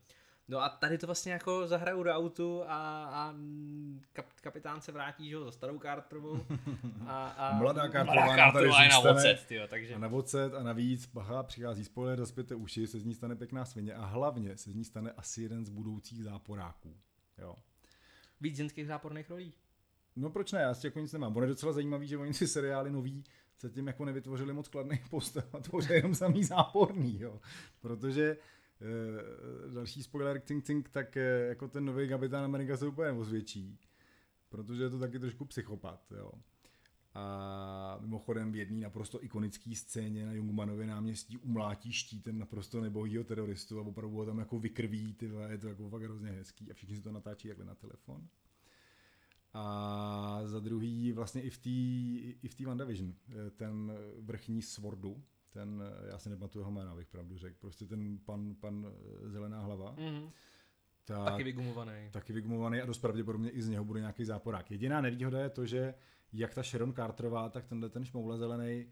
No 0.48 0.62
a 0.62 0.68
tady 0.68 0.98
to 0.98 1.06
vlastně 1.06 1.32
jako 1.32 1.66
zahrajou 1.66 2.02
do 2.02 2.10
autu 2.10 2.62
a, 2.66 3.04
a 3.04 3.34
kap, 4.12 4.26
kapitán 4.40 4.80
se 4.80 4.92
vrátí, 4.92 5.28
že 5.28 5.34
jo, 5.34 5.44
za 5.44 5.50
starou 5.52 5.78
Carterovou. 5.78 6.46
A, 7.06 7.28
a 7.28 7.56
Mladá 7.58 7.88
Carterová 7.88 8.36
nám 8.36 8.52
tady 8.52 8.66
je 8.66 8.72
na 8.72 8.94
zůstane. 8.94 9.18
ocet, 9.20 9.46
tyjo, 9.46 9.66
takže... 9.68 9.94
a 9.94 9.98
na 9.98 10.08
vocet 10.08 10.54
a 10.54 10.62
navíc, 10.62 11.06
bacha, 11.06 11.42
přichází 11.42 11.84
spoiler, 11.84 12.18
zaspěte 12.18 12.54
uši, 12.54 12.86
se 12.86 13.00
z 13.00 13.04
ní 13.04 13.14
stane 13.14 13.36
pěkná 13.36 13.64
svině 13.64 13.94
a 13.94 14.04
hlavně 14.04 14.56
se 14.56 14.70
z 14.70 14.74
ní 14.74 14.84
stane 14.84 15.12
asi 15.16 15.42
jeden 15.42 15.64
z 15.66 15.68
budoucích 15.68 16.24
záporáků. 16.24 16.96
Jo. 17.38 17.54
Víc 18.40 18.56
ženských 18.56 18.86
záporných 18.86 19.30
rolí. 19.30 19.52
No 20.16 20.30
proč 20.30 20.52
ne, 20.52 20.60
já 20.60 20.74
s 20.74 20.80
tím 20.80 20.88
jako 20.88 21.00
nic 21.00 21.12
nemám. 21.12 21.36
Ono 21.36 21.44
je 21.44 21.48
docela 21.48 21.72
zajímavý, 21.72 22.06
že 22.06 22.18
oni 22.18 22.32
ty 22.32 22.46
seriály 22.46 22.90
nový 22.90 23.24
zatím 23.60 23.86
jako 23.86 24.04
nevytvořili 24.04 24.52
moc 24.52 24.68
kladných 24.68 25.08
postav 25.08 25.54
a 25.54 25.60
tvoří 25.60 25.92
jenom 25.92 26.14
samý 26.14 26.44
záporný, 26.44 27.20
jo. 27.20 27.40
Protože 27.80 28.36
e, 29.70 29.72
další 29.74 30.02
spoiler 30.02 30.40
ting 30.40 30.64
ting, 30.64 30.88
tak 30.88 31.16
e, 31.16 31.46
jako 31.48 31.68
ten 31.68 31.84
nový 31.84 32.08
kapitán 32.08 32.44
Amerika 32.44 32.76
se 32.76 32.86
úplně 32.86 33.12
neozvědčí, 33.12 33.78
protože 34.48 34.82
je 34.82 34.90
to 34.90 34.98
taky 34.98 35.18
trošku 35.18 35.44
psychopat, 35.44 36.12
jo. 36.16 36.32
A 37.14 37.98
mimochodem 38.00 38.52
v 38.52 38.56
jedné 38.56 38.80
naprosto 38.80 39.24
ikonické 39.24 39.74
scéně 39.74 40.26
na 40.26 40.32
Jungmanově 40.32 40.86
náměstí 40.86 41.36
umlátí 41.36 41.92
štítem 41.92 42.38
naprosto 42.38 42.80
nebohýho 42.80 43.24
teroristu 43.24 43.78
a 43.78 43.82
opravdu 43.82 44.16
ho 44.16 44.26
tam 44.26 44.38
jako 44.38 44.58
vykrví, 44.58 45.14
ty 45.14 45.28
vole, 45.28 45.50
je 45.50 45.58
to 45.58 45.68
jako 45.68 45.88
fakt 45.88 46.02
hrozně 46.02 46.30
hezký 46.30 46.70
a 46.70 46.74
všichni 46.74 46.96
si 46.96 47.02
to 47.02 47.12
natáčí 47.12 47.48
jakhle 47.48 47.66
na 47.66 47.74
telefon. 47.74 48.28
A 49.58 50.40
za 50.44 50.60
druhý 50.60 51.12
vlastně 51.12 51.42
i 51.42 51.50
v 51.50 51.58
té 51.58 51.70
i 52.42 52.48
v 52.48 52.54
té 52.54 52.66
WandaVision, 52.66 53.14
eh, 53.28 53.50
ten 53.50 53.92
vrchní 54.18 54.62
Swordu, 54.62 55.22
ten, 55.50 55.82
eh, 56.04 56.08
já 56.10 56.18
si 56.18 56.30
nepamatuju 56.30 56.60
jeho 56.62 56.70
jméno, 56.70 56.90
abych 56.90 57.06
pravdu 57.08 57.38
řekl, 57.38 57.56
prostě 57.60 57.86
ten 57.86 58.18
pan, 58.18 58.54
pan 58.54 58.86
eh, 58.88 59.28
zelená 59.28 59.60
hlava, 59.60 59.94
Mhm. 59.98 60.30
tak, 61.04 61.24
Taky 61.30 61.44
vygumovaný. 61.44 61.92
taky 62.10 62.32
vygumovaný 62.32 62.80
a 62.80 62.86
dost 62.86 62.98
pravděpodobně 62.98 63.50
i 63.50 63.62
z 63.62 63.68
něho 63.68 63.84
bude 63.84 64.00
nějaký 64.00 64.24
záporák. 64.24 64.70
Jediná 64.70 65.00
nevýhoda 65.00 65.40
je 65.40 65.50
to, 65.50 65.66
že 65.66 65.94
jak 66.32 66.54
ta 66.54 66.62
Sharon 66.62 66.92
Carterová, 66.94 67.48
tak 67.48 67.66
tenhle 67.66 67.88
ten 67.90 68.04
šmoule 68.04 68.38
zelený, 68.38 68.86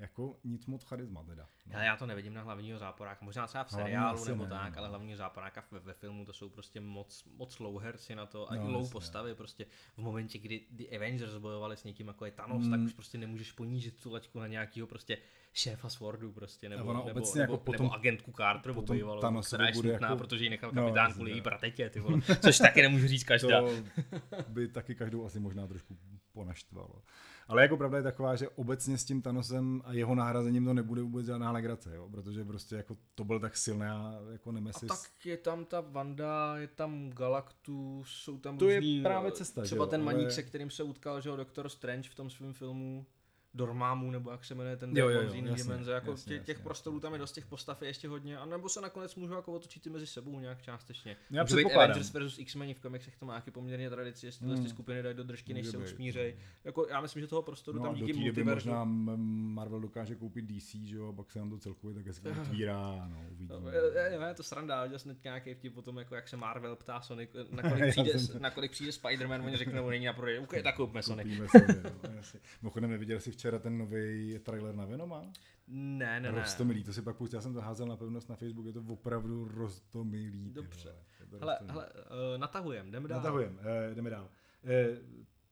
jako 0.00 0.36
nic 0.44 0.66
moc 0.66 0.84
charisma 0.84 1.22
teda. 1.24 1.48
No. 1.66 1.74
Ale 1.76 1.84
já 1.84 1.96
to 1.96 2.06
nevidím 2.06 2.34
na 2.34 2.42
hlavního 2.42 2.78
záporáka. 2.78 3.24
Možná 3.24 3.46
třeba 3.46 3.64
v 3.64 3.70
seriálu 3.70 4.18
asi 4.20 4.28
nebo 4.30 4.44
ne, 4.44 4.50
tak, 4.50 4.72
no. 4.72 4.78
ale 4.78 4.88
hlavního 4.88 5.16
záporáka 5.16 5.64
ve, 5.70 5.80
ve 5.80 5.92
filmu 5.94 6.24
to 6.24 6.32
jsou 6.32 6.48
prostě 6.48 6.80
moc, 6.80 7.24
moc 7.36 7.58
low 7.58 7.82
herci 7.82 8.14
na 8.14 8.26
to 8.26 8.50
a 8.50 8.54
No, 8.54 8.70
low 8.70 8.90
postavy. 8.90 9.34
Prostě 9.34 9.66
v 9.96 9.98
momentě, 9.98 10.38
kdy 10.38 10.66
The 10.70 10.96
Avengers 10.96 11.36
bojovali 11.36 11.76
s 11.76 11.84
někým 11.84 12.06
jako 12.08 12.24
je 12.24 12.30
Thanos, 12.30 12.64
Mm. 12.64 12.70
tak 12.70 12.80
už 12.80 12.92
prostě 12.92 13.18
nemůžeš 13.18 13.52
ponížit 13.52 14.02
tu 14.02 14.12
laťku 14.12 14.38
na 14.38 14.46
nějakýho 14.46 14.86
prostě 14.86 15.18
šéfa 15.52 15.88
Swordu 15.88 16.32
prostě, 16.32 16.68
nebo, 16.68 16.84
ono 16.84 16.92
nebo, 17.04 17.10
obecně 17.10 17.40
nebo, 17.40 17.52
jako 17.52 17.64
potom- 17.64 17.84
nebo 17.86 17.94
agentku 17.94 18.32
Carterovou 18.32 18.80
potom 18.80 19.20
Thanosovi 19.20 19.56
která 19.56 19.68
je 19.68 19.74
smutná, 19.74 20.08
jako- 20.08 20.16
protože 20.18 20.44
ji 20.44 20.50
nechal 20.50 20.70
No, 20.74 20.82
kapitán 20.82 21.04
jasně, 21.04 21.14
kvůli 21.14 21.30
její 21.30 21.40
no. 21.40 21.44
bratetě, 21.44 21.90
ty 21.90 22.00
vole. 22.00 22.20
Což 22.42 22.58
taky 22.58 22.82
nemůže 22.82 23.08
říct 23.08 23.24
každá. 23.24 23.60
To 23.62 24.42
by 24.48 24.68
taky 24.68 24.94
každou 24.94 25.24
asi 25.24 25.40
možná 25.40 25.66
trošku 25.66 25.96
ponaštvalo. 26.32 27.02
Ale 27.50 27.62
jako 27.62 27.76
pravda 27.76 27.96
je 27.96 28.02
taková, 28.02 28.36
že 28.36 28.48
obecně 28.48 28.98
s 28.98 29.04
tím 29.04 29.22
Thanosem 29.22 29.82
a 29.84 29.92
jeho 29.92 30.14
nahrazením 30.14 30.64
to 30.64 30.74
nebude 30.74 31.02
vůbec 31.02 31.26
žádná 31.26 31.52
legrace, 31.52 31.94
jo? 31.96 32.08
protože 32.10 32.44
prostě 32.44 32.74
jako 32.76 32.96
to 33.14 33.24
byl 33.24 33.40
tak 33.40 33.56
silná 33.56 34.14
jako 34.32 34.50
A 34.50 34.52
nemesis. 34.52 34.88
tak 34.88 35.26
je 35.26 35.36
tam 35.36 35.64
ta 35.64 35.80
Wanda, 35.80 36.56
je 36.58 36.68
tam 36.68 37.10
Galactus, 37.10 38.08
jsou 38.08 38.38
tam 38.38 38.58
To 38.58 38.68
je 38.68 38.80
různý, 38.80 39.02
právě 39.02 39.28
eh, 39.28 39.32
cesta, 39.32 39.60
že 39.62 39.66
Třeba 39.66 39.84
jo, 39.84 39.90
ten 39.90 40.02
ale- 40.02 40.12
maník, 40.14 40.30
se 40.30 40.42
kterým 40.42 40.70
se 40.70 40.82
utkal, 40.82 41.20
že 41.20 41.28
jo, 41.28 41.36
Doctor 41.36 41.68
Strange 41.68 42.08
v 42.10 42.14
tom 42.14 42.30
svém 42.30 42.52
filmu. 42.52 43.06
Dormámu, 43.54 44.10
nebo 44.10 44.30
jak 44.30 44.44
se 44.44 44.54
jmenuje 44.54 44.76
ten 44.76 44.96
Jo, 44.96 45.08
jo, 45.08 45.20
jo, 45.20 45.22
jasně, 45.22 45.42
dimenze, 45.54 45.92
jako 45.92 46.10
jasně, 46.10 46.24
tě, 46.28 46.34
jasně, 46.34 46.46
těch 46.46 46.56
jasně, 46.56 46.64
prostorů 46.64 47.00
tam 47.00 47.12
je 47.12 47.14
jasně. 47.14 47.22
dost, 47.22 47.32
těch 47.32 47.46
postav 47.46 47.82
je 47.82 47.88
ještě 47.88 48.08
hodně, 48.08 48.38
a 48.38 48.46
nebo 48.46 48.68
se 48.68 48.80
nakonec 48.80 49.14
můžou 49.14 49.34
jako 49.34 49.52
otočit 49.52 49.86
i 49.86 49.90
mezi 49.90 50.06
sebou 50.06 50.40
nějak 50.40 50.62
částečně. 50.62 51.16
Já 51.30 51.42
Může 51.42 51.56
být. 51.56 51.72
Avengers 51.72 52.12
versus 52.12 52.38
X-Men 52.38 52.74
v 52.74 52.80
komiksech 52.80 53.16
to 53.16 53.26
má 53.26 53.34
jaký 53.34 53.50
poměrně 53.50 53.90
tradici, 53.90 54.26
jestli 54.26 54.46
Hmm. 54.46 54.62
ty 54.62 54.68
skupiny 54.68 55.02
dají 55.02 55.16
do 55.16 55.24
držky, 55.24 55.54
než 55.54 55.62
Může 55.62 55.70
se 55.70 55.78
být, 55.78 55.84
usmířej. 55.84 56.34
no. 56.38 56.44
Jako, 56.64 56.86
já 56.88 57.00
myslím, 57.00 57.20
že 57.22 57.26
toho 57.28 57.42
prostoru 57.42 57.78
No 57.78 57.84
tam 57.84 57.94
díky 57.94 58.12
multiverzu. 58.12 58.68
možná 58.68 58.84
Marvel 58.84 59.80
dokáže 59.80 60.14
koupit 60.14 60.44
DC, 60.44 60.74
že 60.86 60.96
jo, 60.96 61.08
a 61.08 61.12
pak 61.12 61.30
se 61.30 61.38
nám 61.38 61.50
to 61.50 61.58
celkově 61.58 61.94
tak 61.94 62.06
hezky 62.06 62.28
otvírá, 62.40 63.08
no, 63.10 63.24
uvidíme. 63.32 63.60
No, 63.60 63.68
je, 63.70 63.80
je, 64.12 64.18
je, 64.28 64.34
to 64.34 64.42
sranda, 64.42 64.82
viděl 64.82 64.98
jsem 64.98 65.14
teď 65.14 65.24
nějaký 65.24 65.54
vtip 65.54 65.76
o 65.76 65.82
tom, 65.82 65.98
jako 65.98 66.14
jak 66.14 66.28
se 66.28 66.36
Marvel 66.36 66.76
ptá 66.76 67.00
Sonic, 67.00 67.30
nakolik 67.50 67.90
přijde, 67.90 68.12
nakolik 68.38 68.70
přijde 68.70 68.92
Spider-Man, 68.92 69.44
oni 69.46 69.56
řeknou, 69.56 69.90
není 69.90 70.04
na 70.06 70.12
prodej, 70.12 70.46
tak 70.62 70.76
koupme 70.76 71.02
Sonic. 71.02 71.26
Si, 71.50 71.58
no, 72.02 72.10
jasně. 72.16 72.40
Mimochodem, 72.62 72.90
neviděl 72.90 73.20
jsi 73.20 73.30
včera 73.40 73.58
ten 73.58 73.78
nový 73.78 74.38
trailer 74.42 74.74
na 74.74 74.84
Venoma? 74.84 75.22
Ne, 75.68 76.20
ne, 76.20 76.32
ne. 76.32 76.38
Rostomilý, 76.38 76.84
to 76.84 76.92
si 76.92 77.02
pak 77.02 77.16
pustil, 77.16 77.36
já 77.36 77.42
jsem 77.42 77.54
to 77.54 77.60
házel 77.60 77.86
na 77.86 77.96
pevnost 77.96 78.28
na 78.28 78.36
Facebook, 78.36 78.66
je 78.66 78.72
to 78.72 78.82
opravdu 78.88 79.48
rostomilý. 79.48 80.50
Dobře. 80.50 80.94
vole, 81.26 81.30
to 81.30 81.38
Hele, 81.38 81.58
hele, 81.66 81.88
uh, 81.92 82.40
natahujem, 82.40 82.90
jdeme 82.90 83.08
dál. 83.08 83.18
Natahujem, 83.18 83.58
eh, 83.62 83.94
jdeme 83.94 84.10
dál. 84.10 84.28
Eh, 84.64 84.98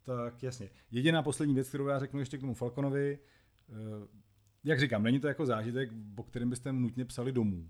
tak 0.03 0.43
jasně. 0.43 0.71
Jediná 0.91 1.23
poslední 1.23 1.55
věc, 1.55 1.69
kterou 1.69 1.87
já 1.87 1.99
řeknu 1.99 2.21
ještě 2.21 2.39
k 2.39 2.41
tomu 2.41 2.55
Falconovi, 2.55 3.19
eh, 3.69 3.75
jak 4.65 4.81
říkám, 4.81 5.03
není 5.03 5.21
to 5.21 5.29
jako 5.29 5.47
zážitek, 5.47 5.91
po 6.15 6.23
kterém 6.23 6.51
byste 6.51 6.73
nutně 6.73 7.05
psali 7.05 7.33
domů, 7.33 7.69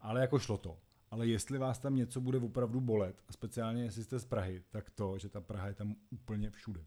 ale 0.00 0.20
jako 0.20 0.38
šlo 0.38 0.58
to. 0.58 0.78
Ale 1.10 1.26
jestli 1.26 1.58
vás 1.58 1.78
tam 1.78 1.96
něco 1.96 2.20
bude 2.20 2.38
opravdu 2.38 2.80
bolet, 2.80 3.22
a 3.28 3.32
speciálně 3.32 3.82
jestli 3.82 4.04
jste 4.04 4.18
z 4.18 4.24
Prahy, 4.24 4.62
tak 4.70 4.90
to, 4.90 5.18
že 5.18 5.28
ta 5.28 5.40
Praha 5.40 5.68
je 5.68 5.74
tam 5.74 5.94
úplně 6.10 6.50
všude. 6.50 6.84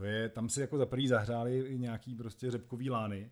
To 0.00 0.06
je, 0.06 0.28
tam 0.28 0.48
si 0.48 0.60
jako 0.60 0.78
za 0.78 0.86
prvý 0.86 1.08
zahřáli 1.08 1.78
nějaký 1.78 2.14
prostě 2.14 2.50
řepkový 2.50 2.90
lány, 2.90 3.30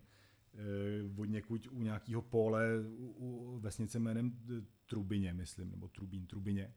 eh, 0.53 1.21
od 1.21 1.25
někud 1.25 1.67
u 1.71 1.81
nějakého 1.81 2.21
pole 2.21 2.65
u, 2.97 3.07
u 3.17 3.59
vesnice 3.59 3.99
jménem 3.99 4.31
eh, 4.57 4.61
Trubině, 4.85 5.33
myslím, 5.33 5.71
nebo 5.71 5.87
Trubín, 5.87 6.25
Trubině. 6.25 6.73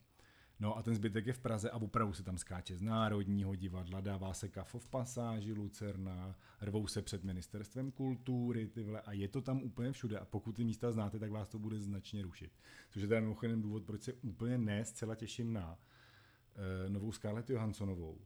No 0.60 0.76
a 0.76 0.82
ten 0.82 0.94
zbytek 0.94 1.26
je 1.26 1.32
v 1.32 1.38
Praze 1.38 1.70
a 1.70 1.76
opravdu 1.76 2.14
se 2.14 2.22
tam 2.22 2.38
skáče 2.38 2.76
z 2.76 2.82
Národního 2.82 3.54
divadla, 3.54 4.00
dává 4.00 4.34
se 4.34 4.48
kafo 4.48 4.78
v 4.78 4.88
pasáži 4.88 5.52
Lucerna, 5.52 6.36
rvou 6.60 6.86
se 6.86 7.02
před 7.02 7.24
ministerstvem 7.24 7.90
kultury 7.90 8.66
ty 8.66 8.82
vole, 8.82 9.00
a 9.00 9.12
je 9.12 9.28
to 9.28 9.40
tam 9.40 9.62
úplně 9.62 9.92
všude 9.92 10.18
a 10.18 10.24
pokud 10.24 10.52
ty 10.56 10.64
místa 10.64 10.92
znáte, 10.92 11.18
tak 11.18 11.30
vás 11.30 11.48
to 11.48 11.58
bude 11.58 11.78
značně 11.78 12.22
rušit. 12.22 12.52
Což 12.90 13.02
je 13.02 13.08
teda 13.08 13.20
mimochodem 13.20 13.62
důvod, 13.62 13.84
proč 13.84 14.02
se 14.02 14.12
úplně 14.12 14.58
ne 14.58 14.84
zcela 14.84 15.14
těším 15.14 15.52
na 15.52 15.70
uh, 15.72 16.92
novou 16.92 17.12
Scarlett 17.12 17.50
Johanssonovou, 17.50 18.18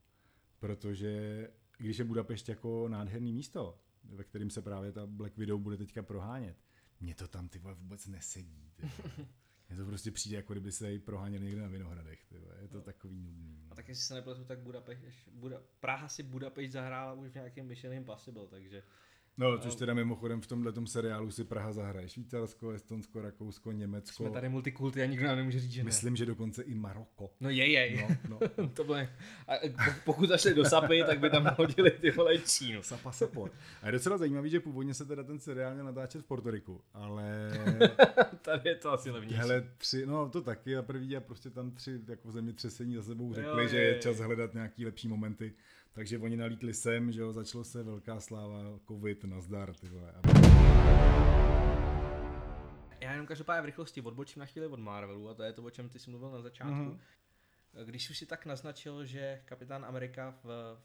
protože 0.67 1.49
když 1.79 1.99
je 1.99 2.05
Budapešť 2.05 2.49
jako 2.49 2.89
nádherný 2.89 3.33
místo, 3.33 3.81
ve 4.05 4.25
kterým 4.25 4.51
se 4.51 4.63
právě 4.63 4.93
ta 4.93 5.07
Black 5.07 5.37
Widow 5.37 5.61
bude 5.61 5.77
teďka 5.77 6.03
prohánět, 6.03 6.57
mně 7.01 7.15
to 7.15 7.29
tam 7.29 7.49
ty 7.49 7.59
vole 7.59 7.75
vůbec 7.75 8.07
nesedí. 8.07 8.73
Mně 9.69 9.79
to 9.79 9.87
prostě 9.87 10.11
přijde, 10.11 10.37
jako 10.37 10.53
kdyby 10.53 10.73
se 10.73 10.93
jí 10.93 10.99
proháněli 10.99 11.45
někde 11.45 11.63
na 11.63 11.69
Vinohradech. 11.69 12.25
Ty 12.25 12.39
vole. 12.39 12.55
Je 12.63 12.69
to 12.69 12.83
takový 12.83 13.21
nudný. 13.21 13.57
no. 13.63 13.67
A 13.71 13.75
tak 13.75 13.89
jestli 13.89 14.05
se 14.05 14.15
nepletu, 14.15 14.45
tak 14.45 14.59
Budapešť, 14.59 15.29
Buda, 15.29 15.63
Praha 15.81 16.09
si 16.09 16.23
Budapešť 16.23 16.73
zahrála 16.73 17.13
už 17.13 17.31
v 17.31 17.35
nějakém 17.35 17.67
Mission 17.67 17.93
Impossible, 17.93 18.47
takže 18.49 18.83
No, 19.39 19.59
což 19.59 19.75
teda 19.75 19.95
mimochodem 19.95 20.41
v 20.41 20.47
tomhle 20.47 20.73
seriálu 20.87 21.31
si 21.31 21.45
Praha 21.45 21.73
zahraje. 21.73 22.09
Švýcarsko, 22.09 22.71
Estonsko, 22.71 23.23
Rakousko, 23.23 23.73
Německo. 23.73 24.23
jsme 24.23 24.31
tady 24.31 24.49
multikulty 24.49 25.03
a 25.03 25.07
nikdo 25.07 25.27
nám 25.27 25.37
nemůže 25.37 25.61
říct, 25.61 25.73
že 25.73 25.81
ne. 25.81 25.85
Myslím, 25.85 26.17
že 26.17 26.27
dokonce 26.27 26.63
i 26.63 26.75
Maroko. 26.75 27.31
No 27.41 27.51
je, 27.51 27.69
je. 27.69 28.19
No, 28.29 28.39
no. 28.59 28.69
to 28.75 28.85
bylo, 28.85 28.97
a 28.99 29.07
po- 29.85 29.91
pokud 30.05 30.29
zašli 30.29 30.55
do 30.55 30.65
Sapy, 30.65 31.03
tak 31.07 31.21
by 31.21 31.31
tam 31.31 31.55
hodili 31.59 31.91
ty 31.91 32.11
vole 32.11 32.39
Čínu. 32.39 32.83
Sapa 32.83 33.13
support. 33.13 33.53
A 33.83 33.87
je 33.87 33.93
docela 33.93 34.19
zajímavý, 34.19 34.51
že 34.51 34.61
původně 34.61 34.95
se 34.95 35.05
teda 35.05 35.23
ten 35.23 35.39
seriál 35.41 35.75
měl 35.75 35.85
natáčet 35.85 36.23
v 36.23 36.25
Portoriku, 36.25 36.81
ale 36.95 37.51
Tady 38.43 38.69
je 38.69 38.75
to 38.75 38.93
asi 38.93 39.11
levnější. 39.11 39.37
Hele, 39.39 39.69
tři, 39.79 40.07
no 40.07 40.29
to 40.29 40.41
taky 40.41 40.77
a 40.77 40.83
první 40.83 41.17
a 41.17 41.21
prostě 41.21 41.51
tam 41.51 41.71
tři 41.71 42.01
jako 42.09 42.31
zemětřesení 42.33 42.95
za 42.95 43.03
sebou 43.03 43.35
řekli, 43.35 43.63
Jo, 43.63 43.69
že 43.69 43.77
je, 43.77 43.83
je 43.83 43.89
je. 43.95 43.99
čas 43.99 44.17
hledat 44.19 44.55
nějaký 44.55 44.85
lepší 44.85 45.09
momenty. 45.09 45.55
Takže 45.97 46.19
oni 46.19 46.37
nalítli 46.37 46.75
sem, 46.75 47.13
že 47.13 47.21
jo, 47.21 47.33
začalo 47.33 47.65
se 47.65 47.83
velká 47.83 48.21
sláva, 48.21 48.59
covid, 48.89 49.25
nazdar, 49.25 49.75
ty 49.75 49.89
vole. 49.89 50.13
Já 53.01 53.13
jenom 53.13 53.27
každopádně 53.27 53.63
v 53.63 53.65
rychlosti 53.65 54.01
odbočím 54.01 54.41
na 54.41 54.47
chvíli 54.47 54.67
od 54.67 54.81
Marvelu 54.81 55.29
a 55.29 55.35
to 55.35 55.43
je 55.43 55.53
to, 55.53 55.63
o 55.63 55.71
čem 55.71 55.89
ty 55.89 55.99
jsi 55.99 56.11
mluvil 56.11 56.31
na 56.31 56.43
začátku. 56.43 56.75
Mhm. 56.75 57.01
Když 57.85 58.11
už 58.11 58.19
si 58.19 58.27
tak 58.27 58.47
naznačil, 58.47 59.05
že 59.05 59.43
kapitán 59.45 59.85
Amerika 59.85 60.35
v 60.45 60.79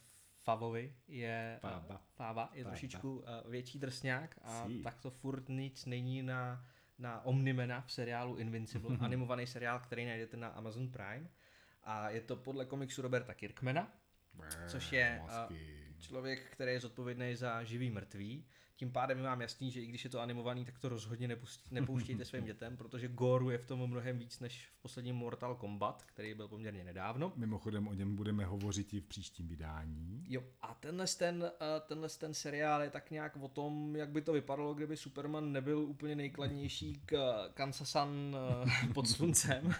Favovi 0.43 0.95
je 1.07 1.57
Fáva. 1.61 2.01
Fáva 2.15 2.49
je 2.53 2.63
Fáva. 2.63 2.71
trošičku 2.71 3.23
eh, 3.25 3.49
větší 3.49 3.79
drsňák 3.79 4.35
a 4.43 4.65
Sí. 4.67 4.81
tak 4.83 4.99
to 5.01 5.11
furt 5.11 5.49
nic 5.49 5.85
není 5.85 6.23
na, 6.23 6.65
na 6.99 7.25
Omnimena 7.25 7.81
v 7.81 7.91
seriálu 7.91 8.35
Invincible, 8.35 8.97
animovaný 9.01 9.47
seriál, 9.47 9.79
který 9.79 10.05
najdete 10.05 10.37
na 10.37 10.47
Amazon 10.47 10.87
Prime. 10.87 11.27
A 11.83 12.09
je 12.09 12.21
to 12.21 12.35
podle 12.35 12.65
komiksu 12.65 13.01
Roberta 13.01 13.33
Kirkmana, 13.33 13.93
což 14.67 14.91
je 14.91 15.21
Mozky. 15.21 15.77
člověk, 15.99 16.51
který 16.51 16.71
je 16.71 16.79
zodpovědný 16.79 17.35
za 17.35 17.63
živý 17.63 17.89
mrtvý. 17.89 18.45
Tím 18.81 18.91
pádem 18.91 19.17
je 19.17 19.23
vám 19.23 19.41
jasný, 19.41 19.71
že 19.71 19.81
i 19.81 19.85
když 19.85 20.03
je 20.03 20.09
to 20.09 20.19
animovaný, 20.19 20.65
tak 20.65 20.79
to 20.79 20.89
rozhodně 20.89 21.27
nepustí, 21.27 21.63
nepouštějte 21.71 22.25
svým 22.25 22.45
dětem, 22.45 22.77
protože 22.77 23.07
goru 23.07 23.49
je 23.49 23.57
v 23.57 23.65
tom 23.65 23.87
mnohem 23.87 24.19
víc 24.19 24.39
než 24.39 24.67
v 24.67 24.81
posledním 24.81 25.15
Mortal 25.15 25.55
Kombat, 25.55 26.03
který 26.03 26.33
byl 26.33 26.47
poměrně 26.47 26.83
nedávno. 26.83 27.33
Mimochodem 27.35 27.87
o 27.87 27.93
něm 27.93 28.15
budeme 28.15 28.45
hovořit 28.45 28.93
i 28.93 28.99
v 28.99 29.05
příštím 29.05 29.47
vydání. 29.47 30.23
Jo, 30.27 30.43
a 30.61 30.73
tenhle 30.73 31.05
ten, 31.17 31.51
eh, 31.61 31.81
tenhle 31.87 32.09
ten 32.09 32.33
seriál 32.33 32.81
je 32.81 32.89
tak 32.89 33.11
nějak 33.11 33.37
o 33.37 33.47
tom, 33.47 33.95
jak 33.95 34.09
by 34.09 34.21
to 34.21 34.33
vypadalo, 34.33 34.73
kdyby 34.73 34.97
Superman 34.97 35.51
nebyl 35.51 35.79
úplně 35.79 36.15
nejkladnější 36.15 37.01
k 37.05 37.15
Kansasan 37.53 38.37
eh, 38.85 38.93
pod 38.93 39.09
sluncem. 39.15 39.73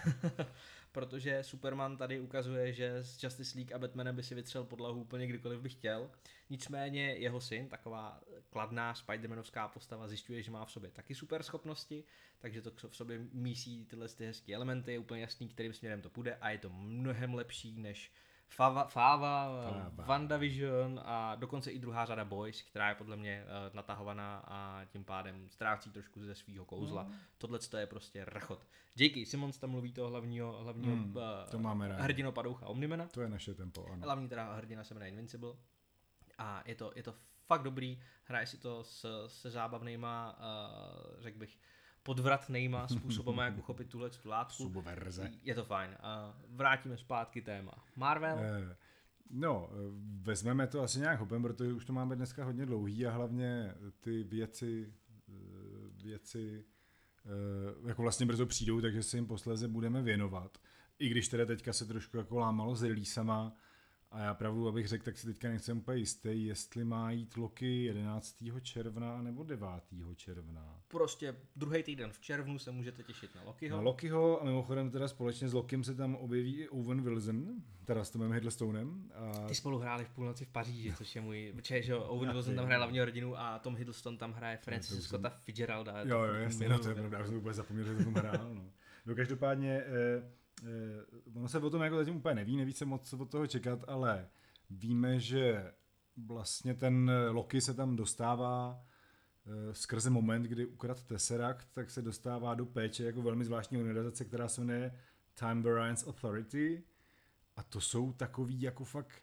Protože 0.92 1.42
Superman 1.42 1.96
tady 1.96 2.20
ukazuje, 2.20 2.72
že 2.72 2.96
s 2.96 3.22
Justice 3.22 3.58
League 3.58 3.72
a 3.72 3.78
Batmanem 3.78 4.16
by 4.16 4.22
si 4.22 4.34
vytřel 4.34 4.64
podlahu 4.64 5.00
úplně 5.00 5.26
kdykoliv 5.26 5.60
by 5.60 5.68
chtěl. 5.68 6.10
Nicméně 6.50 7.14
jeho 7.14 7.40
syn, 7.40 7.68
taková 7.68 8.20
kladná 8.50 8.94
Spidermanovská 8.94 9.68
postava, 9.68 10.08
zjišťuje, 10.08 10.42
že 10.42 10.50
má 10.50 10.64
v 10.64 10.72
sobě 10.72 10.90
taky 10.90 11.14
super 11.14 11.42
schopnosti, 11.42 12.04
takže 12.38 12.62
to 12.62 12.88
v 12.88 12.96
sobě 12.96 13.18
mísí 13.32 13.84
tyhle 13.84 14.08
ty 14.08 14.26
hezké 14.26 14.54
elementy, 14.54 14.92
je 14.92 14.98
úplně 14.98 15.20
jasný, 15.20 15.48
kterým 15.48 15.72
směrem 15.72 16.02
to 16.02 16.10
půjde 16.10 16.36
a 16.40 16.50
je 16.50 16.58
to 16.58 16.70
mnohem 16.70 17.34
lepší 17.34 17.72
než 17.78 18.12
Fava, 18.56 18.84
Fava, 18.84 19.48
Fava. 19.64 20.04
WandaVision 20.04 21.00
a 21.04 21.34
dokonce 21.34 21.70
i 21.70 21.78
druhá 21.78 22.04
řada 22.04 22.24
Boys, 22.24 22.62
která 22.62 22.88
je 22.88 22.94
podle 22.94 23.16
mě 23.16 23.44
uh, 23.44 23.74
natahovaná 23.74 24.44
a 24.46 24.84
tím 24.84 25.04
pádem 25.04 25.48
ztrácí 25.48 25.90
trošku 25.90 26.24
ze 26.24 26.34
svého 26.34 26.64
kouzla. 26.64 27.02
No. 27.02 27.14
Tohle 27.38 27.58
to 27.58 27.76
je 27.76 27.86
prostě 27.86 28.24
rachot. 28.24 28.66
J.K. 28.96 29.26
Simmons 29.26 29.58
tam 29.58 29.70
mluví 29.70 29.92
toho 29.92 30.08
hlavního, 30.08 30.62
hlavního 30.62 30.92
Hmm, 30.96 31.16
uh, 31.16 31.22
to 31.50 31.58
máme 31.58 31.88
rádi. 31.88 32.02
hrdino 32.02 32.32
padoucha 32.32 32.66
Omnimena. 32.66 33.06
To 33.06 33.20
je 33.20 33.28
naše 33.28 33.54
tempo, 33.54 33.86
ano. 33.86 34.02
Hlavní 34.04 34.28
teda 34.28 34.54
hrdina 34.54 34.84
se 34.84 34.94
jmenuje 34.94 35.10
Invincible. 35.10 35.54
A 36.38 36.62
je 36.66 36.74
to, 36.74 36.92
je 36.96 37.02
to 37.02 37.14
fakt 37.46 37.62
dobrý, 37.62 38.00
hraje 38.24 38.46
si 38.46 38.58
to 38.58 38.84
s, 38.84 39.26
se 39.26 39.50
zábavnýma, 39.50 40.38
uh, 40.38 41.22
řekl 41.22 41.38
bych, 41.38 41.58
podvratnýma 42.02 42.88
způsobem, 42.98 43.38
jak 43.38 43.58
uchopit 43.58 43.88
tuhle 43.88 44.10
tu 44.10 44.28
látku. 44.28 44.62
Subverze. 44.62 45.30
Je 45.42 45.54
to 45.54 45.64
fajn. 45.64 45.90
A 46.00 46.34
vrátíme 46.48 46.96
zpátky 46.96 47.42
téma. 47.42 47.84
Marvel. 47.96 48.38
Eh, 48.38 48.76
No, 49.34 49.70
eh, 49.72 49.76
vezmeme 50.22 50.66
to 50.66 50.82
asi 50.82 50.98
nějak 50.98 51.20
hopem, 51.20 51.42
protože 51.42 51.72
už 51.72 51.84
to 51.84 51.92
máme 51.92 52.16
dneska 52.16 52.44
hodně 52.44 52.66
dlouhý 52.66 53.06
a 53.06 53.10
hlavně 53.10 53.74
ty 54.00 54.22
věci, 54.22 54.94
eh, 55.28 55.32
věci 56.02 56.64
eh, 57.26 57.88
jako 57.88 58.02
vlastně 58.02 58.26
brzo 58.26 58.46
přijdou, 58.46 58.80
takže 58.80 59.02
se 59.02 59.16
jim 59.16 59.26
posléze 59.26 59.68
budeme 59.68 60.02
věnovat. 60.02 60.58
I 60.98 61.08
když 61.08 61.28
teda 61.28 61.46
teďka 61.46 61.72
se 61.72 61.86
trošku 61.86 62.16
jako 62.16 62.38
lámalo 62.38 62.74
s 62.74 62.82
releasama 62.82 63.56
a 64.12 64.20
já 64.20 64.34
pravdu, 64.34 64.68
abych 64.68 64.88
řekl, 64.88 65.04
tak 65.04 65.18
si 65.18 65.26
teďka 65.26 65.48
nejsem 65.48 65.78
úplně 65.78 65.98
jistý, 65.98 66.46
jestli 66.46 66.84
má 66.84 67.10
jít 67.10 67.36
Loki 67.36 67.84
11. 67.84 68.36
června 68.62 69.22
nebo 69.22 69.42
9. 69.42 69.68
června. 70.14 70.80
Prostě 70.88 71.36
druhý 71.56 71.82
týden 71.82 72.12
v 72.12 72.20
červnu 72.20 72.58
se 72.58 72.70
můžete 72.70 73.02
těšit 73.02 73.34
na 73.34 73.42
Lokiho. 73.42 73.76
Na 73.76 73.82
Lokiho 73.82 74.42
a 74.42 74.44
mimochodem 74.44 74.90
teda 74.90 75.08
společně 75.08 75.48
s 75.48 75.52
Lokim 75.52 75.84
se 75.84 75.94
tam 75.94 76.14
objeví 76.14 76.56
i 76.56 76.68
Owen 76.68 77.02
Wilson, 77.02 77.62
teda 77.84 78.04
s 78.04 78.10
Tomem 78.10 78.32
Hiddlestonem. 78.32 79.10
A 79.14 79.46
Ty 79.48 79.54
spolu 79.54 79.78
hráli 79.78 80.04
v 80.04 80.10
půlnoci 80.10 80.44
v 80.44 80.48
Paříži, 80.48 80.94
což 80.96 81.16
je 81.16 81.20
můj, 81.20 81.52
protože 81.56 81.82
že 81.82 81.92
jo, 81.92 82.02
Owen 82.02 82.28
Já 82.28 82.32
Wilson 82.32 82.54
tam 82.56 82.64
hraje 82.64 82.78
hlavního 82.78 83.04
rodinu 83.04 83.38
a 83.38 83.58
Tom 83.58 83.76
Hiddleston 83.76 84.18
tam 84.18 84.32
hraje 84.32 84.56
Francis 84.56 84.98
už 84.98 85.04
Scotta 85.04 85.30
Fitzgeralda. 85.30 86.00
Jo, 86.00 86.18
jo, 86.18 86.34
jasně, 86.34 86.68
no, 86.68 86.78
to 86.78 86.88
je 86.88 86.94
pravda, 86.94 87.18
já 87.18 87.26
jsem 87.26 87.36
úplně 87.36 87.54
zapomněl, 87.54 87.86
že 87.86 87.94
to 87.94 88.04
tam 88.04 88.14
hrál. 88.14 88.54
No. 88.54 88.64
no 89.06 89.14
každopádně, 89.14 89.82
eh, 89.86 90.41
ono 91.34 91.48
se 91.48 91.58
o 91.58 91.70
tom 91.70 91.82
jako 91.82 91.96
zatím 91.96 92.16
úplně 92.16 92.34
neví, 92.34 92.56
neví 92.56 92.72
se 92.72 92.84
moc 92.84 93.12
od 93.12 93.30
toho 93.30 93.46
čekat, 93.46 93.84
ale 93.86 94.28
víme, 94.70 95.20
že 95.20 95.72
vlastně 96.16 96.74
ten 96.74 97.10
Loki 97.30 97.60
se 97.60 97.74
tam 97.74 97.96
dostává 97.96 98.84
eh, 99.46 99.74
skrze 99.74 100.10
moment, 100.10 100.42
kdy 100.42 100.66
ukrad 100.66 101.04
Tesseract, 101.04 101.68
tak 101.72 101.90
se 101.90 102.02
dostává 102.02 102.54
do 102.54 102.66
péče 102.66 103.04
jako 103.04 103.22
velmi 103.22 103.44
zvláštní 103.44 103.78
organizace, 103.78 104.24
která 104.24 104.48
se 104.48 104.60
jmenuje 104.60 104.98
Time 105.34 105.62
Variance 105.62 106.06
Authority. 106.06 106.82
A 107.56 107.62
to 107.62 107.80
jsou 107.80 108.12
takový 108.12 108.62
jako 108.62 108.84
fakt, 108.84 109.22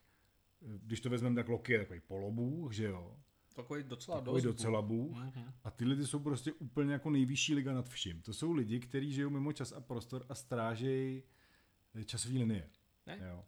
eh, 0.61 0.66
když 0.84 1.01
to 1.01 1.09
vezmeme, 1.09 1.36
tak 1.36 1.49
Loki 1.49 1.74
je 1.74 1.80
takový 1.80 1.99
polobůh, 1.99 2.74
že 2.74 2.86
jo, 2.86 3.18
Takový 3.56 3.84
docela 3.84 4.18
takový 4.18 4.41
dost. 4.41 4.56
docela 4.56 4.82
bůh. 4.82 5.18
Mhm. 5.18 5.54
A 5.64 5.72
tyhle 5.72 5.95
ty 5.95 6.08
jsou 6.08 6.20
prostě 6.20 6.54
úplně 6.54 6.93
jako 6.93 7.10
nejvyšší 7.10 7.56
liga 7.56 7.74
nad 7.74 7.89
vším. 7.89 8.22
To 8.22 8.34
jsou 8.34 8.52
lidi, 8.52 8.80
kteří 8.80 9.14
žijou 9.14 9.30
mimo 9.30 9.54
čas 9.54 9.72
a 9.72 9.82
prostor 9.82 10.26
a 10.30 10.36
strážejí 10.36 11.24
časové 12.06 12.34
linie. 12.34 12.70
Ne? 13.08 13.20
Jo. 13.30 13.45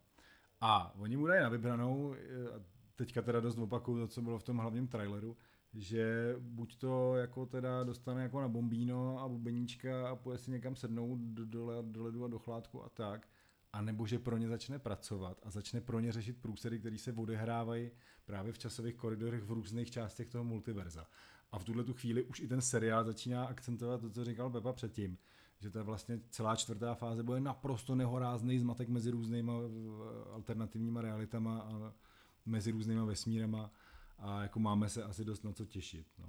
A 0.60 0.94
oni 0.98 1.16
mu 1.16 1.26
dají 1.26 1.42
na 1.42 1.48
vybranou, 1.48 2.14
eh, 2.14 2.48
a 2.48 2.60
teďka 2.96 3.22
teda 3.22 3.40
dost 3.40 3.58
opakuju 3.58 3.98
to, 3.98 4.08
co 4.08 4.22
bylo 4.22 4.38
v 4.38 4.42
tom 4.42 4.58
hlavním 4.58 4.88
traileru, 4.88 5.36
že 5.74 6.34
buď 6.38 6.76
to 6.76 7.16
jako 7.16 7.46
teda 7.46 7.84
dostane 7.84 8.22
jako 8.22 8.40
na 8.40 8.48
bombíno 8.48 9.18
a 9.18 9.28
bubeníčka 9.28 10.08
a 10.08 10.16
půjde 10.16 10.38
si 10.38 10.50
někam 10.50 10.76
sednout 10.76 11.18
do, 11.18 11.44
do, 11.44 11.82
do 11.82 12.02
ledu 12.02 12.24
a 12.24 12.28
do 12.28 12.38
chládku 12.38 12.84
a 12.84 12.88
tak, 12.88 13.28
a 13.72 13.82
nebo 13.82 14.06
že 14.06 14.18
pro 14.18 14.36
ně 14.36 14.48
začne 14.48 14.78
pracovat 14.78 15.40
a 15.42 15.50
začne 15.50 15.80
pro 15.80 16.00
ně 16.00 16.12
řešit 16.12 16.36
průsedy, 16.42 16.78
které 16.78 16.98
se 16.98 17.12
odehrávají 17.12 17.90
právě 18.24 18.52
v 18.52 18.58
časových 18.58 18.94
koridorech 18.94 19.42
v 19.42 19.52
různých 19.52 19.90
částech 19.90 20.30
toho 20.30 20.44
multiverza. 20.44 21.06
A 21.52 21.58
v 21.58 21.64
tuhle 21.64 21.84
tu 21.84 21.94
chvíli 21.94 22.24
už 22.24 22.40
i 22.40 22.48
ten 22.48 22.60
seriál 22.60 23.04
začíná 23.04 23.44
akcentovat 23.44 24.00
to, 24.00 24.10
co 24.10 24.24
říkal 24.24 24.50
Pepa 24.50 24.72
předtím, 24.72 25.18
že 25.60 25.70
ta 25.70 25.82
vlastně 25.82 26.20
celá 26.30 26.56
čtvrtá 26.56 26.94
fáze 26.94 27.22
bude 27.22 27.40
naprosto 27.40 27.94
nehorázný 27.94 28.58
zmatek 28.58 28.88
mezi 28.88 29.10
různýma 29.10 29.52
eh, 29.52 30.32
alternativníma 30.32 31.02
realitama 31.02 31.60
a 31.60 31.92
mezi 32.46 32.70
různýma 32.70 33.04
vesmírama 33.04 33.70
a 34.18 34.42
jako 34.42 34.60
máme 34.60 34.88
se 34.88 35.04
asi 35.04 35.24
dost 35.24 35.44
na 35.44 35.52
co 35.52 35.66
těšit. 35.66 36.06
No. 36.18 36.28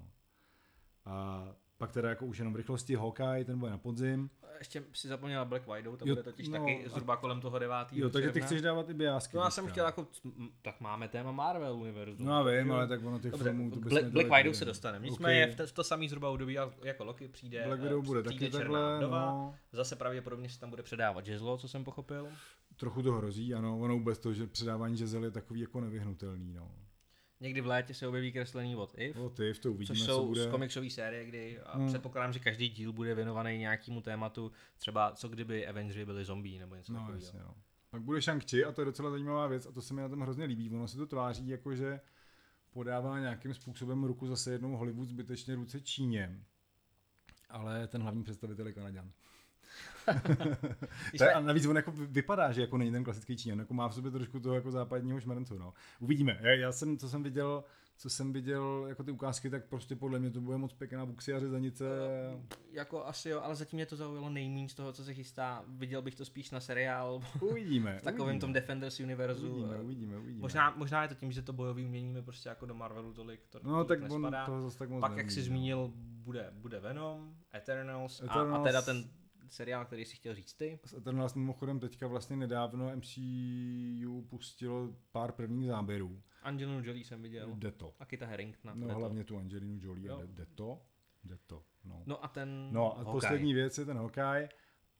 A 1.05 1.47
pak 1.77 1.91
teda 1.91 2.09
jako 2.09 2.25
už 2.25 2.37
jenom 2.37 2.53
v 2.53 2.55
rychlosti 2.57 2.95
Hawkeye, 2.95 3.45
ten 3.45 3.59
bude 3.59 3.71
na 3.71 3.77
podzim. 3.77 4.29
Ještě 4.59 4.83
si 4.93 5.07
zapomněl 5.07 5.39
na 5.39 5.45
Black 5.45 5.63
Widow, 5.75 5.97
to 5.97 6.07
Jo, 6.07 6.15
bude 6.15 6.23
totiž 6.23 6.47
no, 6.49 6.59
taky 6.59 6.85
a- 6.85 6.89
zhruba 6.89 7.17
kolem 7.17 7.41
toho 7.41 7.59
9. 7.59 7.75
Jo, 7.91 8.09
takže 8.09 8.31
ty 8.31 8.41
chceš 8.41 8.61
dávat 8.61 8.89
i 8.89 8.93
biásky. 8.93 9.37
No 9.37 9.43
já 9.43 9.49
jsem 9.49 9.67
chtěl 9.67 9.85
jako, 9.85 10.07
tak 10.61 10.81
máme 10.81 11.07
téma 11.07 11.31
Marvel 11.31 11.75
univerzu. 11.75 12.23
No 12.23 12.43
vím, 12.45 12.67
Jo. 12.67 12.73
ale 12.73 12.87
tak 12.87 13.05
ono 13.05 13.19
těch 13.19 13.31
Dobře, 13.31 13.49
filmů... 13.49 13.71
to 13.71 13.79
Black, 13.79 14.05
Black 14.05 14.27
Widow 14.37 14.53
se 14.53 14.65
dostaneme. 14.65 15.05
Nicméně 15.05 15.43
Okay. 15.53 15.65
v, 15.65 15.69
v 15.69 15.73
to 15.73 15.83
samý 15.83 16.09
zhruba 16.09 16.29
období 16.29 16.53
jak- 16.53 16.83
jako 16.83 17.03
Loki 17.03 17.27
přijde. 17.27 17.63
Black 17.67 17.79
eh, 17.79 17.83
Widow 17.83 18.05
bude 18.05 18.23
přijde 18.23 18.45
taky 18.45 18.57
takhle, 18.57 18.97
vdova. 18.97 19.25
no. 19.25 19.55
Zase 19.71 19.95
pravděpodobně 19.95 20.49
se 20.49 20.59
tam 20.59 20.69
bude 20.69 20.83
předávat 20.83 21.25
žezlo, 21.25 21.57
co 21.57 21.67
jsem 21.67 21.83
pochopil. 21.83 22.27
Trochu 22.75 23.01
to 23.03 23.11
hrozí, 23.11 23.53
ano. 23.53 23.79
Ono 23.79 23.93
vůbec 23.93 24.19
to, 24.19 24.33
že 24.33 24.47
předávání 24.47 24.97
žezel 24.97 25.23
je 25.23 25.31
takový 25.31 25.59
jako 25.59 25.81
nevyhnutelný, 25.81 26.53
no. 26.53 26.71
Někdy 27.43 27.61
v 27.61 27.65
létě 27.67 27.93
se 27.93 28.07
objeví 28.07 28.31
kreslení 28.31 28.75
od 28.75 28.93
If, 28.97 29.17
O 29.17 29.29
ty, 29.29 29.53
v 29.53 29.59
to 29.59 29.71
uvidíme, 29.71 29.95
což 29.97 30.05
co 30.05 30.13
jsou 30.13 30.27
bude. 30.27 30.43
z 30.43 30.47
komiksové 30.47 30.89
série, 30.89 31.25
kdy 31.25 31.59
a 31.59 31.77
Hmm. 31.77 31.87
předpokládám, 31.87 32.33
že 32.33 32.39
každý 32.39 32.69
díl 32.69 32.93
bude 32.93 33.15
věnovaný 33.15 33.57
nějakému 33.57 34.01
tématu, 34.01 34.51
třeba 34.77 35.11
co 35.11 35.29
kdyby 35.29 35.67
Avengers 35.67 36.05
byli 36.05 36.25
zombie 36.25 36.59
nebo 36.59 36.75
něco 36.75 36.93
No, 36.93 36.99
takového. 36.99 37.23
jasně, 37.25 37.39
no. 37.39 37.55
Pak 37.89 38.01
bude 38.01 38.19
Shang-Chi 38.19 38.67
a 38.67 38.71
to 38.71 38.81
je 38.81 38.85
docela 38.85 39.09
zajímavá 39.09 39.47
věc 39.47 39.65
a 39.65 39.71
to 39.71 39.81
se 39.81 39.93
mi 39.93 40.01
na 40.01 40.09
tom 40.09 40.21
hrozně 40.21 40.45
líbí. 40.45 40.69
Ono 40.69 40.87
se 40.87 40.97
to 40.97 41.05
tváří 41.05 41.47
jako, 41.47 41.75
že 41.75 41.99
podává 42.71 43.19
nějakým 43.19 43.53
způsobem 43.53 44.03
ruku 44.03 44.27
zase 44.27 44.51
jednou 44.51 44.77
Hollywood 44.77 45.07
zbytečně 45.09 45.55
ruce 45.55 45.81
Číně. 45.81 46.39
Ale 47.49 47.87
ten 47.87 48.01
hlavní 48.01 48.23
představitel 48.23 48.67
je 48.67 48.73
Kanaďan. 48.73 49.11
To 51.17 51.23
je, 51.23 51.33
a 51.33 51.39
navíc 51.39 51.65
on 51.65 51.75
jako 51.75 51.91
vy- 51.91 52.05
vypadá, 52.05 52.51
že 52.51 52.61
jako 52.61 52.77
není 52.77 52.91
ten 52.91 53.03
klasický 53.03 53.37
Číňan, 53.37 53.59
jako 53.59 53.73
má 53.73 53.87
v 53.89 53.93
sobě 53.95 54.11
trošku 54.11 54.39
toho 54.39 54.55
jako 54.55 54.71
západního 54.71 55.19
šmrncu, 55.19 55.57
no. 55.57 55.73
Uvidíme. 55.99 56.37
Já, 56.41 56.49
já, 56.51 56.71
jsem, 56.71 56.97
co 56.97 57.09
jsem 57.09 57.23
viděl, 57.23 57.63
co 57.97 58.09
jsem 58.09 58.33
viděl 58.33 58.85
jako 58.87 59.03
ty 59.03 59.11
ukázky, 59.11 59.49
tak 59.49 59.65
prostě 59.65 59.95
podle 59.95 60.19
mě 60.19 60.31
to 60.31 60.41
bude 60.41 60.57
moc 60.57 60.73
pěkná 60.73 61.05
buxy 61.05 61.33
a 61.33 61.39
řezanice. 61.39 61.85
Jako 62.71 63.05
asi 63.05 63.29
jo, 63.29 63.41
ale 63.43 63.55
zatím 63.55 63.77
mě 63.77 63.85
to 63.85 63.95
zaujalo 63.95 64.29
nejméně 64.29 64.69
z 64.69 64.73
toho, 64.73 64.93
co 64.93 65.03
se 65.03 65.13
chystá. 65.13 65.63
Viděl 65.67 66.01
bych 66.01 66.15
to 66.15 66.25
spíš 66.25 66.51
na 66.51 66.59
seriál 66.59 67.21
Uvidíme. 67.41 67.99
v 67.99 68.03
takovém 68.03 68.23
uvidíme. 68.23 68.41
tom 68.41 68.53
Defenders 68.53 68.99
univerzu. 68.99 69.49
Uvidíme, 69.51 69.77
uvidíme, 69.81 70.17
uvidíme. 70.17 70.41
Možná, 70.41 70.73
možná 70.77 71.01
je 71.01 71.07
to 71.07 71.15
tím, 71.15 71.31
že 71.31 71.41
to 71.41 71.53
bojový 71.53 71.85
umění 71.85 72.09
mi 72.13 72.21
prostě 72.21 72.49
jako 72.49 72.65
do 72.65 72.73
Marvelu 72.75 73.13
tolik, 73.13 73.39
to, 73.49 73.59
No 73.63 73.83
tolik 73.85 74.01
tak 74.01 74.11
on 74.11 74.21
nespadá. 74.21 74.45
to 74.45 74.61
zase 74.61 74.77
tak 74.79 74.89
moc 74.89 75.01
Pak, 75.01 75.11
neumí, 75.11 75.21
jak 75.21 75.31
jsi 75.31 75.39
no. 75.39 75.45
zmínil, 75.45 75.91
bude, 75.95 76.49
bude 76.53 76.79
Venom, 76.79 77.35
Eternals, 77.55 78.21
A, 78.21 78.23
a 78.23 78.25
Eternals. 78.31 78.63
teda 78.67 78.81
ten 78.81 79.03
seriál, 79.47 79.85
který 79.85 80.05
si 80.05 80.15
chtěl 80.15 80.35
říct 80.35 80.53
ty. 80.53 80.79
S 80.85 80.93
Eternals 80.93 81.33
mimochodem 81.33 81.79
teďka 81.79 82.07
vlastně 82.07 82.35
nedávno 82.35 82.91
MCU 82.95 84.21
pustilo 84.29 84.95
pár 85.11 85.31
prvních 85.31 85.67
záběrů. 85.67 86.21
Angelinu 86.43 86.83
Jolie 86.83 87.05
jsem 87.05 87.21
viděl. 87.21 87.55
Jde 87.55 87.71
to. 87.71 87.93
A 87.99 88.05
Kita 88.05 88.25
Harrington. 88.25 88.71
No 88.75 88.95
hlavně 88.95 89.23
tu 89.23 89.37
Angelinu 89.37 89.77
Jolie 89.81 90.09
jde, 90.17 90.27
jde 90.27 90.45
to. 90.45 90.81
Jde 91.23 91.37
to. 91.47 91.63
No. 91.83 92.03
No 92.05 92.23
a 92.23 92.27
ten 92.27 92.69
No 92.71 92.91
a 92.93 92.95
Hawkeye. 92.97 93.11
poslední 93.11 93.53
věc 93.53 93.77
je 93.77 93.85
ten 93.85 93.97
Hawkeye. 93.97 94.49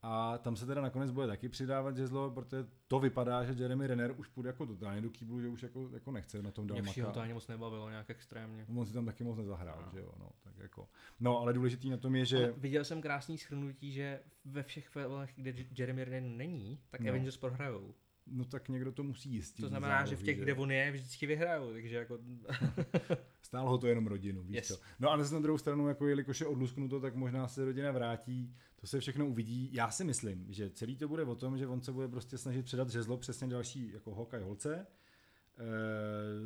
A 0.06 0.38
tam 0.38 0.56
se 0.56 0.66
teda 0.66 0.80
nakonec 0.80 1.10
bude 1.10 1.26
taky 1.26 1.48
přidávat 1.48 1.96
žezlo, 1.96 2.30
protože 2.30 2.66
to 2.88 2.98
vypadá, 3.00 3.44
že 3.44 3.62
Jeremy 3.62 3.86
Renner 3.86 4.14
už 4.16 4.28
půjde 4.28 4.48
jako 4.48 4.66
totálně 4.66 5.00
do 5.00 5.10
kýblu, 5.10 5.40
že 5.40 5.48
už 5.48 5.62
jako, 5.62 5.88
jako 5.92 6.10
nechce 6.12 6.42
na 6.42 6.50
tom 6.50 6.64
Mě 6.64 6.82
dál 6.82 6.92
všeho 6.92 7.12
to 7.12 7.20
ani 7.20 7.32
moc 7.32 7.48
nebavilo 7.48 7.90
nějak 7.90 8.10
extrémně. 8.10 8.66
On 8.76 8.86
si 8.86 8.92
tam 8.92 9.06
taky 9.06 9.24
moc 9.24 9.36
nezahrál, 9.38 9.82
No. 9.86 9.90
že 9.92 9.98
jo, 10.00 10.12
no, 10.18 10.30
tak 10.42 10.52
jako. 10.58 10.88
No, 11.20 11.38
ale 11.38 11.52
důležitý 11.52 11.90
na 11.90 11.96
tom 11.96 12.14
je, 12.14 12.20
Ale 12.20 12.26
že 12.26 12.54
viděl 12.56 12.84
jsem 12.84 13.00
krásný 13.02 13.38
schrnutí, 13.38 13.92
že 13.92 14.20
ve 14.44 14.62
všech 14.62 14.88
filmech, 14.88 15.32
kde 15.36 15.54
Jeremy 15.78 16.04
Renner 16.04 16.22
není, 16.22 16.80
tak 16.90 17.00
No. 17.00 17.08
Avengers 17.08 17.36
prohrajou. 17.36 17.94
no 18.26 18.44
tak 18.44 18.68
někdo 18.68 18.92
to 18.92 19.02
musí 19.02 19.30
jistit. 19.30 19.62
To 19.62 19.68
znamená, 19.68 20.06
že 20.06 20.16
v 20.16 20.22
těch, 20.22 20.36
zálohy, 20.36 20.42
kde 20.52 20.54
on 20.62 20.70
je, 20.70 20.90
vždycky 20.92 21.26
vyhrajou, 21.26 21.72
takže 21.72 21.96
jako... 21.96 22.18
Stálo 23.54 23.70
ho 23.70 23.78
to 23.78 23.86
jenom 23.86 24.06
rodinu, 24.06 24.42
víš 24.42 24.56
Yes. 24.56 24.68
co. 24.68 24.78
No 25.00 25.10
a 25.10 25.16
na 25.16 25.40
druhou 25.40 25.58
stranu, 25.58 25.88
jako 25.88 26.06
jelikož 26.06 26.40
je 26.40 26.46
odlusknuto, 26.46 27.00
tak 27.00 27.14
možná 27.14 27.48
se 27.48 27.64
rodina 27.64 27.92
vrátí, 27.92 28.54
to 28.80 28.86
se 28.86 29.00
všechno 29.00 29.26
uvidí. 29.26 29.70
Já 29.72 29.90
si 29.90 30.04
myslím, 30.04 30.46
že 30.48 30.70
celý 30.70 30.96
to 30.96 31.08
bude 31.08 31.22
o 31.24 31.34
tom, 31.34 31.58
že 31.58 31.66
on 31.66 31.80
se 31.80 31.92
bude 31.92 32.08
prostě 32.08 32.38
snažit 32.38 32.64
předat 32.64 32.90
žezlo 32.90 33.16
přesně 33.16 33.48
další 33.48 33.92
jako 33.92 34.14
Hawkeye 34.14 34.44
holce. 34.44 34.74
E, 34.76 34.86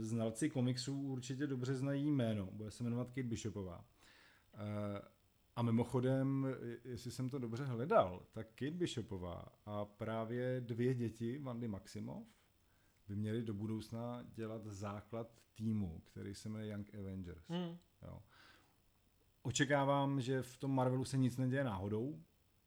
znalci 0.05 0.51
komiksů 0.51 1.01
určitě 1.03 1.47
dobře 1.47 1.75
znají 1.75 2.11
jméno, 2.11 2.49
bude 2.53 2.71
se 2.71 2.85
jmenovat 2.85 3.09
Kate 3.09 3.23
Bishopová. 3.23 3.85
E, 4.55 5.03
a 5.57 5.63
mimochodem, 5.63 6.47
jestli 6.85 7.11
jsem 7.11 7.29
to 7.29 7.39
dobře 7.39 7.65
hledal, 7.65 8.23
tak 8.33 8.47
Kate 8.55 8.71
Bishopová 8.71 9.45
a 9.67 9.85
právě 9.85 10.61
dvě 10.61 10.95
děti 10.95 11.39
Vandy 11.39 11.69
Maximov 11.69 12.27
by 13.09 13.17
měly 13.17 13.43
do 13.43 13.55
budoucna 13.55 14.25
dělat 14.35 14.67
základ 14.67 15.41
týmu, 15.55 16.03
který 16.05 16.35
se 16.35 16.49
jmenuje 16.49 16.71
Young 16.71 16.95
Avengers. 16.95 17.49
Hmm. 17.49 17.79
Jo. 18.03 18.23
Očekávám, 19.43 20.21
že 20.21 20.43
v 20.43 20.57
tom 20.57 20.75
Marvelu 20.75 21.05
se 21.05 21.17
nic 21.17 21.37
neděje 21.37 21.65
náhodou, 21.65 22.23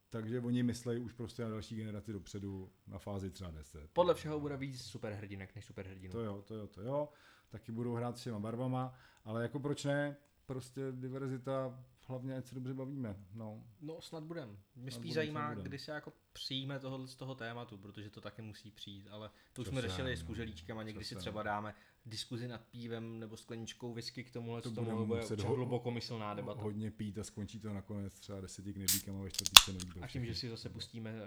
takže 0.10 0.40
oni 0.40 0.64
myslejí 0.64 1.00
už 1.00 1.14
prostě 1.14 1.44
na 1.44 1.50
další 1.50 1.76
generaci 1.76 2.14
dopředu, 2.14 2.72
na 2.88 2.98
fázi 3.00 3.30
třeba 3.30 3.52
10. 3.52 3.90
Podle 3.94 4.14
všeho 4.14 4.40
bude 4.40 4.58
víc 4.58 4.82
superhrdinek 4.82 5.56
než 5.56 5.66
superhrdinů. 5.66 6.12
To 6.12 6.20
jo, 6.20 6.42
to 6.42 6.56
jo, 6.56 6.68
to 6.68 6.82
jo. 6.82 7.10
Taky 7.50 7.72
budou 7.72 7.94
hrát 7.94 8.18
s 8.18 8.20
všema 8.20 8.40
barvama, 8.40 8.94
ale 9.24 9.42
jako 9.42 9.60
proč 9.60 9.86
ne? 9.86 10.18
Prostě 10.46 10.82
diverzita, 10.92 11.84
hlavně 12.12 12.38
ať 12.38 12.46
se 12.46 12.56
dobře 12.56 12.74
bavíme. 12.74 13.16
No. 13.34 13.64
No 13.82 14.02
snad 14.02 14.24
budem. 14.24 14.58
Mě 14.76 14.92
Snad 14.92 15.00
spíš 15.02 15.14
zajímá, 15.14 15.50
budem. 15.50 15.64
kdy 15.64 15.80
se 15.80 15.92
jako 15.92 16.14
přijme 16.34 16.80
tohle 16.80 17.08
z 17.08 17.16
toho 17.16 17.36
tématu, 17.36 17.78
protože 17.78 18.10
to 18.10 18.22
taky 18.22 18.42
musí 18.42 18.72
přijít, 18.72 19.08
ale 19.12 19.30
to 19.54 19.62
už 19.62 19.68
jsme 19.68 19.82
řešili 19.82 20.18
s 20.18 20.24
kuželíčkem 20.24 20.78
a 20.78 20.84
někdy 20.84 21.04
si 21.04 21.16
třeba 21.16 21.44
dáme 21.44 21.74
diskuzi 22.06 22.48
nad 22.48 22.62
pívem 22.62 23.20
nebo 23.20 23.38
skleničkou 23.38 23.94
whisky 23.94 24.24
k 24.24 24.32
tomuhle, 24.32 24.62
To 24.62 24.72
tomu 24.72 25.06
bude 25.06 25.22
muset 25.22 25.34
občas 25.34 25.48
ho- 25.50 25.56
hlubokomyslná 25.56 26.34
debata. 26.34 26.62
Hodně 26.62 26.92
pít 26.92 27.18
a 27.18 27.24
skončí 27.24 27.60
to 27.60 27.74
nakonec 27.74 28.20
třeba 28.20 28.42
deseti 28.42 28.74
knedlíkama 28.74 29.24
ve 29.24 29.32
čtvrtý 29.32 29.54
se 29.66 29.74
nelíbí 29.74 30.02
A 30.02 30.08
tím, 30.08 30.26
že 30.26 30.36
si 30.36 30.50
zase 30.50 30.70
pustíme 30.70 31.12
uh, 31.14 31.18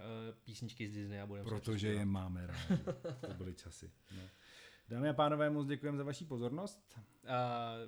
písničky 0.44 0.88
z 0.88 0.92
Disney 0.92 1.20
a 1.20 1.26
budeme 1.26 1.44
Protože 1.50 1.88
je 1.88 2.04
máme 2.04 2.46
rádi. 2.46 2.82
To 3.26 3.34
byly 3.34 3.54
časy. 3.54 3.90
No. 4.16 4.22
Dámy 4.88 5.08
a 5.08 5.12
pánové, 5.12 5.50
moc 5.50 5.66
děkujeme 5.66 5.98
za 5.98 6.04
vaši 6.04 6.24
pozornost. 6.24 6.98
Uh, 7.24 7.30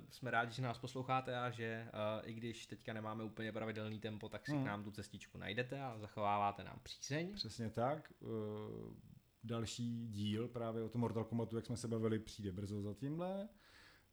jsme 0.09 0.31
rádi, 0.31 0.53
že 0.53 0.61
nás 0.61 0.77
posloucháte 0.77 1.37
a 1.39 1.49
že 1.49 1.87
uh, 1.93 2.29
i 2.29 2.33
když 2.33 2.65
teďka 2.67 2.93
nemáme 2.93 3.23
úplně 3.23 3.51
pravidelný 3.51 3.99
tempo, 3.99 4.29
tak 4.29 4.45
si 4.45 4.51
Hmm. 4.51 4.63
k 4.63 4.65
nám 4.67 4.83
tu 4.83 4.91
cestičku 4.91 5.37
najdete 5.37 5.81
a 5.81 5.97
zachováváte 5.99 6.63
nám 6.63 6.79
přízeň. 6.83 7.33
Přesně 7.33 7.69
tak. 7.69 8.13
Eh, 8.21 8.27
Další 9.43 10.07
díl 10.07 10.47
právě 10.47 10.83
o 10.83 10.89
tom 10.89 11.01
Mortal 11.01 11.23
Kombatu, 11.23 11.55
jak 11.55 11.65
jsme 11.65 11.77
se 11.77 11.87
bavili, 11.87 12.19
přijde 12.19 12.51
brzo 12.51 12.81
za 12.81 12.93
tímhle. 12.93 13.49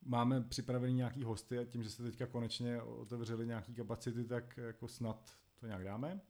Máme 0.03 0.41
připravený 0.41 0.95
nějaký 0.95 1.25
hosty 1.25 1.59
a 1.59 1.65
tím, 1.65 1.83
že 1.83 1.91
se 1.91 2.03
teďka 2.03 2.27
konečně 2.27 2.83
otevřely 2.83 3.47
nějaký 3.47 3.75
kapacity, 3.75 4.25
tak 4.25 4.57
jako 4.57 4.89
snad 4.89 5.37
to 5.61 5.67
nějak 5.67 5.85
dáme. 5.85 6.21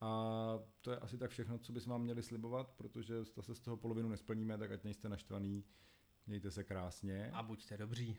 A 0.00 0.58
to 0.80 0.90
je 0.90 0.98
asi 0.98 1.18
tak 1.18 1.30
všechno, 1.30 1.58
co 1.58 1.72
bychom 1.72 1.90
vám 1.90 2.02
měli 2.02 2.22
slibovat, 2.22 2.72
protože 2.72 3.24
zase 3.24 3.54
z 3.54 3.60
toho 3.60 3.76
polovinu 3.76 4.08
nesplníme, 4.08 4.58
tak 4.58 4.70
ať 4.70 4.84
nejste 4.84 5.08
naštvaný. 5.08 5.64
Mějte 6.26 6.50
se 6.50 6.64
krásně. 6.64 7.30
A 7.32 7.42
buďte 7.42 7.76
dobří. 7.76 8.16